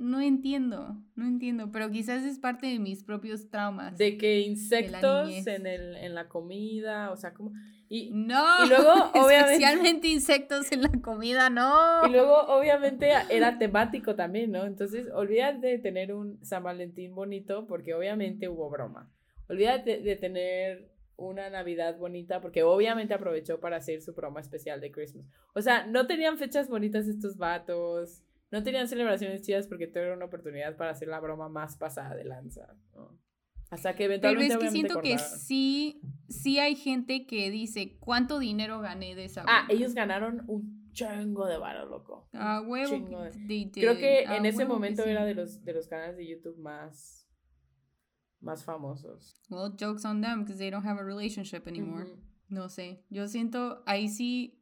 No 0.00 0.18
entiendo, 0.22 0.96
no 1.14 1.26
entiendo, 1.26 1.70
pero 1.70 1.90
quizás 1.90 2.24
es 2.24 2.38
parte 2.38 2.66
de 2.68 2.78
mis 2.78 3.04
propios 3.04 3.50
traumas. 3.50 3.98
De 3.98 4.16
que 4.16 4.40
insectos 4.40 5.46
en, 5.46 5.66
el, 5.66 5.94
en 5.96 6.14
la 6.14 6.26
comida, 6.26 7.10
o 7.10 7.18
sea, 7.18 7.34
como... 7.34 7.52
Y, 7.86 8.08
no, 8.10 8.64
y 8.64 8.68
luego, 8.70 8.92
obviamente... 9.14 9.52
Especialmente 9.52 10.08
insectos 10.08 10.72
en 10.72 10.80
la 10.80 10.92
comida, 11.02 11.50
no. 11.50 12.06
Y 12.08 12.12
luego, 12.12 12.34
obviamente, 12.46 13.10
era 13.28 13.58
temático 13.58 14.14
también, 14.14 14.52
¿no? 14.52 14.64
Entonces, 14.64 15.06
olvídate 15.12 15.66
de 15.66 15.78
tener 15.78 16.14
un 16.14 16.42
San 16.42 16.62
Valentín 16.62 17.14
bonito, 17.14 17.66
porque 17.66 17.92
obviamente 17.92 18.48
hubo 18.48 18.70
broma. 18.70 19.12
Olvídate 19.50 20.00
de 20.00 20.16
tener 20.16 20.90
una 21.18 21.50
Navidad 21.50 21.98
bonita, 21.98 22.40
porque 22.40 22.62
obviamente 22.62 23.12
aprovechó 23.12 23.60
para 23.60 23.76
hacer 23.76 24.00
su 24.00 24.14
broma 24.14 24.40
especial 24.40 24.80
de 24.80 24.92
Christmas. 24.92 25.26
O 25.54 25.60
sea, 25.60 25.84
no 25.84 26.06
tenían 26.06 26.38
fechas 26.38 26.70
bonitas 26.70 27.06
estos 27.06 27.36
vatos 27.36 28.22
no 28.50 28.62
tenían 28.62 28.88
celebraciones 28.88 29.42
chidas 29.42 29.68
porque 29.68 29.86
todo 29.86 30.02
era 30.02 30.14
una 30.14 30.24
oportunidad 30.24 30.76
para 30.76 30.90
hacer 30.90 31.08
la 31.08 31.20
broma 31.20 31.48
más 31.48 31.76
pasada 31.76 32.14
de 32.14 32.24
lanza. 32.24 32.76
Hasta 33.70 33.94
que 33.94 34.04
eventualmente. 34.04 34.54
Pero 34.54 34.64
es 34.64 34.66
que 34.66 34.72
siento 34.72 35.00
que 35.00 35.18
sí, 35.18 36.00
sí 36.28 36.58
hay 36.58 36.74
gente 36.74 37.26
que 37.26 37.50
dice, 37.50 37.96
¿cuánto 38.00 38.40
dinero 38.40 38.80
gané 38.80 39.14
de 39.14 39.26
esa 39.26 39.42
ah, 39.42 39.44
broma? 39.44 39.60
Ah, 39.60 39.66
ellos 39.70 39.94
ganaron 39.94 40.42
un 40.48 40.90
chingo 40.92 41.46
de 41.46 41.58
varo, 41.58 41.86
loco. 41.86 42.28
Ah, 42.32 42.62
huevo. 42.66 43.06
Creo 43.72 43.96
que 43.96 44.24
en 44.24 44.46
ese 44.46 44.64
momento 44.64 45.04
era 45.04 45.24
de 45.24 45.34
los, 45.34 45.64
de 45.64 45.72
los 45.72 45.86
canales 45.86 46.16
de 46.16 46.26
YouTube 46.26 46.58
más, 46.58 47.28
más 48.40 48.64
famosos. 48.64 49.40
Well, 49.48 49.72
jokes 49.78 50.04
on 50.04 50.20
them 50.20 50.40
because 50.40 50.58
they 50.58 50.70
don't 50.70 50.84
have 50.84 50.98
a 50.98 51.04
relationship 51.04 51.68
anymore. 51.68 52.06
No 52.48 52.68
sé. 52.68 53.04
Yo 53.10 53.28
siento, 53.28 53.84
ahí 53.86 54.08
sí 54.08 54.59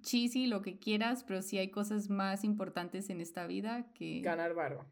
cheesy, 0.00 0.46
lo 0.46 0.62
que 0.62 0.78
quieras, 0.78 1.24
pero 1.24 1.42
sí 1.42 1.58
hay 1.58 1.70
cosas 1.70 2.10
más 2.10 2.44
importantes 2.44 3.10
en 3.10 3.20
esta 3.20 3.46
vida 3.46 3.92
que... 3.92 4.20
Ganar 4.20 4.54
varo. 4.54 4.86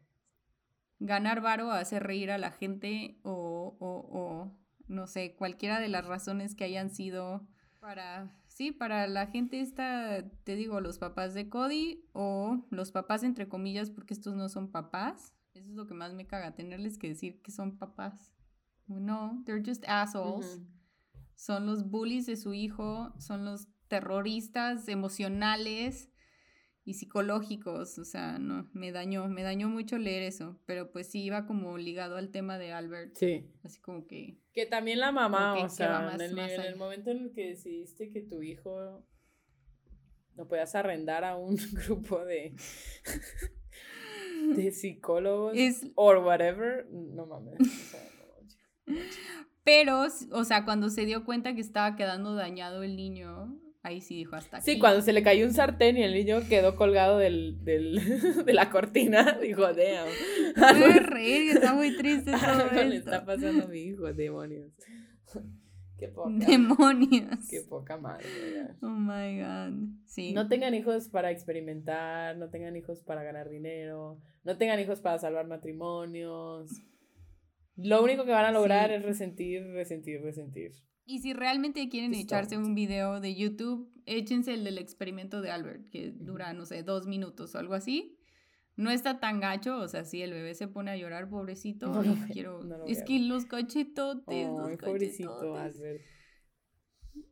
Ganar 0.99 1.41
varo, 1.41 1.71
hacer 1.71 2.03
reír 2.03 2.31
a 2.31 2.37
la 2.37 2.51
gente 2.51 3.19
o, 3.23 3.77
o, 3.79 4.19
o, 4.19 4.57
no 4.87 5.07
sé, 5.07 5.35
cualquiera 5.35 5.79
de 5.79 5.89
las 5.89 6.05
razones 6.05 6.55
que 6.55 6.63
hayan 6.63 6.89
sido 6.89 7.47
para... 7.79 8.33
Sí, 8.47 8.71
para 8.71 9.05
la 9.07 9.27
gente 9.27 9.61
esta, 9.61 10.27
te 10.43 10.55
digo, 10.55 10.81
los 10.81 10.97
papás 10.97 11.35
de 11.35 11.47
Cody 11.47 12.03
o 12.13 12.65
los 12.71 12.91
papás 12.91 13.21
entre 13.23 13.47
comillas, 13.47 13.91
porque 13.91 14.15
estos 14.15 14.35
no 14.35 14.49
son 14.49 14.71
papás. 14.71 15.35
Eso 15.53 15.69
es 15.69 15.75
lo 15.75 15.85
que 15.85 15.93
más 15.93 16.15
me 16.15 16.25
caga, 16.25 16.55
tenerles 16.55 16.97
que 16.97 17.09
decir 17.09 17.41
que 17.43 17.51
son 17.51 17.77
papás. 17.77 18.33
No, 18.87 19.43
they're 19.45 19.63
just 19.63 19.83
assholes. 19.87 20.59
Son 21.35 21.67
los 21.67 21.87
bullies 21.89 22.25
de 22.25 22.35
su 22.35 22.55
hijo, 22.55 23.13
son 23.19 23.45
los 23.45 23.67
terroristas 23.87 24.87
emocionales 24.87 26.09
y 26.87 26.93
psicológicos, 26.93 27.99
o 27.99 28.05
sea, 28.05 28.39
no, 28.39 28.69
me 28.71 28.93
dañó, 28.93 29.27
me 29.27 29.43
dañó 29.43 29.67
mucho 29.67 29.97
leer 29.97 30.23
eso, 30.23 30.57
pero 30.65 30.89
pues 30.89 31.07
sí 31.07 31.21
iba 31.21 31.45
como 31.45 31.77
ligado 31.77 32.15
al 32.15 32.31
tema 32.31 32.57
de 32.57 32.71
Albert. 32.71 33.13
Sí. 33.15 33.51
Así 33.63 33.81
como 33.81 34.07
que... 34.07 34.39
Que 34.53 34.65
también 34.65 35.01
la 35.01 35.11
mamá, 35.11 35.55
o 35.55 35.67
sea, 35.67 36.15
en, 36.15 36.21
el, 36.21 36.75
momento 36.77 37.11
en 37.11 37.25
el 37.25 37.33
que 37.33 37.49
decidiste 37.49 38.09
que 38.09 38.21
tu 38.21 38.41
hijo 38.41 39.05
no 40.35 40.47
podías 40.47 40.75
arrendar 40.75 41.25
a 41.25 41.35
un 41.35 41.57
grupo 41.73 42.23
de, 42.23 42.55
de 44.55 44.71
psicólogos 44.71 45.57
o 45.95 46.11
whatever, 46.19 46.87
no 46.89 47.25
mames. 47.25 47.57
Pero, 49.65 50.05
o 50.31 50.43
sea, 50.45 50.63
cuando 50.63 50.89
se 50.89 51.05
dio 51.05 51.25
cuenta 51.25 51.53
que 51.53 51.59
estaba 51.59 51.97
quedando 51.97 52.33
dañado 52.33 52.83
el 52.83 52.95
niño, 52.95 53.59
Ahí 53.87 54.01
sí 54.01 54.17
dijo 54.17 54.35
hasta 54.35 54.57
aquí. 54.57 54.65
Sí, 54.65 54.79
cuando 54.79 55.01
se 55.01 55.13
le 55.13 55.23
cayó 55.23 55.45
un 55.45 55.53
sartén 55.53 55.97
y 55.97 56.03
el 56.03 56.13
niño 56.13 56.41
quedó 56.49 56.75
colgado 56.75 57.17
del, 57.17 57.63
del, 57.63 57.95
de 58.45 58.53
la 58.53 58.69
cortina, 58.69 59.39
dijo, 59.41 59.61
damn. 59.61 60.09
Voy 60.77 60.91
a 60.91 60.99
reír, 60.99 61.51
está 61.51 61.73
muy 61.73 61.95
triste 61.95 62.31
todo 62.45 62.65
esto. 62.65 62.83
le 62.83 62.97
está 62.97 63.23
pasando 63.23 63.63
a 63.63 63.67
mi 63.67 63.79
hijo, 63.79 64.13
demonios. 64.13 64.73
Qué 65.97 66.09
poca. 66.09 66.31
Demonios. 66.31 67.47
Qué 67.49 67.61
poca 67.61 67.95
madre. 67.95 68.25
Oh 68.81 68.89
my 68.89 69.39
God. 69.39 69.87
Sí. 70.05 70.33
No 70.33 70.49
tengan 70.49 70.73
hijos 70.73 71.07
para 71.07 71.31
experimentar, 71.31 72.35
no 72.35 72.49
tengan 72.49 72.75
hijos 72.75 73.03
para 73.03 73.23
ganar 73.23 73.47
dinero, 73.47 74.19
no 74.43 74.57
tengan 74.57 74.81
hijos 74.81 74.99
para 74.99 75.17
salvar 75.17 75.47
matrimonios. 75.47 76.71
Lo 77.77 78.03
único 78.03 78.25
que 78.25 78.31
van 78.31 78.45
a 78.47 78.51
lograr 78.51 78.91
es 78.91 79.01
resentir, 79.03 79.63
resentir, 79.67 80.21
resentir. 80.21 80.73
Y 81.09 81.19
si 81.19 81.31
realmente 81.31 81.87
quieren 81.87 82.13
echarse 82.13 82.57
un 82.57 82.75
video 82.75 83.21
de 83.21 83.33
YouTube, 83.33 83.89
échense 84.05 84.53
el 84.53 84.65
del 84.65 84.77
experimento 84.77 85.41
de 85.41 85.51
Albert, 85.51 85.89
que 85.89 86.11
dura, 86.11 86.51
no 86.51 86.65
sé, 86.65 86.83
dos 86.83 87.07
minutos 87.07 87.55
o 87.55 87.59
algo 87.59 87.75
así. 87.75 88.19
No 88.75 88.91
está 88.91 89.21
tan 89.21 89.39
gacho, 89.39 89.79
o 89.79 89.87
sea, 89.87 90.03
si 90.03 90.21
el 90.21 90.31
bebé 90.31 90.53
se 90.53 90.67
pone 90.67 90.91
a 90.91 90.97
llorar, 90.97 91.29
pobrecito, 91.29 92.03
quiero... 92.33 92.59
es 92.87 93.03
que 93.03 93.19
los 93.19 93.45
cachetotes, 93.45 94.49
los 94.49 94.77
pobrecito 94.77 95.55
Albert. 95.55 96.03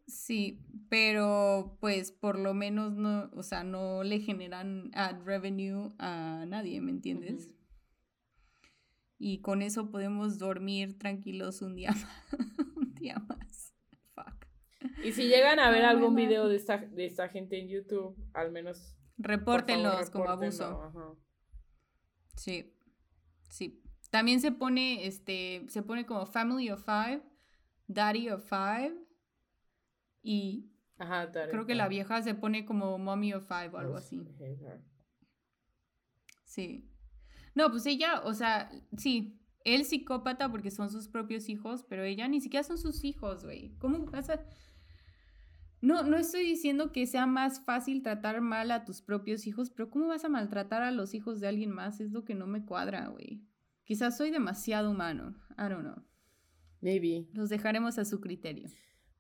Sí, 0.08 0.66
pero 0.88 1.78
pues 1.82 2.14
por 2.14 2.40
lo 2.40 2.54
menos 2.54 2.94
no, 2.94 3.30
o 3.34 3.44
sea, 3.44 3.66
no 3.66 4.04
le 4.04 4.22
generan 4.22 4.90
ad 4.94 5.22
revenue 5.26 5.94
a 6.00 6.46
nadie, 6.48 6.80
¿me 6.80 6.92
entiendes? 6.92 7.52
Y 9.18 9.42
con 9.42 9.62
eso 9.62 9.92
podemos 9.92 10.40
dormir 10.40 10.98
tranquilos 10.98 11.62
un 11.62 11.76
día 11.76 11.94
día 12.96 13.16
más. 13.28 13.74
Y 15.04 15.12
si 15.12 15.28
llegan 15.28 15.60
a 15.60 15.72
ver 15.72 15.84
algún 15.84 16.16
video 16.16 16.48
de 16.48 16.56
esta, 16.56 16.78
de 16.78 17.06
esta 17.06 17.28
gente 17.28 17.60
en 17.60 17.68
YouTube, 17.68 18.16
al 18.34 18.52
menos. 18.52 18.96
Repórtenlos 19.18 20.10
como 20.10 20.30
abuso. 20.30 21.18
Sí. 22.36 22.76
Sí. 23.50 23.82
También 24.12 24.40
se 24.42 24.52
pone, 24.52 25.08
este, 25.08 25.66
se 25.70 25.82
pone 25.82 26.06
como 26.06 26.26
Family 26.26 26.70
of 26.70 26.86
Five, 26.86 27.24
Daddy 27.88 28.30
of 28.30 28.48
Five. 28.48 28.96
Y 30.22 30.72
Ajá, 30.98 31.32
creo 31.32 31.66
que 31.66 31.76
la 31.76 31.88
vieja 31.88 32.22
se 32.22 32.36
pone 32.36 32.66
como 32.66 32.98
Mommy 32.98 33.34
of 33.34 33.48
Five 33.48 33.70
o 33.74 33.78
algo 33.78 33.96
así. 33.96 34.22
Sí. 36.46 36.90
No, 37.54 37.70
pues 37.70 37.86
ella, 37.86 38.22
o 38.24 38.34
sea, 38.34 38.70
sí, 38.98 39.40
él 39.66 39.84
psicópata 39.84 40.50
porque 40.50 40.72
son 40.72 40.90
sus 40.90 41.10
propios 41.10 41.50
hijos, 41.50 41.84
pero 41.90 42.04
ella 42.04 42.28
ni 42.28 42.40
siquiera 42.40 42.64
son 42.64 42.78
sus 42.78 43.04
hijos, 43.04 43.44
güey. 43.44 43.76
¿Cómo 43.80 44.06
pasa? 44.06 44.46
No, 45.82 46.04
no 46.04 46.18
estoy 46.18 46.44
diciendo 46.46 46.92
que 46.92 47.06
sea 47.08 47.26
más 47.26 47.66
fácil 47.66 48.02
tratar 48.02 48.42
mal 48.42 48.72
a 48.72 48.86
tus 48.86 49.02
propios 49.02 49.46
hijos, 49.48 49.72
pero 49.72 49.90
¿cómo 49.90 50.08
vas 50.08 50.24
a 50.24 50.30
maltratar 50.30 50.84
a 50.84 50.92
los 50.92 51.14
hijos 51.14 51.40
de 51.40 51.48
alguien 51.48 51.72
más? 51.72 52.00
Es 52.00 52.12
lo 52.12 52.24
que 52.24 52.36
no 52.36 52.48
me 52.48 52.64
cuadra, 52.64 53.08
güey. 53.08 53.44
Quizás 53.84 54.18
soy 54.18 54.32
demasiado 54.32 54.90
humano. 54.92 55.36
I 55.58 55.70
don't 55.70 55.82
know. 55.82 56.04
Maybe. 56.82 57.28
Los 57.34 57.50
dejaremos 57.50 57.98
a 57.98 58.06
su 58.06 58.22
criterio. 58.22 58.70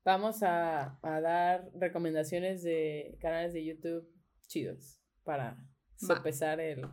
Vamos 0.03 0.43
a, 0.43 0.99
dar 1.01 1.71
recomendaciones 1.73 2.61
de 2.61 3.17
canales 3.19 3.53
de 3.53 3.65
YouTube 3.65 4.07
chidos 4.47 5.01
para 5.23 5.57
sopesar 5.95 6.59
el, 6.59 6.87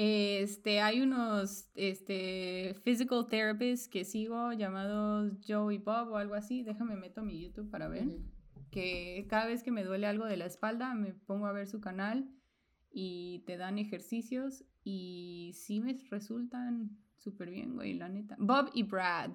este, 0.00 0.80
hay 0.80 1.00
unos 1.00 1.72
este, 1.74 2.76
physical 2.84 3.26
therapists 3.26 3.88
que 3.88 4.04
sigo 4.04 4.52
llamados 4.52 5.32
Joey 5.44 5.78
Bob 5.78 6.12
o 6.12 6.16
algo 6.18 6.34
así. 6.34 6.62
Déjame 6.62 6.94
meto 6.94 7.24
mi 7.24 7.40
YouTube 7.40 7.68
para 7.68 7.88
ver. 7.88 8.06
Que 8.70 9.26
cada 9.28 9.46
vez 9.46 9.64
que 9.64 9.72
me 9.72 9.82
duele 9.82 10.06
algo 10.06 10.26
de 10.26 10.36
la 10.36 10.46
espalda 10.46 10.94
me 10.94 11.14
pongo 11.14 11.46
a 11.46 11.52
ver 11.52 11.66
su 11.66 11.80
canal 11.80 12.30
y 12.92 13.42
te 13.44 13.56
dan 13.56 13.76
ejercicios 13.78 14.64
y 14.84 15.50
sí 15.54 15.80
me 15.80 15.98
resultan 16.12 16.96
súper 17.16 17.50
bien, 17.50 17.74
güey, 17.74 17.94
la 17.94 18.08
neta. 18.08 18.36
Bob 18.38 18.70
y 18.74 18.84
Brad. 18.84 19.32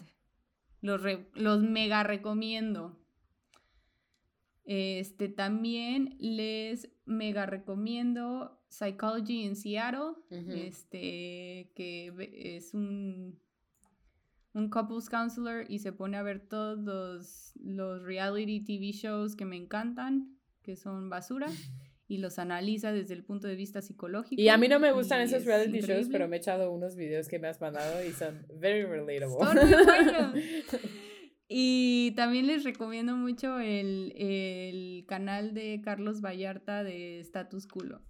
Los, 0.80 1.01
los 1.34 1.61
mega 1.61 2.03
recomiendo. 2.03 2.97
Este, 4.64 5.28
también 5.28 6.16
les 6.20 6.89
mega 7.03 7.45
recomiendo 7.45 8.62
Psychology 8.74 9.43
in 9.43 9.55
Seattle, 9.55 10.15
este, 10.32 11.69
que 11.76 12.11
es 12.57 12.74
un, 12.74 13.39
un 14.53 14.69
couples 14.69 15.09
counselor 15.09 15.65
y 15.69 15.78
se 15.78 15.91
pone 15.91 16.17
a 16.17 16.24
ver 16.24 16.39
todos 16.39 17.53
los, 17.55 18.03
reality 18.03 18.61
TV 18.61 18.91
shows 18.91 19.36
que 19.36 19.45
me 19.45 19.57
encantan, 19.57 20.39
que 20.63 20.76
son 20.76 21.09
basura. 21.09 21.47
y 22.05 22.17
los 22.17 22.38
analiza 22.38 22.91
desde 22.91 23.13
el 23.13 23.24
punto 23.24 23.47
de 23.47 23.55
vista 23.55 23.82
psicológico. 23.82 24.39
Y 24.39 24.49
a 24.49 24.57
mí 24.57 24.67
no 24.67 24.80
me 24.80 24.91
gustan 24.91 25.21
esos 25.21 25.45
reality 25.45 25.80
shows, 25.80 26.09
pero 26.11 26.28
me 26.28 26.36
he 26.36 26.39
echado 26.39 26.71
unos 26.71 26.95
videos 26.95 27.28
que 27.28 27.39
me 27.39 27.47
has 27.47 27.61
mandado 27.61 28.03
y 28.03 28.11
son 28.11 28.45
very 28.59 28.86
relatable. 28.86 29.38
Y 31.55 32.13
también 32.15 32.47
les 32.47 32.63
recomiendo 32.63 33.15
mucho 33.15 33.59
el, 33.59 34.13
el, 34.15 35.05
canal 35.07 35.53
de 35.53 35.82
Carlos 35.84 36.21
Vallarta 36.21 36.84
de 36.84 37.19
Status 37.19 37.67
Culo 37.67 38.01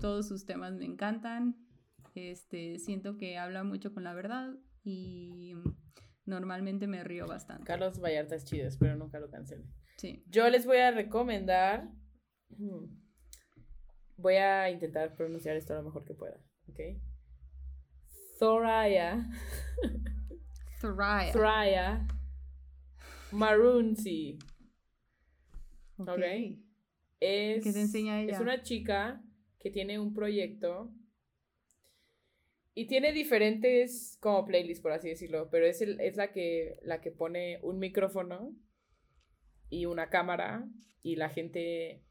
todos 0.00 0.28
sus 0.28 0.44
temas 0.46 0.74
me 0.74 0.84
encantan. 0.84 1.56
Este, 2.14 2.78
siento 2.78 3.16
que 3.16 3.38
habla 3.38 3.64
mucho 3.64 3.92
con 3.92 4.04
la 4.04 4.14
verdad 4.14 4.54
y 4.84 5.54
normalmente 6.24 6.86
me 6.86 7.04
río 7.04 7.26
bastante. 7.26 7.64
Carlos 7.64 8.00
Vallarta 8.00 8.34
es 8.34 8.44
chido, 8.44 8.66
espero 8.66 8.96
nunca 8.96 9.20
lo 9.20 9.30
cancele. 9.30 9.64
Sí. 9.96 10.24
Yo 10.28 10.48
les 10.48 10.66
voy 10.66 10.78
a 10.78 10.90
recomendar. 10.90 11.88
hmm, 12.50 12.84
Voy 14.16 14.34
a 14.34 14.68
intentar 14.68 15.14
pronunciar 15.14 15.56
esto 15.56 15.74
lo 15.74 15.84
mejor 15.84 16.04
que 16.04 16.12
pueda, 16.14 16.40
¿ok? 16.68 16.80
Thoraya. 18.40 19.28
Thoraya. 20.80 21.32
Thoraya. 21.32 22.06
Marunzi. 23.30 24.38
Ok. 25.98 26.08
ok. 26.08 26.20
Es, 27.20 27.62
¿Qué 27.64 27.72
te 27.72 27.80
enseña 27.80 28.20
ella? 28.20 28.32
Es 28.32 28.40
una 28.40 28.62
chica 28.62 29.22
que 29.58 29.70
tiene 29.70 29.98
un 29.98 30.14
proyecto 30.14 30.90
y 32.74 32.86
tiene 32.86 33.12
diferentes 33.12 34.16
como 34.20 34.44
playlists, 34.46 34.82
por 34.82 34.92
así 34.92 35.08
decirlo, 35.08 35.48
pero 35.50 35.66
es, 35.66 35.80
el- 35.82 36.00
es 36.00 36.16
la, 36.16 36.30
que, 36.32 36.78
la 36.82 37.00
que 37.00 37.10
pone 37.10 37.58
un 37.62 37.78
micrófono 37.78 38.54
y 39.68 39.86
una 39.86 40.10
cámara 40.10 40.68
y 41.02 41.16
la 41.16 41.28
gente 41.28 42.02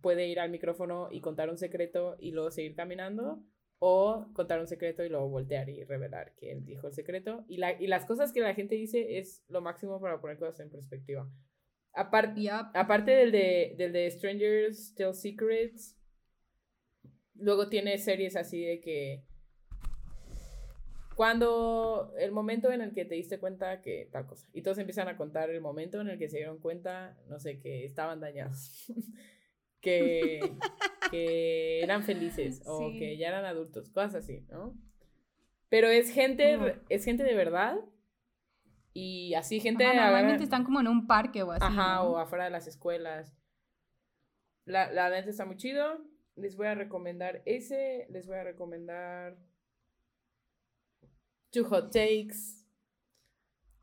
puede 0.00 0.26
ir 0.28 0.40
al 0.40 0.50
micrófono 0.50 1.08
y 1.10 1.20
contar 1.20 1.50
un 1.50 1.58
secreto 1.58 2.16
y 2.18 2.30
luego 2.32 2.50
seguir 2.50 2.74
caminando 2.74 3.44
o 3.78 4.28
contar 4.32 4.60
un 4.60 4.66
secreto 4.66 5.04
y 5.04 5.10
luego 5.10 5.28
voltear 5.28 5.68
y 5.68 5.84
revelar 5.84 6.34
que 6.36 6.52
él 6.52 6.64
dijo 6.64 6.86
el 6.86 6.94
secreto 6.94 7.44
y, 7.48 7.58
la, 7.58 7.78
y 7.80 7.86
las 7.86 8.06
cosas 8.06 8.32
que 8.32 8.40
la 8.40 8.54
gente 8.54 8.76
dice 8.76 9.18
es 9.18 9.44
lo 9.48 9.60
máximo 9.60 10.00
para 10.00 10.20
poner 10.22 10.38
cosas 10.38 10.60
en 10.60 10.70
perspectiva. 10.70 11.28
Aparte, 11.92 12.40
Yup. 12.42 12.70
Aparte 12.74 13.10
del 13.10 13.30
de, 13.30 13.74
del 13.76 13.92
de 13.92 14.10
Strangers 14.10 14.94
Tell 14.94 15.12
Secrets, 15.14 15.98
luego 17.34 17.68
tiene 17.68 17.98
series 17.98 18.36
así 18.36 18.64
de 18.64 18.80
que 18.80 19.22
cuando 21.16 22.12
el 22.18 22.32
momento 22.32 22.72
en 22.72 22.80
el 22.80 22.92
que 22.92 23.04
te 23.04 23.14
diste 23.14 23.38
cuenta 23.38 23.80
que 23.82 24.08
tal 24.10 24.26
cosa, 24.26 24.48
y 24.52 24.62
todos 24.62 24.78
empiezan 24.78 25.06
a 25.08 25.16
contar 25.16 25.48
el 25.50 25.60
momento 25.60 26.00
en 26.00 26.08
el 26.08 26.18
que 26.18 26.28
se 26.28 26.38
dieron 26.38 26.58
cuenta, 26.58 27.16
no 27.28 27.38
sé, 27.38 27.60
que 27.60 27.84
estaban 27.84 28.20
dañados, 28.20 28.86
que, 29.80 30.40
que 31.10 31.82
eran 31.82 32.02
felices 32.02 32.62
o 32.66 32.90
Sí. 32.90 32.98
que 32.98 33.16
ya 33.16 33.28
eran 33.28 33.44
adultos, 33.44 33.90
cosas 33.90 34.16
así, 34.16 34.40
¿no? 34.50 34.74
Pero 35.68 35.88
es 35.88 36.10
gente, 36.10 36.80
es 36.88 37.04
gente 37.04 37.22
de 37.24 37.34
verdad 37.34 37.76
y 38.92 39.34
así 39.34 39.60
gente... 39.60 39.84
Ajá, 39.84 39.92
agarra- 39.92 40.10
normalmente 40.10 40.44
están 40.44 40.64
como 40.64 40.80
en 40.80 40.88
un 40.88 41.06
parque 41.06 41.42
o 41.42 41.50
así. 41.52 41.64
Ajá, 41.64 41.96
¿no? 41.96 42.10
o 42.12 42.18
afuera 42.18 42.44
de 42.44 42.50
las 42.50 42.66
escuelas. 42.66 43.36
La, 44.66 44.90
la 44.92 45.10
neta 45.10 45.30
está 45.30 45.44
muy 45.44 45.56
chido. 45.56 45.98
Les 46.36 46.56
voy 46.56 46.66
a 46.66 46.74
recomendar 46.74 47.42
ese. 47.46 48.06
Les 48.10 48.26
voy 48.26 48.36
a 48.36 48.44
recomendar. 48.44 49.36
Two 51.50 51.64
Hot 51.64 51.92
Takes. 51.92 52.64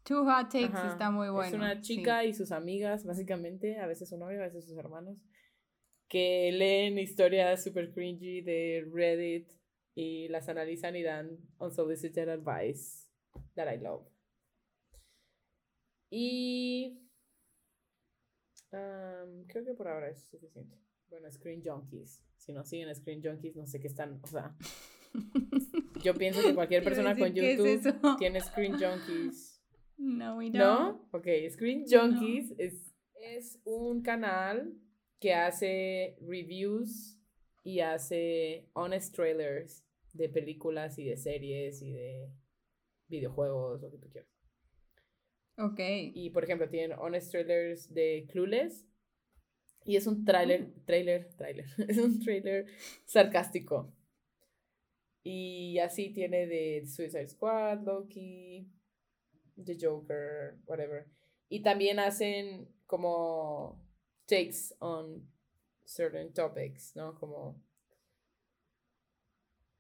Two 0.04 0.26
Hot 0.26 0.52
Takes 0.52 0.78
Ajá. 0.78 0.92
está 0.92 1.12
muy 1.12 1.30
bueno. 1.30 1.48
Es 1.48 1.54
una 1.54 1.76
sí. 1.76 1.82
chica 1.82 2.26
y 2.26 2.34
sus 2.34 2.52
amigas, 2.52 3.06
básicamente. 3.06 3.80
A 3.80 3.88
veces 3.88 4.10
su 4.10 4.18
novio, 4.18 4.42
a 4.42 4.46
veces 4.46 4.66
sus 4.66 4.78
hermanos. 4.78 5.18
Que 6.10 6.52
leen 6.52 6.98
historias 6.98 7.64
super 7.64 7.94
cringy 7.94 8.42
de 8.42 8.86
Reddit 8.92 9.50
y 9.96 10.28
las 10.28 10.50
analizan 10.50 10.96
y 10.96 11.04
dan 11.04 11.38
unsolicited 11.60 12.28
advice 12.28 13.08
that 13.56 13.72
I 13.74 13.78
love. 13.78 14.06
Y 16.10 17.08
um, 18.74 19.46
creo 19.48 19.64
que 19.64 19.74
por 19.74 19.88
ahora 19.88 20.10
es 20.10 20.26
suficiente. 20.30 20.78
Bueno, 21.12 21.30
Screen 21.30 21.62
Junkies. 21.62 22.24
Si 22.38 22.54
no 22.54 22.64
siguen 22.64 22.96
Screen 22.96 23.22
Junkies, 23.22 23.58
no 23.58 23.68
sé 23.68 23.82
qué 23.82 23.88
están. 23.88 24.22
O 24.24 24.28
sea, 24.28 24.56
yo 26.04 26.16
pienso 26.16 26.42
que 26.42 26.56
cualquier 26.56 26.86
persona 26.86 27.14
con 27.16 27.34
decir, 27.34 27.58
¿qué 27.58 27.74
es 27.74 27.84
YouTube 27.84 28.18
tiene 28.18 28.40
Screen 28.40 28.80
Junkies. 28.80 29.62
No, 29.98 30.38
we 30.38 30.46
don't. 30.46 30.56
¿No? 30.56 31.10
Ok, 31.12 31.28
Screen 31.50 31.86
Junkies 31.86 32.56
es, 32.58 32.96
es 33.16 33.60
un 33.66 34.02
canal 34.02 34.74
que 35.20 35.34
hace 35.34 36.18
reviews 36.22 37.20
y 37.66 37.82
hace 37.82 38.70
honest 38.74 39.14
trailers 39.14 39.84
de 40.14 40.30
películas 40.30 40.98
y 40.98 41.04
de 41.04 41.18
series 41.18 41.82
y 41.82 41.92
de 41.92 42.32
videojuegos, 43.10 43.82
lo 43.82 43.92
que 43.92 43.98
tú 43.98 44.10
quieras. 44.10 44.32
Ok. 45.58 45.80
Y 46.16 46.30
por 46.30 46.46
ejemplo, 46.46 46.70
tienen 46.70 46.98
honest 46.98 47.32
trailers 47.32 47.94
de 47.94 48.28
Clueless. 48.32 48.88
Y 49.86 49.96
es 49.96 50.08
un 50.08 50.24
trailer, 50.26 50.72
trailer, 50.86 51.30
trailer. 51.36 51.66
Es 51.90 51.98
un 51.98 52.20
trailer 52.20 52.68
sarcástico. 53.06 53.94
Y 55.24 55.78
así 55.80 56.12
tiene 56.12 56.48
de 56.48 56.86
Suicide 56.86 57.28
Squad, 57.28 57.82
Loki, 57.84 58.68
The 59.64 59.78
Joker, 59.80 60.58
whatever. 60.66 61.08
Y 61.50 61.62
también 61.62 62.00
hacen 62.00 62.68
como 62.88 63.84
takes 64.26 64.74
on 64.80 65.30
certain 65.86 66.34
topics, 66.34 66.96
¿no? 66.96 67.16
Como, 67.16 67.62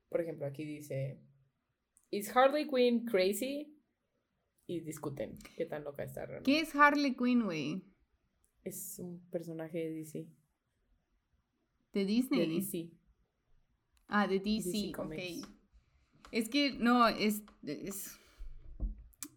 por 0.10 0.22
ejemplo, 0.22 0.46
aquí 0.46 0.66
dice, 0.66 1.20
¿Is 2.12 2.36
Harley 2.36 2.68
Quinn 2.68 3.06
crazy? 3.06 3.78
Y 4.68 4.82
discuten 4.82 5.38
qué 5.56 5.66
tan 5.66 5.84
loca 5.84 6.04
está 6.04 6.26
realmente. 6.26 6.52
¿Qué 6.52 6.60
es 6.60 6.76
Harley 6.76 7.16
Quinn, 7.16 7.44
güey? 7.44 7.84
Es 8.64 9.00
un 9.00 9.20
personaje 9.32 9.78
de 9.78 9.90
DC. 9.92 10.28
¿De 11.94 12.06
Disney? 12.06 12.40
De 12.40 12.56
DC. 12.56 12.92
Ah, 14.08 14.28
de 14.28 14.40
DC, 14.40 14.72
DC 14.72 14.92
ok. 14.98 15.48
Es 16.32 16.50
que 16.50 16.74
no, 16.74 17.08
es, 17.08 17.44
es. 17.64 18.18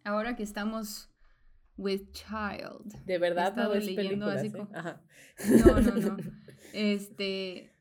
Ahora 0.03 0.35
que 0.35 0.43
estamos 0.43 1.09
with 1.77 2.11
child. 2.11 2.93
De 3.05 3.17
verdad 3.17 3.55
no 3.55 3.73
es 3.73 3.85
leyendo 3.85 4.27
así 4.27 4.47
¿eh? 4.47 4.67
Ajá. 4.73 5.01
No, 5.65 5.81
no, 5.81 5.95
no. 5.95 6.17
Este. 6.73 7.71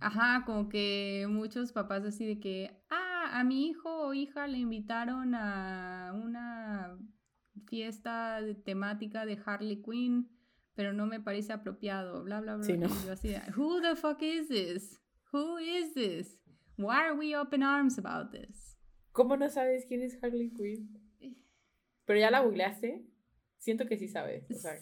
Ajá, 0.00 0.44
como 0.44 0.68
que 0.68 1.26
muchos 1.28 1.72
papás 1.72 2.04
así 2.04 2.26
de 2.26 2.40
que. 2.40 2.70
Ah, 2.90 3.38
a 3.40 3.44
mi 3.44 3.68
hijo 3.68 4.08
o 4.08 4.14
hija 4.14 4.46
le 4.46 4.58
invitaron 4.58 5.34
a 5.34 6.12
una 6.14 6.98
fiesta 7.66 8.40
de 8.40 8.54
temática 8.54 9.26
de 9.26 9.40
Harley 9.44 9.82
Quinn, 9.82 10.28
pero 10.74 10.92
no 10.92 11.06
me 11.06 11.20
parece 11.20 11.52
apropiado, 11.52 12.24
bla, 12.24 12.40
bla, 12.40 12.56
bla. 12.56 12.64
Sí, 12.64 12.76
no. 12.76 12.86
Y 12.86 13.06
yo 13.06 13.12
así 13.12 13.34
Who 13.56 13.80
the 13.80 13.96
fuck 13.96 14.22
is 14.22 14.48
this? 14.48 15.00
Who 15.32 15.58
is 15.58 15.94
this? 15.94 16.38
Why 16.76 16.96
are 17.06 17.14
we 17.14 17.36
up 17.36 17.54
in 17.54 17.62
arms 17.62 17.98
about 17.98 18.30
this? 18.32 18.76
¿Cómo 19.12 19.36
no 19.36 19.48
sabes 19.48 19.84
quién 19.86 20.02
es 20.02 20.18
Harley 20.22 20.52
Quinn? 20.52 21.00
Pero 22.04 22.18
ya 22.18 22.30
la 22.30 22.40
googleaste. 22.40 23.04
Siento 23.58 23.86
que 23.86 23.96
sí 23.96 24.08
sabes. 24.08 24.44
O 24.50 24.54
sea, 24.54 24.78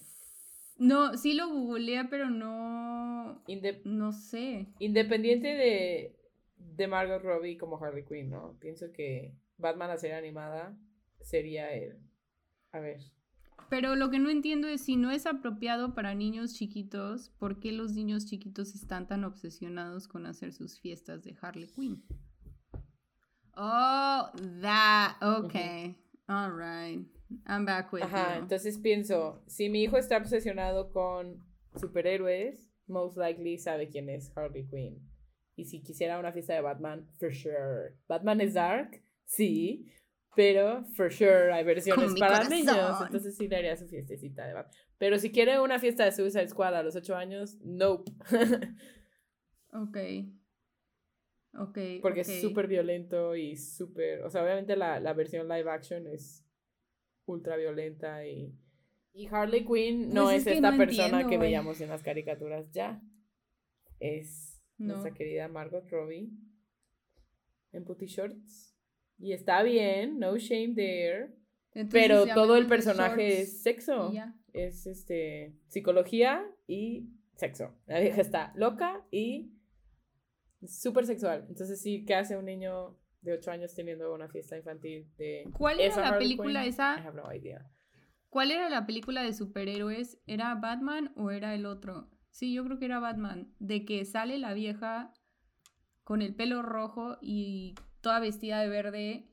No, 0.79 1.17
sí 1.17 1.35
lo 1.35 1.49
googleé, 1.49 2.05
pero 2.09 2.31
no. 2.31 3.43
No 3.85 4.13
sé. 4.13 4.67
independiente 4.79 5.49
de, 5.49 6.17
de 6.57 6.87
Margot 6.89 7.23
Robbie 7.23 7.59
como 7.59 7.83
Harley 7.83 8.05
Quinn, 8.05 8.31
¿no? 8.31 8.57
Pienso 8.59 8.91
que 8.93 9.37
Batman 9.59 9.91
a 9.91 9.99
serie 9.99 10.17
animada 10.17 10.77
sería 11.21 11.73
el. 11.73 11.99
A 12.73 12.81
ver. 12.81 13.01
Pero 13.73 13.97
lo 13.97 14.11
que 14.11 14.19
no 14.19 14.29
entiendo 14.29 14.69
es 14.69 14.83
si 14.83 14.97
no 14.97 15.11
es 15.11 15.25
apropiado 15.25 15.95
para 15.95 16.15
niños 16.15 16.53
chiquitos, 16.53 17.31
¿por 17.39 17.59
qué 17.59 17.73
los 17.73 17.95
niños 17.95 18.27
chiquitos 18.27 18.75
están 18.75 19.09
tan 19.09 19.25
obsesionados 19.25 20.09
con 20.09 20.27
hacer 20.27 20.53
sus 20.53 20.79
fiestas 20.79 21.25
de 21.25 21.35
Harley 21.41 21.69
Quinn? 21.69 22.05
Oh, 23.57 24.29
that. 24.61 25.15
Okay. 25.23 25.97
All 26.29 26.51
right. 26.51 27.01
I'm 27.47 27.65
back 27.65 27.91
with 27.95 28.03
Ajá, 28.03 28.37
you. 28.37 28.43
entonces 28.43 28.77
pienso, 28.77 29.43
si 29.47 29.71
mi 29.71 29.85
hijo 29.85 29.97
está 29.97 30.19
obsesionado 30.19 30.93
con 30.93 31.43
superhéroes, 31.75 32.71
most 32.87 33.17
likely 33.17 33.57
sabe 33.57 33.89
quién 33.89 34.11
es 34.11 34.31
Harley 34.37 34.67
Quinn. 34.69 35.01
Y 35.57 35.65
si 35.65 35.83
quisiera 35.83 36.19
una 36.19 36.31
fiesta 36.31 36.53
de 36.53 36.61
Batman, 36.61 37.09
for 37.19 37.33
sure. 37.33 37.97
Batman 38.07 38.43
es 38.43 38.53
dark, 38.53 39.03
sí, 39.25 39.91
pero 40.35 40.85
for 40.95 41.13
sure 41.13 41.53
hay 41.53 41.65
versiones 41.65 42.11
Con 42.11 42.19
para 42.19 42.49
niños, 42.49 43.01
entonces 43.05 43.37
sí 43.37 43.49
le 43.49 43.57
haría 43.57 43.77
su 43.77 43.87
fiestecita 43.87 44.47
de. 44.47 44.65
Pero 44.99 45.19
si 45.19 45.31
quiere 45.31 45.61
una 45.61 45.79
fiesta 45.79 46.05
de 46.05 46.13
Suicide 46.13 46.49
Squad 46.49 46.75
a 46.77 46.83
los 46.83 46.97
8 46.97 47.15
años, 47.17 47.59
nope. 47.63 48.11
Ok. 49.75 49.97
Ok. 51.55 51.79
Porque 52.03 52.21
es 52.21 52.41
súper 52.41 52.67
violento 52.67 53.35
y 53.37 53.57
súper, 53.57 54.23
o 54.23 54.31
sea, 54.31 54.43
obviamente 54.45 54.77
la, 54.77 55.01
la 55.01 55.13
versión 55.15 55.49
live 55.49 55.71
action 55.71 56.07
es 56.07 56.45
ultra 57.27 57.57
violenta 57.57 58.27
y... 58.27 58.55
Y 59.15 59.27
Harley 59.27 59.65
Quinn 59.67 60.09
no 60.11 60.25
Pues 60.25 60.37
es, 60.37 60.41
es 60.41 60.45
que 60.47 60.53
esta 60.55 60.71
no 60.71 60.77
persona 60.79 61.05
entiendo, 61.07 61.29
que 61.29 61.37
güey. 61.37 61.49
veíamos 61.49 61.81
en 61.83 61.91
las 61.91 62.03
caricaturas 62.03 62.71
ya. 62.71 63.03
Es 64.01 64.63
No. 64.79 64.89
nuestra 64.95 65.13
querida 65.15 65.49
Margot 65.49 65.87
Robbie 65.91 66.31
en 67.73 67.85
Putty 67.85 68.07
Shorts. 68.07 68.72
Y 69.23 69.33
está 69.35 69.63
bien, 69.63 70.19
no 70.19 70.37
shame 70.37 70.75
there. 70.75 71.33
Entonces, 71.75 72.09
Pero 72.09 72.27
todo 72.35 72.57
el 72.57 72.67
personaje 72.67 73.29
shorts 73.29 73.43
es 73.43 73.63
sexo. 73.63 74.13
Es 74.53 74.85
este 74.87 75.55
psicología 75.69 76.45
y 76.67 77.09
sexo. 77.37 77.79
La 77.87 78.01
vieja 78.01 78.21
está 78.21 78.53
loca 78.57 79.07
y 79.13 79.53
súper 80.67 81.07
sexual. 81.07 81.47
Entonces 81.49 81.81
sí, 81.81 82.05
¿qué 82.05 82.17
hace 82.17 82.37
un 82.37 82.47
niño 82.47 82.99
de 83.21 83.35
8 83.35 83.53
años 83.53 83.75
teniendo 83.77 84.13
una 84.13 84.29
fiesta 84.29 84.57
infantil 84.57 85.09
de... 85.17 85.49
¿Cuál 85.53 85.79
era 85.79 85.97
la 85.97 86.09
Harley 86.09 86.19
película 86.19 86.67
esa? 86.67 86.99
I 86.99 87.07
have 87.07 87.17
no 87.17 87.33
idea. 87.33 87.71
¿Cuál 88.29 88.51
era 88.51 88.69
la 88.69 88.87
película 88.87 89.23
de 89.23 89.33
superhéroes? 89.33 90.21
¿Era 90.27 90.53
Batman 90.57 91.13
o 91.15 91.31
era 91.31 91.55
el 91.55 91.65
otro? 91.65 92.11
Sí, 92.31 92.53
yo 92.53 92.65
creo 92.65 92.81
que 92.81 92.87
era 92.87 92.99
Batman. 92.99 93.55
De 93.61 93.85
que 93.85 94.05
sale 94.05 94.39
la 94.39 94.53
vieja 94.53 95.13
con 96.03 96.23
el 96.23 96.35
pelo 96.35 96.63
rojo 96.63 97.19
y 97.21 97.77
toda 98.03 98.21
vestida 98.21 98.61
de 98.61 98.69
verde. 98.69 99.27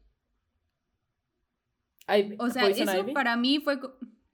O 2.37 2.49
sea, 2.49 2.67
eso 2.69 3.03
Ivy. 3.03 3.13
para 3.13 3.35
mí 3.35 3.59
fue... 3.59 3.79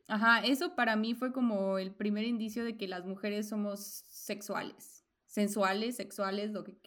Ajá, 0.07 0.45
eso 0.45 0.75
para 0.75 0.95
mí 0.95 1.15
fue 1.15 1.33
como 1.33 1.79
el 1.79 1.91
primer 1.91 2.25
indicio 2.25 2.63
de 2.63 2.77
que 2.77 2.87
las 2.87 3.05
mujeres 3.05 3.49
somos 3.49 3.79
sexuales. 3.79 5.03
Sensuales, 5.25 5.95
sexuales, 5.95 6.51
lo 6.51 6.63
que... 6.63 6.77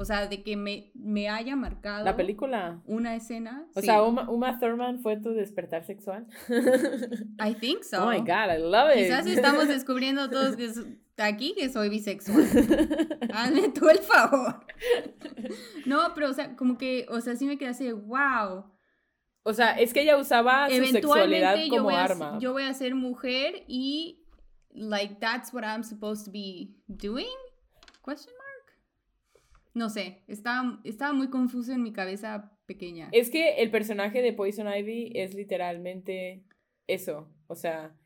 O 0.00 0.04
sea, 0.04 0.28
de 0.28 0.44
que 0.44 0.56
me, 0.56 0.92
me 0.94 1.28
haya 1.28 1.56
marcado 1.56 2.04
La 2.04 2.14
película. 2.14 2.80
una 2.86 3.16
escena. 3.16 3.66
O 3.74 3.80
sí. 3.80 3.86
sea, 3.86 4.04
Uma, 4.04 4.30
Uma 4.30 4.60
Thurman 4.60 5.00
fue 5.00 5.16
tu 5.16 5.30
despertar 5.30 5.82
sexual. 5.84 6.24
I 7.40 7.54
think 7.54 7.82
so. 7.82 8.04
Oh 8.04 8.10
my 8.10 8.20
god, 8.20 8.48
I 8.56 8.58
love 8.58 8.90
it. 8.94 9.08
Quizás 9.08 9.26
estamos 9.26 9.66
descubriendo 9.76 10.30
todos 10.30 10.54
que 10.54 10.70
aquí 11.16 11.52
que 11.56 11.68
soy 11.68 11.88
bisexual. 11.88 12.46
Hazme 13.34 13.70
tú 13.70 13.88
el 13.88 13.98
favor. 13.98 14.64
No, 15.84 16.14
pero 16.14 16.30
o 16.30 16.32
sea, 16.32 16.54
como 16.54 16.78
que, 16.78 17.06
o 17.08 17.20
sea, 17.20 17.34
sí 17.34 17.46
me 17.46 17.58
quedé 17.58 17.70
así 17.70 17.90
wow. 17.90 18.66
O 19.42 19.52
sea, 19.52 19.72
es 19.72 19.92
que 19.92 20.02
ella 20.02 20.16
usaba 20.16 20.70
su 20.70 20.84
sexualidad 20.86 21.56
yo 21.56 21.70
como 21.70 21.90
a, 21.90 22.04
arma. 22.04 22.38
yo 22.38 22.52
voy 22.52 22.62
a 22.62 22.74
ser 22.74 22.94
mujer 22.94 23.64
y 23.66 24.24
like 24.70 25.16
that's 25.20 25.52
what 25.52 25.64
I'm 25.64 25.82
supposed 25.82 26.24
to 26.26 26.30
be 26.30 26.76
doing? 26.86 27.26
Question. 28.02 28.37
No 29.78 29.88
sé, 29.90 30.24
estaba, 30.26 30.80
estaba 30.82 31.12
muy 31.12 31.30
confuso 31.30 31.70
en 31.70 31.84
mi 31.84 31.92
cabeza 31.92 32.50
pequeña. 32.66 33.10
Es 33.12 33.30
que 33.30 33.62
el 33.62 33.70
personaje 33.70 34.22
de 34.22 34.32
Poison 34.32 34.66
Ivy 34.66 35.12
es 35.14 35.34
literalmente 35.34 36.44
eso. 36.88 37.32
O 37.46 37.54
sea, 37.54 37.96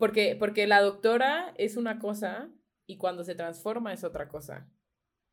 porque, 0.00 0.34
porque 0.36 0.66
la 0.66 0.80
doctora 0.80 1.54
es 1.56 1.76
una 1.76 2.00
cosa 2.00 2.50
y 2.84 2.96
cuando 2.96 3.22
se 3.22 3.36
transforma 3.36 3.92
es 3.92 4.02
otra 4.02 4.26
cosa. 4.26 4.68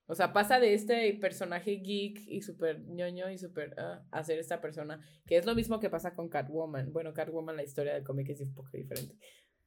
O 0.05 0.13
sea, 0.13 0.33
pasa 0.33 0.59
de 0.59 0.75
este 0.75 1.11
personaje 1.15 1.77
geek 1.77 2.27
y 2.27 2.43
súper 2.43 2.81
ñoño 2.81 3.31
y 3.31 3.39
súper 3.39 3.73
ah, 3.79 4.05
a 4.11 4.23
ser 4.23 4.37
esta 4.37 4.61
persona, 4.61 5.01
que 5.25 5.37
es 5.37 5.47
lo 5.47 5.55
mismo 5.55 5.79
que 5.79 5.89
pasa 5.89 6.13
con 6.13 6.29
Catwoman. 6.29 6.93
Bueno, 6.93 7.11
Catwoman, 7.11 7.55
la 7.55 7.63
historia 7.63 7.95
del 7.95 8.03
cómic 8.03 8.29
es 8.29 8.41
un 8.41 8.53
poco 8.53 8.69
diferente. 8.73 9.17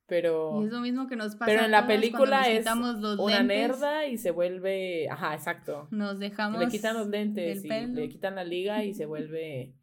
Pero 0.08 0.60
Y 0.62 0.66
es 0.66 0.72
lo 0.72 0.80
mismo 0.80 1.08
que 1.08 1.16
nos 1.16 1.34
pasa 1.34 1.46
pero 1.46 1.64
en 1.64 1.72
la 1.72 1.86
película 1.86 2.42
es 2.48 2.64
los 2.64 3.18
una 3.18 3.42
nerda 3.42 4.06
y 4.06 4.18
se 4.18 4.30
vuelve... 4.30 5.08
Ajá, 5.10 5.34
exacto. 5.34 5.88
Nos 5.90 6.20
dejamos 6.20 6.60
Le 6.60 6.68
quitan 6.68 6.96
los 6.96 7.08
lentes 7.08 7.64
y 7.64 7.68
pelo. 7.68 7.94
le 7.94 8.08
quitan 8.08 8.36
la 8.36 8.44
liga 8.44 8.84
y 8.84 8.94
se 8.94 9.04
vuelve 9.06 9.74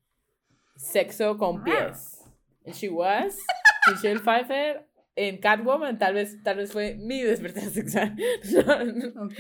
sexo 0.75 1.37
con 1.37 1.63
pies. 1.63 2.19
She 2.71 2.89
was 2.89 3.37
Michelle 3.91 4.19
Pfeiffer 4.21 4.87
en 5.15 5.37
Catwoman 5.39 5.99
tal 5.99 6.13
vez 6.15 6.41
tal 6.43 6.57
vez 6.57 6.71
fue 6.71 6.95
mi 6.95 7.21
despertar 7.21 7.63
sexual. 7.63 8.15
Ok. 9.17 9.39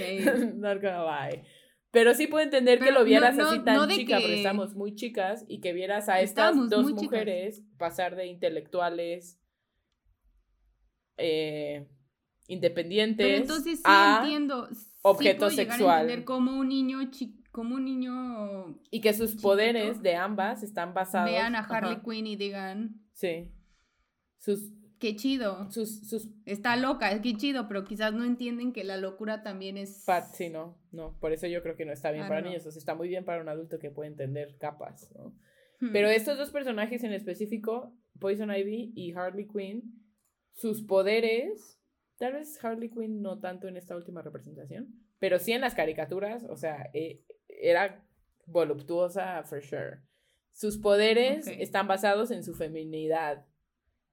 Not 0.55 0.81
gonna 0.81 1.05
lie. 1.29 1.43
Pero 1.91 2.13
sí 2.13 2.27
puedo 2.27 2.43
entender 2.43 2.79
que 2.79 2.85
Pero 2.85 2.99
lo 2.99 3.05
vieras 3.05 3.35
no- 3.37 3.47
así 3.47 3.59
no- 3.59 3.63
tan 3.63 3.75
no 3.75 3.87
chica, 3.87 4.15
porque 4.15 4.27
que- 4.27 4.37
estamos 4.37 4.75
muy 4.75 4.95
chicas, 4.95 5.45
y 5.47 5.61
que 5.61 5.73
vieras 5.73 6.09
a 6.09 6.19
estas 6.21 6.55
dos 6.69 6.83
muy 6.83 6.93
chicas. 6.95 7.03
mujeres 7.03 7.63
pasar 7.77 8.15
de 8.15 8.25
intelectuales 8.27 9.39
eh, 11.17 11.87
independientes 12.47 13.25
Pero 13.25 13.37
entonces 13.37 13.77
sí 13.77 13.83
a 13.85 14.19
entiendo. 14.23 14.67
sí 14.73 14.85
objeto 15.01 15.39
puedo 15.39 15.49
llegar 15.51 15.67
a 15.67 15.71
sexual. 15.77 16.01
entender 16.01 16.25
cómo 16.25 16.57
un 16.59 16.69
niño, 16.69 17.09
chi- 17.11 17.39
como 17.51 17.75
un 17.75 17.85
niño 17.85 18.79
Y 18.91 19.01
que 19.01 19.13
sus 19.13 19.31
Chiquito. 19.31 19.47
poderes 19.47 20.01
de 20.01 20.15
ambas 20.15 20.63
están 20.63 20.93
basados. 20.93 21.29
vean 21.29 21.55
a 21.55 21.59
Harley 21.59 21.93
ajá, 21.95 22.03
Quinn 22.03 22.27
y 22.27 22.35
digan, 22.35 22.99
Sí. 23.13 23.51
Sus, 24.39 24.73
qué 24.99 25.15
chido, 25.15 25.69
sus, 25.71 26.07
sus. 26.09 26.27
está 26.45 26.75
loca, 26.75 27.21
qué 27.21 27.35
chido, 27.37 27.67
pero 27.67 27.83
quizás 27.85 28.13
no 28.13 28.23
entienden 28.25 28.73
que 28.73 28.83
la 28.83 28.97
locura 28.97 29.43
también 29.43 29.77
es... 29.77 30.03
Pat, 30.05 30.25
sí, 30.33 30.49
no, 30.49 30.77
no. 30.91 31.17
Por 31.19 31.31
eso 31.31 31.47
yo 31.47 31.61
creo 31.61 31.75
que 31.75 31.85
no 31.85 31.93
está 31.93 32.11
bien 32.11 32.25
I 32.25 32.27
para 32.29 32.41
niños. 32.41 32.65
O 32.65 32.71
sea, 32.71 32.79
está 32.79 32.95
muy 32.95 33.07
bien 33.07 33.23
para 33.23 33.41
un 33.41 33.47
adulto 33.49 33.77
que 33.79 33.91
puede 33.91 34.09
entender 34.09 34.57
capas, 34.59 35.09
¿no? 35.15 35.33
Hmm. 35.79 35.91
Pero 35.93 36.09
estos 36.09 36.37
dos 36.37 36.49
personajes 36.51 37.03
en 37.03 37.13
específico, 37.13 37.95
Poison 38.19 38.49
Ivy 38.53 38.91
y 38.95 39.13
Harley 39.13 39.47
Quinn, 39.47 40.02
sus 40.53 40.81
poderes, 40.83 41.79
tal 42.17 42.33
vez 42.33 42.63
Harley 42.63 42.89
Quinn 42.89 43.21
no 43.21 43.39
tanto 43.39 43.67
en 43.67 43.77
esta 43.77 43.95
última 43.95 44.21
representación, 44.21 44.87
pero 45.19 45.39
sí 45.39 45.51
en 45.51 45.61
las 45.61 45.75
caricaturas, 45.75 46.43
o 46.45 46.55
sea, 46.55 46.89
eh, 46.93 47.23
era 47.47 48.03
voluptuosa 48.45 49.43
for 49.43 49.61
sure. 49.61 49.99
Sus 50.51 50.77
poderes 50.77 51.47
están 51.47 51.87
basados 51.87 52.29
en 52.31 52.43
su 52.43 52.53
feminidad. 52.53 53.45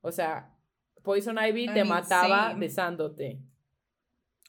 O 0.01 0.11
sea, 0.11 0.57
Poison 1.03 1.37
Ivy 1.39 1.65
I 1.65 1.67
te 1.67 1.73
mean, 1.75 1.89
mataba 1.89 2.49
same. 2.51 2.61
besándote. 2.61 3.41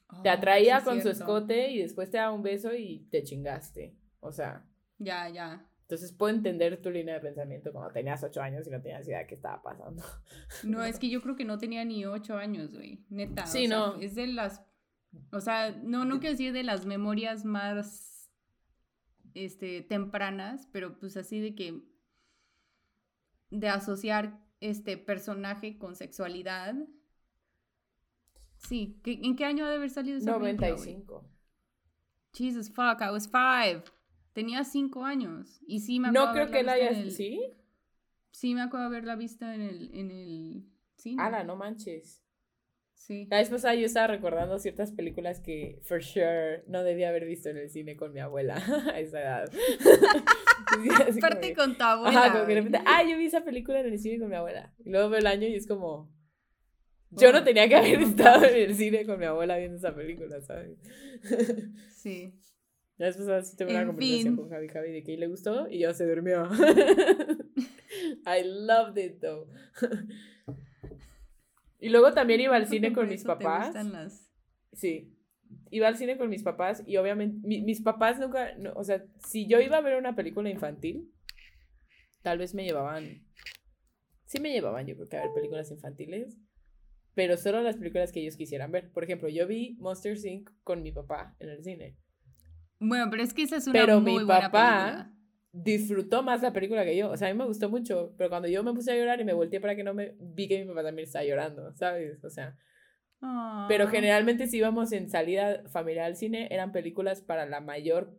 Oh, 0.10 0.22
Te 0.22 0.30
atraía 0.30 0.80
sí, 0.80 0.86
con 0.86 1.02
su 1.02 1.10
escote 1.10 1.72
y 1.72 1.80
después 1.82 2.10
te 2.10 2.18
daba 2.18 2.32
un 2.34 2.44
beso 2.44 2.74
y 2.74 3.08
te 3.12 3.24
chingaste. 3.24 3.96
O 4.22 4.32
sea, 4.32 4.66
Ya, 4.98 5.28
ya. 5.30 5.66
Entonces 5.92 6.14
puedo 6.14 6.34
entender 6.34 6.82
tu 6.82 6.90
línea 6.90 7.16
de 7.16 7.20
pensamiento 7.20 7.74
cuando 7.74 7.92
tenías 7.92 8.24
ocho 8.24 8.42
años 8.42 8.66
y 8.66 8.70
no 8.70 8.82
tenías 8.82 9.06
idea 9.06 9.20
de 9.20 9.28
qué 9.28 9.36
estaba 9.36 9.62
pasando. 9.62 10.02
No, 10.64 10.84
es 10.86 10.98
que 11.00 11.10
yo 11.10 11.22
creo 11.22 11.36
que 11.36 11.44
no 11.44 11.58
tenía 11.58 11.84
ni 11.84 12.06
ocho 12.06 12.38
años, 12.38 12.72
güey. 12.74 13.06
Neta. 13.10 13.46
Sí, 13.46 13.66
o 13.66 13.68
sea, 13.68 13.78
no. 13.78 13.96
Es 14.02 14.16
de 14.16 14.28
las. 14.28 14.62
O 15.34 15.42
sea, 15.42 15.72
no, 15.72 16.06
no 16.06 16.20
quiero 16.22 16.32
decir 16.32 16.54
de 16.54 16.64
las 16.64 16.86
memorias 16.86 17.44
más. 17.44 18.32
Este, 19.34 19.82
tempranas, 19.82 20.70
pero 20.72 20.98
pues 20.98 21.18
así 21.18 21.42
de 21.42 21.56
que. 21.56 21.82
De 23.50 23.68
asociar 23.68 24.40
este 24.62 24.96
personaje 24.98 25.78
con 25.78 25.98
sexualidad. 25.98 26.76
Sí. 28.56 29.02
¿qué- 29.04 29.20
¿En 29.24 29.36
qué 29.36 29.44
año 29.44 29.66
ha 29.66 29.70
de 29.70 29.76
haber 29.76 29.90
salido 29.90 30.18
esa 30.18 30.40
película, 30.40 30.70
güey? 30.70 30.94
95. 30.96 31.30
Jesus 32.34 32.70
fuck, 32.70 33.02
I 33.02 33.10
was 33.12 33.28
five. 33.28 33.84
Tenía 34.34 34.64
cinco 34.64 35.04
años. 35.06 35.60
Y 35.68 35.80
sí 35.82 36.00
me 36.00 36.10
acuerdo 36.10 36.28
No 36.28 36.34
creo 36.34 36.52
que 36.52 36.64
la 36.64 36.74
hayas... 36.74 36.98
el- 36.98 37.12
¿Sí? 37.12 37.42
Sí, 38.32 38.56
me 38.56 38.62
acuerdo 38.62 38.86
haberla 38.86 39.16
visto 39.18 39.46
en 39.46 39.62
el, 39.62 39.92
en 39.94 40.10
el 40.12 40.66
cine. 40.96 41.22
Ala, 41.22 41.44
no 41.44 41.56
manches. 41.58 42.24
Sí. 42.94 43.28
La 43.30 43.38
vez 43.40 43.50
pasada 43.50 43.74
yo 43.76 43.86
estaba 43.86 44.08
recordando 44.08 44.58
ciertas 44.60 44.92
películas 44.92 45.40
que, 45.42 45.80
for 45.84 46.02
sure, 46.04 46.64
no 46.68 46.84
debía 46.84 47.10
haber 47.10 47.26
visto 47.26 47.50
en 47.50 47.58
el 47.58 47.70
cine 47.70 47.98
con 47.98 48.14
mi 48.14 48.20
abuela 48.20 48.56
a 48.94 49.00
esa 49.00 49.20
edad. 49.22 49.52
Aparte 51.18 51.48
que- 51.50 51.56
con 51.56 51.76
tu 51.78 51.84
abuela. 51.84 52.20
Ajá, 52.26 52.32
como 52.34 52.46
que 52.46 52.54
de 52.56 52.62
repente, 52.62 52.80
ah, 52.88 53.04
yo 53.04 53.18
vi 53.18 53.26
esa 53.26 53.44
película 53.44 53.80
en 53.82 53.88
el 53.88 54.00
cine 54.00 54.20
con 54.20 54.30
mi 54.30 54.36
abuela. 54.36 54.74
Y 54.86 54.90
luego 54.92 55.10
veo 55.10 55.20
el 55.20 55.28
año 55.28 55.48
y 55.48 55.56
es 55.56 55.68
como, 55.68 56.10
yo 57.10 57.32
no 57.34 57.44
tenía 57.44 57.68
que 57.68 57.76
haber 57.76 58.02
estado 58.02 58.46
en 58.46 58.56
el 58.70 58.76
cine 58.76 59.06
con 59.06 59.20
mi 59.20 59.26
abuela 59.26 59.58
viendo 59.58 59.78
esa 59.78 59.94
película, 59.94 60.40
¿sabes? 60.42 60.78
Sí. 61.90 62.34
Ya 62.98 63.08
después 63.08 63.28
así 63.30 63.56
tuve 63.58 63.72
una 63.72 63.82
En 63.82 63.88
conversación 63.88 64.24
fin. 64.24 64.36
con 64.36 64.50
Javi 64.50 64.68
Javi 64.68 64.92
de 64.92 65.04
que 65.04 65.18
le 65.18 65.28
gustó 65.28 65.68
y 65.70 65.80
ya 65.80 65.94
se 65.94 66.06
durmió. 66.08 66.44
I 68.26 68.44
loved 68.46 68.98
it 69.04 69.20
though. 69.20 69.48
y 71.80 71.90
luego 71.90 72.14
también 72.14 72.42
iba 72.42 72.56
al 72.56 72.68
cine 72.68 72.94
con 72.94 73.08
mis 73.08 73.22
te 73.24 73.28
papás. 73.28 73.68
gustan 73.68 73.92
las- 73.92 74.30
Sí. 74.74 75.18
Iba 75.70 75.88
al 75.88 75.98
cine 75.98 76.18
con 76.18 76.30
mis 76.30 76.44
papás 76.44 76.84
y 76.86 76.96
obviamente 76.98 77.46
mi- 77.46 77.62
mis 77.62 77.82
papás 77.82 78.20
nunca, 78.20 78.56
no, 78.56 78.72
o 78.74 78.84
sea, 78.84 79.04
si 79.28 79.48
yo 79.48 79.60
iba 79.60 79.78
a 79.78 79.82
ver 79.82 79.98
una 79.98 80.16
película 80.16 80.50
infantil, 80.50 81.12
tal 82.22 82.38
vez 82.38 82.54
me 82.54 82.64
llevaban, 82.64 83.26
sí 84.26 84.40
me 84.40 84.52
llevaban 84.54 84.86
yo 84.88 84.96
creo 84.96 85.10
que 85.10 85.18
a 85.18 85.24
ver 85.24 85.34
películas 85.34 85.70
infantiles, 85.72 86.38
pero 87.16 87.36
solo 87.36 87.62
las 87.62 87.76
películas 87.76 88.14
que 88.14 88.22
ellos 88.22 88.38
quisieran 88.38 88.72
ver. 88.72 88.92
Por 88.94 89.04
ejemplo, 89.04 89.28
yo 89.28 89.46
vi 89.46 89.76
Monster 89.80 90.16
Inc. 90.26 90.50
con 90.64 90.82
mi 90.84 90.92
papá 90.94 91.36
en 91.40 91.50
el 91.50 91.64
cine. 91.64 91.98
Bueno, 92.82 93.08
pero 93.12 93.22
es 93.24 93.34
que 93.34 93.44
esa 93.44 93.58
es 93.58 93.68
una 93.68 93.80
Pero 93.80 94.02
muy 94.02 94.14
mi 94.20 94.24
buena 94.26 94.52
papá- 94.52 94.84
película. 94.86 95.12
disfrutó 95.54 96.24
más 96.24 96.42
la 96.42 96.52
película 96.52 96.84
que 96.84 96.98
yo. 96.98 97.12
O 97.12 97.16
sea, 97.18 97.28
a 97.30 97.32
mí 97.32 97.38
me 97.38 97.46
gustó 97.46 97.70
mucho, 97.70 98.14
pero 98.18 98.30
cuando 98.30 98.48
yo 98.48 98.64
me 98.64 98.74
puse 98.74 98.92
a 98.92 98.96
llorar 98.96 99.22
y 99.22 99.24
me 99.26 99.34
volteé 99.34 99.62
para 99.62 99.76
que 99.76 99.84
no 99.84 99.94
me 99.94 100.16
vi 100.20 100.48
que 100.48 100.62
mi 100.62 100.68
papá 100.70 100.84
también 100.84 101.06
estaba 101.08 101.24
llorando, 101.26 101.72
¿sabes? 101.76 102.24
O 102.24 102.30
sea, 102.30 102.58
pero 103.68 103.86
Ah. 103.86 103.90
generalmente 103.92 104.48
si 104.48 104.58
íbamos 104.58 104.92
en 104.94 105.10
salida 105.10 105.62
familiar 105.70 106.06
al 106.08 106.16
cine 106.16 106.48
eran 106.50 106.72
películas 106.72 107.22
para 107.22 107.46
la 107.46 107.62
mayor 107.62 108.18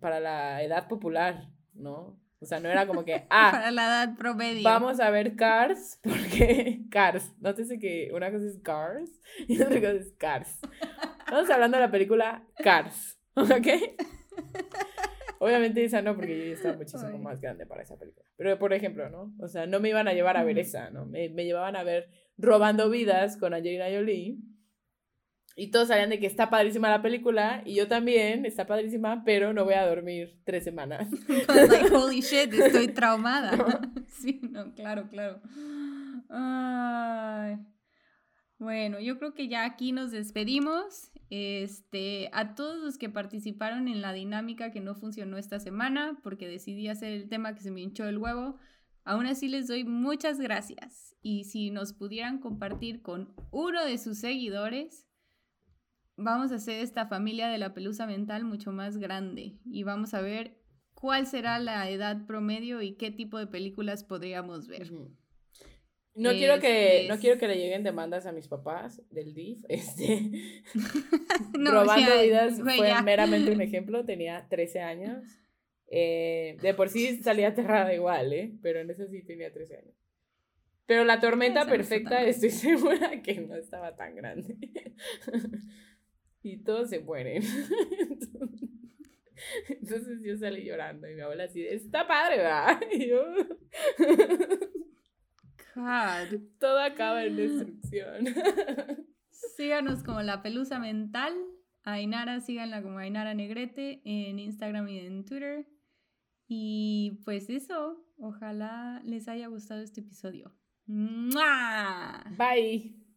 para 0.00 0.20
la 0.20 0.62
edad 0.62 0.86
popular, 0.88 1.48
¿no? 1.72 2.20
O 2.40 2.44
sea, 2.46 2.60
no 2.60 2.68
era 2.68 2.86
como 2.86 3.04
que 3.04 3.26
ah, 3.30 3.48
Para 3.50 3.70
la 3.70 3.86
edad 3.86 4.16
promedio. 4.16 4.62
vamos 4.62 5.00
a 5.00 5.10
ver 5.10 5.34
Cars 5.36 5.98
porque 6.04 6.82
Cars, 6.90 7.34
nótese 7.40 7.78
que 7.78 8.10
una 8.14 8.30
cosa 8.30 8.46
es 8.46 8.58
Cars 8.60 9.10
y 9.48 9.60
otra 9.60 9.80
cosa 9.80 9.92
es 9.92 10.12
Cars. 10.18 10.60
Estamos 11.20 11.48
hablando 11.50 11.78
de 11.78 11.84
la 11.84 11.90
película 11.90 12.44
Cars, 12.62 13.17
¿ok? 13.56 13.66
Obviamente 15.40 15.84
esa 15.84 16.02
no, 16.02 16.16
porque 16.16 16.36
yo 16.36 16.44
ya 16.46 16.54
estaba 16.54 16.76
muchísimo 16.76 17.12
Ay. 17.12 17.18
más 17.18 17.40
grande 17.40 17.64
para 17.64 17.82
esa 17.82 17.96
película. 17.96 18.26
Pero, 18.36 18.58
por 18.58 18.72
ejemplo, 18.72 19.08
¿no? 19.08 19.32
O 19.38 19.48
sea, 19.48 19.66
no 19.66 19.78
me 19.78 19.88
iban 19.88 20.08
a 20.08 20.12
llevar 20.12 20.36
a 20.36 20.42
ver 20.42 20.58
esa, 20.58 20.90
¿no? 20.90 21.06
Me, 21.06 21.28
me 21.28 21.44
llevaban 21.44 21.76
a 21.76 21.84
ver 21.84 22.08
Robando 22.36 22.90
Vidas 22.90 23.36
con 23.36 23.54
Angelina 23.54 23.86
Jolie. 23.86 24.38
Y 25.54 25.72
todos 25.72 25.88
sabían 25.88 26.10
de 26.10 26.20
que 26.20 26.26
está 26.26 26.50
padrísima 26.50 26.88
la 26.88 27.02
película, 27.02 27.62
y 27.64 27.74
yo 27.74 27.88
también, 27.88 28.46
está 28.46 28.66
padrísima, 28.66 29.24
pero 29.24 29.52
no 29.52 29.64
voy 29.64 29.74
a 29.74 29.86
dormir 29.86 30.40
tres 30.44 30.62
semanas. 30.62 31.08
like, 31.48 31.90
holy 31.94 32.20
shit, 32.20 32.52
estoy 32.52 32.88
traumada. 32.88 33.80
sí, 34.06 34.40
no, 34.42 34.72
claro, 34.74 35.08
claro. 35.08 35.40
Ay. 36.28 37.58
Bueno, 38.58 39.00
yo 39.00 39.18
creo 39.18 39.34
que 39.34 39.48
ya 39.48 39.64
aquí 39.64 39.90
nos 39.90 40.12
despedimos. 40.12 41.10
Este, 41.30 42.30
a 42.32 42.54
todos 42.54 42.82
los 42.82 42.96
que 42.96 43.10
participaron 43.10 43.88
en 43.88 44.00
la 44.00 44.12
dinámica 44.12 44.70
que 44.70 44.80
no 44.80 44.94
funcionó 44.94 45.36
esta 45.36 45.60
semana, 45.60 46.18
porque 46.22 46.48
decidí 46.48 46.88
hacer 46.88 47.12
el 47.12 47.28
tema 47.28 47.54
que 47.54 47.62
se 47.62 47.70
me 47.70 47.82
hinchó 47.82 48.06
el 48.06 48.18
huevo, 48.18 48.56
aún 49.04 49.26
así 49.26 49.48
les 49.48 49.68
doy 49.68 49.84
muchas 49.84 50.38
gracias. 50.40 51.14
Y 51.20 51.44
si 51.44 51.70
nos 51.70 51.92
pudieran 51.92 52.38
compartir 52.38 53.02
con 53.02 53.34
uno 53.50 53.84
de 53.84 53.98
sus 53.98 54.18
seguidores, 54.18 55.06
vamos 56.16 56.50
a 56.52 56.56
hacer 56.56 56.80
esta 56.80 57.06
familia 57.06 57.48
de 57.48 57.58
la 57.58 57.74
pelusa 57.74 58.06
mental 58.06 58.44
mucho 58.44 58.72
más 58.72 58.96
grande 58.96 59.58
y 59.64 59.84
vamos 59.84 60.14
a 60.14 60.20
ver 60.20 60.58
cuál 60.94 61.26
será 61.26 61.58
la 61.60 61.88
edad 61.90 62.26
promedio 62.26 62.82
y 62.82 62.96
qué 62.96 63.10
tipo 63.10 63.38
de 63.38 63.46
películas 63.46 64.02
podríamos 64.02 64.66
ver. 64.66 64.90
No 66.18 66.32
quiero 66.32 66.58
que 66.58 67.06
no 67.08 67.16
quiero 67.18 67.38
que 67.38 67.46
le 67.46 67.56
lleguen 67.56 67.84
demandas 67.84 68.26
a 68.26 68.32
mis 68.32 68.48
papás 68.48 69.00
del 69.10 69.34
DIF, 69.34 69.64
este 69.68 70.62
Robando 71.54 72.20
vidas 72.20 72.60
fue 72.60 73.02
meramente 73.02 73.52
un 73.52 73.60
ejemplo, 73.60 74.04
tenía 74.06 74.46
13 74.50 74.80
años. 74.80 75.24
Eh, 75.90 76.58
de 76.60 76.74
por 76.74 76.88
sí 76.90 77.22
salía 77.22 77.48
aterrada 77.48 77.94
igual, 77.94 78.32
¿eh? 78.32 78.52
Pero 78.60 78.80
en 78.80 78.90
eso 78.90 79.06
sí 79.06 79.22
tenía 79.22 79.52
13 79.52 79.76
años. 79.76 79.94
Pero 80.86 81.04
la 81.04 81.20
tormenta 81.20 81.66
perfecta 81.66 82.24
estoy 82.24 82.50
segura 82.50 83.22
que 83.22 83.40
no 83.40 83.54
estaba 83.54 83.94
tan 83.94 84.16
grande. 84.16 84.56
y 86.42 86.58
todos 86.58 86.90
se 86.90 86.98
mueren. 86.98 87.42
Entonces 89.68 90.18
yo 90.22 90.36
salí 90.36 90.64
llorando 90.64 91.08
y 91.08 91.14
mi 91.14 91.20
abuela 91.20 91.44
así, 91.44 91.64
está 91.64 92.08
padre, 92.08 92.38
¿verdad? 92.38 92.80
Y 92.90 93.06
yo... 93.08 93.24
God. 95.78 96.40
Todo 96.58 96.80
acaba 96.80 97.24
en 97.24 97.36
destrucción. 97.36 98.26
Síganos 99.56 100.02
como 100.02 100.22
La 100.22 100.42
Pelusa 100.42 100.78
Mental. 100.78 101.34
Ainara, 101.84 102.40
síganla 102.40 102.82
como 102.82 102.98
Ainara 102.98 103.34
Negrete 103.34 104.02
en 104.04 104.38
Instagram 104.38 104.88
y 104.88 104.98
en 104.98 105.24
Twitter. 105.24 105.66
Y 106.48 107.20
pues 107.24 107.48
eso, 107.48 108.04
ojalá 108.18 109.00
les 109.04 109.28
haya 109.28 109.46
gustado 109.46 109.82
este 109.82 110.00
episodio. 110.00 110.52
Bye. 112.36 113.07